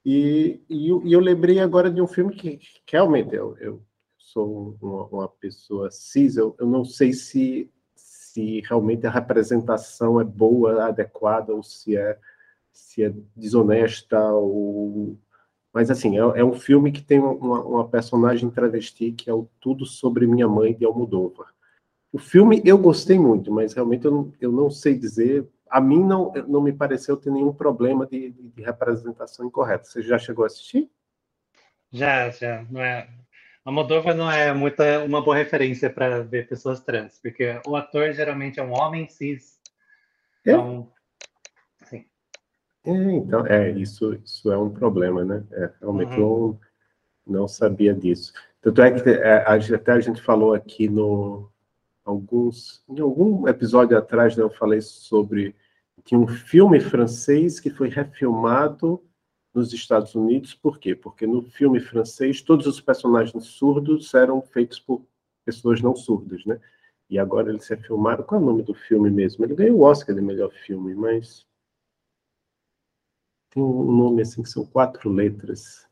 E, 0.05 0.61
e, 0.69 0.87
e, 0.87 1.13
eu 1.13 1.19
lembrei 1.19 1.59
agora 1.59 1.89
de 1.89 2.01
um 2.01 2.07
filme 2.07 2.33
que, 2.33 2.57
que 2.57 2.81
realmente 2.91 3.35
eu, 3.35 3.57
eu 3.59 3.83
sou 4.17 4.77
uma, 4.81 5.05
uma, 5.07 5.27
pessoa 5.27 5.91
cis, 5.91 6.37
eu, 6.37 6.55
eu 6.59 6.65
não 6.65 6.83
sei 6.83 7.13
se, 7.13 7.69
se 7.95 8.61
realmente 8.61 9.05
a 9.05 9.11
representação 9.11 10.19
é 10.19 10.23
boa, 10.23 10.85
adequada, 10.85 11.53
ou 11.53 11.63
se 11.63 11.95
é, 11.95 12.17
se 12.73 13.03
é 13.03 13.13
desonesta, 13.35 14.19
ou... 14.33 15.17
mas 15.71 15.89
assim, 15.89 16.17
é, 16.17 16.21
é 16.21 16.43
um 16.43 16.53
filme 16.53 16.91
que 16.91 17.01
tem 17.01 17.19
uma, 17.19 17.61
uma, 17.61 17.87
personagem 17.87 18.49
travesti 18.49 19.11
que 19.11 19.29
é 19.29 19.33
o 19.33 19.47
Tudo 19.61 19.85
Sobre 19.85 20.27
Minha 20.27 20.47
Mãe, 20.47 20.73
de 20.73 20.85
Almodóvar. 20.85 21.47
O 22.11 22.19
filme 22.19 22.61
eu 22.65 22.77
gostei 22.77 23.17
muito, 23.17 23.51
mas 23.51 23.73
realmente 23.73 24.05
eu 24.05 24.11
não, 24.11 24.33
eu 24.41 24.51
não 24.51 24.69
sei 24.69 24.97
dizer 24.97 25.47
a 25.73 25.81
mim 25.81 26.03
não, 26.03 26.31
não 26.47 26.61
me 26.61 26.71
pareceu 26.71 27.17
ter 27.17 27.31
nenhum 27.31 27.51
problema 27.51 28.05
de, 28.05 28.29
de, 28.29 28.61
representação 28.61 29.43
incorreta. 29.43 29.85
Você 29.85 30.03
já 30.03 30.19
chegou 30.19 30.43
a 30.43 30.47
assistir? 30.47 30.87
Já, 31.91 32.29
já. 32.29 32.63
Não 32.69 32.79
é, 32.79 33.09
Almodóvar 33.65 34.13
não 34.13 34.29
é 34.29 34.53
muita, 34.53 35.03
uma 35.03 35.19
boa 35.19 35.35
referência 35.35 35.89
para 35.89 36.21
ver 36.21 36.47
pessoas 36.47 36.79
trans, 36.79 37.17
porque 37.19 37.59
o 37.65 37.75
ator 37.75 38.13
geralmente 38.13 38.59
é 38.59 38.63
um 38.63 38.71
homem 38.71 39.09
cis. 39.09 39.59
É? 40.45 40.51
Então. 40.51 40.91
É, 42.85 42.91
então, 43.13 43.45
é, 43.47 43.71
isso, 43.71 44.13
isso 44.23 44.51
é 44.51 44.57
um 44.57 44.69
problema, 44.69 45.23
né? 45.23 45.43
É, 45.51 45.71
realmente 45.79 46.19
Uhum. 46.19 46.23
eu 46.25 46.59
não 47.25 47.47
sabia 47.47 47.93
disso. 47.93 48.33
Tanto 48.61 48.81
é 48.81 48.91
que 48.91 49.09
é, 49.09 49.37
até 49.75 49.91
a 49.93 49.99
gente 49.99 50.21
falou 50.21 50.53
aqui 50.53 50.89
no 50.89 51.49
alguns, 52.05 52.83
em 52.89 52.99
algum 52.99 53.47
episódio 53.47 53.97
atrás, 53.97 54.35
né, 54.35 54.43
eu 54.43 54.49
falei 54.49 54.81
sobre 54.81 55.55
que 56.03 56.15
um 56.17 56.27
filme 56.27 56.79
francês 56.81 57.59
que 57.61 57.69
foi 57.69 57.87
refilmado 57.87 59.01
nos 59.53 59.71
Estados 59.71 60.13
Unidos, 60.15 60.53
por 60.53 60.79
quê? 60.79 60.95
Porque 60.95 61.25
no 61.25 61.41
filme 61.43 61.79
francês 61.79 62.41
todos 62.41 62.67
os 62.67 62.81
personagens 62.81 63.45
surdos 63.45 64.13
eram 64.13 64.41
feitos 64.41 64.79
por 64.79 65.01
pessoas 65.45 65.81
não 65.81 65.95
surdas, 65.95 66.43
né? 66.45 66.59
E 67.09 67.19
agora 67.19 67.49
eles 67.49 67.67
refilmaram. 67.67 68.23
Qual 68.23 68.41
é 68.41 68.43
o 68.43 68.47
nome 68.47 68.63
do 68.63 68.73
filme 68.73 69.09
mesmo? 69.09 69.45
Ele 69.45 69.55
ganhou 69.55 69.79
o 69.79 69.83
Oscar 69.83 70.15
de 70.15 70.21
melhor 70.21 70.51
filme, 70.51 70.93
mas 70.95 71.45
tem 73.53 73.61
um 73.61 73.91
nome 73.91 74.21
assim 74.21 74.41
que 74.41 74.49
são 74.49 74.65
quatro 74.65 75.09
letras. 75.09 75.85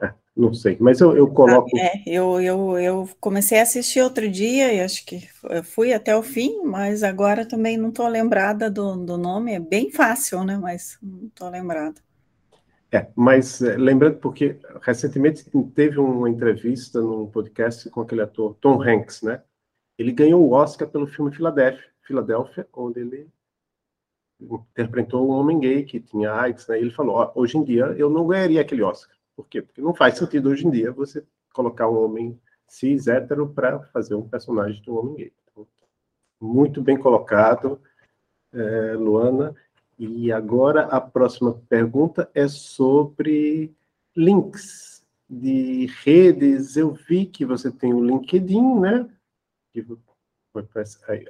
É, 0.00 0.12
não 0.36 0.52
sei, 0.52 0.76
mas 0.80 1.00
eu, 1.00 1.16
eu 1.16 1.28
coloco. 1.28 1.70
É, 1.78 2.02
eu, 2.06 2.40
eu, 2.40 2.78
eu 2.78 3.08
comecei 3.20 3.58
a 3.58 3.62
assistir 3.62 4.00
outro 4.00 4.28
dia 4.28 4.72
e 4.72 4.80
acho 4.80 5.06
que 5.06 5.28
fui 5.62 5.92
até 5.92 6.16
o 6.16 6.22
fim, 6.22 6.62
mas 6.64 7.02
agora 7.02 7.46
também 7.46 7.76
não 7.76 7.90
estou 7.90 8.08
lembrada 8.08 8.68
do, 8.70 8.96
do 8.96 9.16
nome. 9.16 9.52
É 9.52 9.60
bem 9.60 9.90
fácil, 9.92 10.44
né? 10.44 10.58
Mas 10.58 10.98
não 11.00 11.28
estou 11.28 11.48
lembrada. 11.48 12.00
É, 12.92 13.08
mas 13.14 13.62
é, 13.62 13.76
lembrando, 13.76 14.18
porque 14.18 14.58
recentemente 14.80 15.44
teve 15.74 15.98
uma 15.98 16.30
entrevista 16.30 17.00
num 17.00 17.26
podcast 17.26 17.88
com 17.90 18.00
aquele 18.00 18.22
ator 18.22 18.56
Tom 18.60 18.82
Hanks, 18.82 19.22
né? 19.22 19.42
Ele 19.98 20.12
ganhou 20.12 20.42
o 20.42 20.52
Oscar 20.52 20.88
pelo 20.88 21.06
filme 21.06 21.34
Filadélfia, 21.34 21.84
Filadélfia, 22.02 22.66
onde 22.72 23.00
ele 23.00 23.28
interpretou 24.40 25.26
um 25.26 25.32
homem 25.32 25.58
gay 25.58 25.82
que 25.84 26.00
tinha 26.00 26.32
AIDS, 26.32 26.66
né? 26.68 26.78
Ele 26.78 26.90
falou: 26.90 27.16
"Ó, 27.16 27.32
hoje 27.34 27.56
em 27.56 27.64
dia 27.64 27.86
eu 27.96 28.10
não 28.10 28.26
ganharia 28.26 28.60
aquele 28.60 28.82
Oscar. 28.82 29.16
Por 29.34 29.46
quê? 29.48 29.62
Porque 29.62 29.80
não 29.80 29.94
faz 29.94 30.16
sentido 30.16 30.50
hoje 30.50 30.66
em 30.66 30.70
dia 30.70 30.92
você 30.92 31.24
colocar 31.52 31.88
um 31.88 32.04
homem 32.04 32.38
cis 32.68 33.06
hétero 33.06 33.48
para 33.48 33.80
fazer 33.86 34.14
um 34.14 34.28
personagem 34.28 34.80
de 34.82 34.90
um 34.90 34.98
homem 34.98 35.14
gay. 35.14 35.32
Então, 35.50 35.66
muito 36.40 36.82
bem 36.82 36.98
colocado, 36.98 37.80
é, 38.52 38.92
Luana. 38.94 39.54
E 39.98 40.30
agora 40.30 40.82
a 40.86 41.00
próxima 41.00 41.54
pergunta 41.68 42.30
é 42.34 42.46
sobre 42.48 43.74
links 44.14 45.02
de 45.28 45.86
redes. 46.02 46.76
Eu 46.76 46.92
vi 46.92 47.24
que 47.26 47.46
você 47.46 47.70
tem 47.70 47.94
o 47.94 48.04
LinkedIn, 48.04 48.80
né? 48.80 49.08
Que 49.72 49.82
foi 50.52 50.66
aí, 51.08 51.26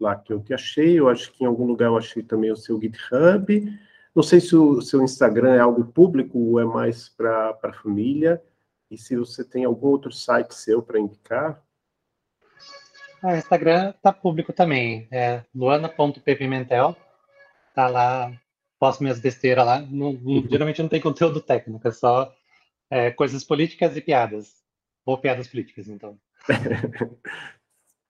lá 0.00 0.16
que 0.16 0.32
eu 0.32 0.40
te 0.40 0.54
achei. 0.54 0.98
Eu 0.98 1.08
acho 1.08 1.30
que 1.32 1.44
em 1.44 1.46
algum 1.46 1.66
lugar 1.66 1.86
eu 1.86 1.96
achei 1.98 2.22
também 2.22 2.50
o 2.50 2.56
seu 2.56 2.80
GitHub. 2.80 3.78
Não 4.14 4.22
sei 4.22 4.40
se 4.40 4.56
o 4.56 4.80
seu 4.80 5.02
Instagram 5.02 5.54
é 5.54 5.60
algo 5.60 5.84
público 5.84 6.38
ou 6.38 6.60
é 6.60 6.64
mais 6.64 7.08
para 7.08 7.56
a 7.62 7.72
família. 7.72 8.42
E 8.90 8.98
se 8.98 9.14
você 9.16 9.44
tem 9.44 9.64
algum 9.64 9.88
outro 9.88 10.10
site 10.10 10.52
seu 10.54 10.82
para 10.82 10.98
indicar. 10.98 11.62
Ah, 13.22 13.34
o 13.34 13.36
Instagram 13.36 13.92
tá 14.02 14.12
público 14.12 14.52
também. 14.52 15.06
É 15.12 15.44
luana.ppimentel. 15.54 16.96
Tá 17.74 17.86
lá, 17.86 18.32
posto 18.80 19.02
minhas 19.02 19.20
besteiras 19.20 19.64
lá. 19.64 19.80
Não- 19.80 20.14
não- 20.14 20.48
geralmente 20.48 20.82
não 20.82 20.88
tem 20.88 21.00
conteúdo 21.00 21.40
técnico, 21.40 21.86
é 21.86 21.92
só 21.92 22.34
é, 22.90 23.10
coisas 23.12 23.44
políticas 23.44 23.96
e 23.96 24.00
piadas. 24.00 24.64
Ou 25.06 25.16
piadas 25.16 25.46
políticas, 25.46 25.86
então. 25.88 26.18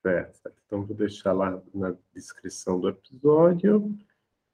Certo. 0.02 0.50
Então, 0.66 0.84
vou 0.84 0.96
deixar 0.96 1.32
lá 1.32 1.60
na 1.74 1.94
descrição 2.14 2.80
do 2.80 2.88
episódio. 2.88 3.94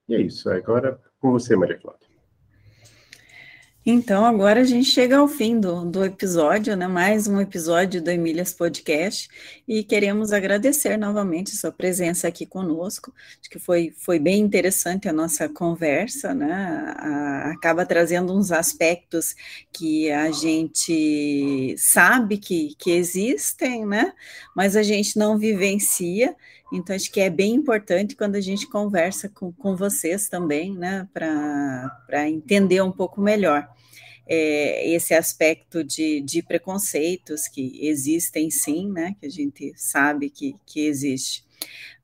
E 0.09 0.15
é 0.15 0.21
isso. 0.21 0.51
Agora, 0.51 1.01
com 1.21 1.31
você, 1.31 1.55
Maria 1.55 1.79
Cláudia. 1.79 2.16
Então, 3.89 4.25
agora 4.27 4.63
a 4.63 4.65
gente 4.65 4.89
chega 4.89 5.17
ao 5.17 5.29
fim 5.29 5.61
do, 5.61 5.85
do 5.85 6.05
episódio, 6.05 6.77
né? 6.77 6.89
Mais 6.89 7.29
um 7.29 7.41
episódio 7.41 8.03
do 8.03 8.11
Emílias 8.11 8.53
Podcast 8.53 9.29
e 9.67 9.85
queremos 9.85 10.33
agradecer 10.33 10.97
novamente 10.97 11.55
sua 11.57 11.71
presença 11.71 12.27
aqui 12.27 12.45
conosco. 12.45 13.15
Acho 13.41 13.49
que 13.49 13.61
foi, 13.61 13.95
foi 13.97 14.19
bem 14.19 14.41
interessante 14.41 15.09
a 15.09 15.13
nossa 15.13 15.49
conversa, 15.49 16.35
né? 16.35 16.53
A- 16.97 17.53
acaba 17.53 17.87
trazendo 17.87 18.37
uns 18.37 18.51
aspectos 18.51 19.37
que 19.73 20.11
a 20.11 20.33
gente 20.33 21.77
sabe 21.79 22.39
que, 22.39 22.75
que 22.77 22.91
existem, 22.91 23.87
né? 23.87 24.13
Mas 24.55 24.75
a 24.75 24.83
gente 24.83 25.17
não 25.17 25.39
vivencia. 25.39 26.35
Então, 26.73 26.97
acho 26.97 27.09
que 27.13 27.21
é 27.21 27.31
bem 27.31 27.55
importante 27.55 28.17
quando 28.17 28.35
a 28.35 28.41
gente 28.41 28.67
conversa 28.67 29.29
com, 29.29 29.53
com 29.53 29.77
vocês 29.77 30.29
também, 30.29 30.75
né? 30.75 31.07
Para 31.15 32.29
entender 32.29 32.83
um 32.83 32.91
pouco 32.91 33.21
melhor 33.21 33.76
é, 34.27 34.89
esse 34.91 35.15
aspecto 35.15 35.85
de, 35.85 36.21
de 36.21 36.43
preconceitos 36.43 37.49
que 37.49 37.87
existem 37.87 38.51
sim, 38.51 38.91
né? 38.91 39.15
Que 39.21 39.27
a 39.27 39.31
gente 39.31 39.73
sabe 39.77 40.31
que, 40.31 40.57
que 40.67 40.87
existe. 40.87 41.45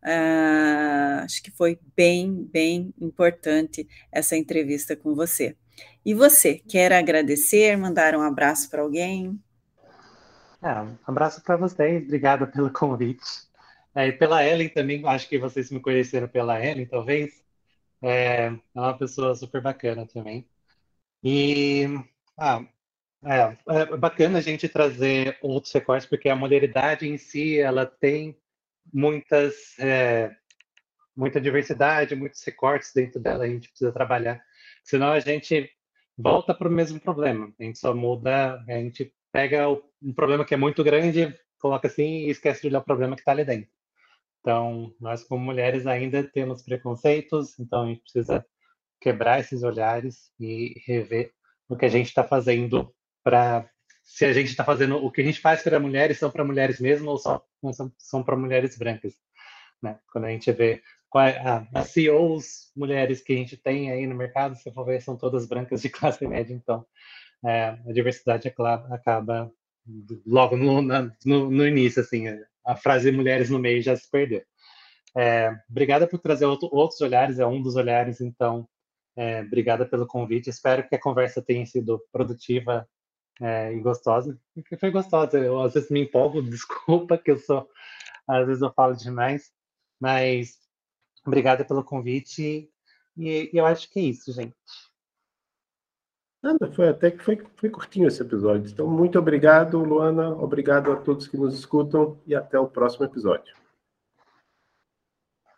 Ah, 0.02 1.22
acho 1.24 1.42
que 1.42 1.50
foi 1.50 1.78
bem, 1.96 2.48
bem 2.52 2.92
importante 3.00 3.86
essa 4.10 4.36
entrevista 4.36 4.96
com 4.96 5.14
você. 5.14 5.56
E 6.04 6.14
você, 6.14 6.54
quer 6.56 6.92
agradecer, 6.92 7.76
mandar 7.76 8.14
um 8.16 8.22
abraço 8.22 8.68
para 8.68 8.82
alguém? 8.82 9.38
É, 10.62 10.80
um 10.80 10.96
abraço 11.06 11.42
para 11.42 11.56
vocês, 11.56 12.04
obrigado 12.04 12.46
pelo 12.46 12.72
convite. 12.72 13.24
É, 13.94 14.08
e 14.08 14.12
pela 14.12 14.44
Ellen 14.44 14.68
também, 14.68 15.06
acho 15.06 15.28
que 15.28 15.38
vocês 15.38 15.70
me 15.70 15.80
conheceram 15.80 16.28
pela 16.28 16.64
Ellen, 16.64 16.86
talvez. 16.86 17.42
É, 18.02 18.46
é 18.46 18.50
uma 18.74 18.96
pessoa 18.98 19.34
super 19.34 19.62
bacana 19.62 20.06
também. 20.06 20.46
E 21.22 21.86
ah, 22.38 22.64
é, 23.24 23.56
é 23.68 23.96
bacana 23.96 24.38
a 24.38 24.42
gente 24.42 24.68
trazer 24.68 25.38
outros 25.40 25.72
recortes, 25.72 26.08
porque 26.08 26.28
a 26.28 26.36
mulheridade 26.36 27.08
em 27.08 27.16
si, 27.16 27.58
ela 27.58 27.86
tem 27.86 28.36
muitas, 28.92 29.78
é, 29.78 30.34
muita 31.16 31.40
diversidade, 31.40 32.16
muitos 32.16 32.42
recortes 32.42 32.92
dentro 32.94 33.20
dela, 33.20 33.44
a 33.44 33.48
gente 33.48 33.68
precisa 33.68 33.92
trabalhar. 33.92 34.42
Senão 34.84 35.12
a 35.12 35.20
gente 35.20 35.70
volta 36.16 36.54
para 36.54 36.68
o 36.68 36.72
mesmo 36.72 37.00
problema. 37.00 37.52
A 37.58 37.62
gente 37.62 37.78
só 37.78 37.94
muda, 37.94 38.62
a 38.68 38.72
gente 38.72 39.14
pega 39.30 39.68
um 39.70 40.12
problema 40.14 40.44
que 40.44 40.54
é 40.54 40.56
muito 40.56 40.82
grande, 40.82 41.34
coloca 41.58 41.86
assim 41.88 42.26
e 42.26 42.30
esquece 42.30 42.62
de 42.62 42.68
olhar 42.68 42.80
o 42.80 42.84
problema 42.84 43.14
que 43.14 43.22
está 43.22 43.32
ali 43.32 43.44
dentro. 43.44 43.70
Então, 44.40 44.92
nós 45.00 45.22
como 45.22 45.44
mulheres 45.44 45.86
ainda 45.86 46.24
temos 46.24 46.62
preconceitos, 46.62 47.58
então 47.60 47.84
a 47.84 47.86
gente 47.86 48.02
precisa 48.02 48.44
quebrar 49.00 49.40
esses 49.40 49.62
olhares 49.62 50.32
e 50.38 50.74
rever 50.84 51.32
o 51.72 51.76
que 51.76 51.86
a 51.86 51.88
gente 51.88 52.08
está 52.08 52.22
fazendo 52.22 52.94
para 53.24 53.66
se 54.04 54.26
a 54.26 54.32
gente 54.32 54.50
está 54.50 54.62
fazendo 54.62 54.96
o 54.96 55.10
que 55.10 55.22
a 55.22 55.24
gente 55.24 55.40
faz 55.40 55.62
para 55.62 55.80
mulheres 55.80 56.18
são 56.18 56.30
para 56.30 56.44
mulheres 56.44 56.78
mesmo 56.78 57.10
ou 57.10 57.18
só 57.18 57.42
são, 57.72 57.90
são 57.96 58.22
para 58.22 58.36
mulheres 58.36 58.76
brancas, 58.76 59.14
né? 59.82 59.98
Quando 60.12 60.26
a 60.26 60.30
gente 60.30 60.52
vê 60.52 60.82
qual 61.08 61.24
as 61.72 61.88
CEOs 61.88 62.72
mulheres 62.76 63.22
que 63.22 63.32
a 63.32 63.36
gente 63.36 63.56
tem 63.56 63.90
aí 63.90 64.06
no 64.06 64.14
mercado, 64.14 64.54
se 64.54 64.70
for 64.70 64.84
ver, 64.84 65.00
são 65.00 65.16
todas 65.16 65.46
brancas 65.46 65.80
de 65.80 65.88
classe 65.90 66.26
média, 66.26 66.52
então 66.52 66.84
é, 67.44 67.78
a 67.88 67.92
diversidade 67.92 68.48
acaba, 68.48 68.86
acaba 68.94 69.50
logo 70.26 70.56
no, 70.56 70.82
no, 70.82 71.50
no 71.50 71.66
início, 71.66 72.02
assim, 72.02 72.26
a 72.66 72.76
frase 72.76 73.10
mulheres 73.10 73.48
no 73.48 73.58
meio 73.58 73.80
já 73.82 73.96
se 73.96 74.10
perdeu. 74.10 74.42
É, 75.16 75.50
obrigada 75.70 76.06
por 76.06 76.18
trazer 76.18 76.44
outro- 76.44 76.68
outros 76.70 77.00
olhares, 77.00 77.38
é 77.38 77.46
um 77.46 77.62
dos 77.62 77.76
olhares, 77.76 78.20
então, 78.20 78.68
é, 79.16 79.40
obrigada 79.42 79.86
pelo 79.86 80.06
convite. 80.06 80.50
Espero 80.50 80.86
que 80.88 80.94
a 80.94 81.00
conversa 81.00 81.42
tenha 81.42 81.64
sido 81.66 82.02
produtiva 82.10 82.88
é, 83.40 83.72
e 83.72 83.80
gostosa, 83.80 84.38
porque 84.54 84.76
foi 84.76 84.90
gostosa. 84.90 85.38
Eu 85.38 85.60
às 85.60 85.74
vezes 85.74 85.90
me 85.90 86.02
empolgo, 86.02 86.42
desculpa 86.42 87.18
que 87.18 87.30
eu 87.30 87.38
sou, 87.38 87.68
às 88.26 88.46
vezes 88.46 88.62
eu 88.62 88.72
falo 88.72 88.94
demais, 88.94 89.52
mas 90.00 90.58
obrigada 91.26 91.64
pelo 91.64 91.84
convite 91.84 92.70
e, 93.16 93.50
e 93.52 93.56
eu 93.56 93.66
acho 93.66 93.90
que 93.90 94.00
é 94.00 94.02
isso, 94.02 94.32
gente. 94.32 94.56
Nada, 96.42 96.72
foi 96.72 96.88
até 96.88 97.10
que 97.10 97.22
foi, 97.22 97.36
foi 97.54 97.70
curtinho 97.70 98.08
esse 98.08 98.20
episódio. 98.20 98.68
Então, 98.68 98.88
muito 98.88 99.16
obrigado, 99.16 99.78
Luana. 99.78 100.30
Obrigado 100.30 100.90
a 100.90 100.96
todos 100.96 101.28
que 101.28 101.36
nos 101.36 101.54
escutam 101.54 102.20
e 102.26 102.34
até 102.34 102.58
o 102.58 102.66
próximo 102.66 103.04
episódio. 103.04 103.54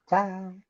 Tchau! 0.06 0.63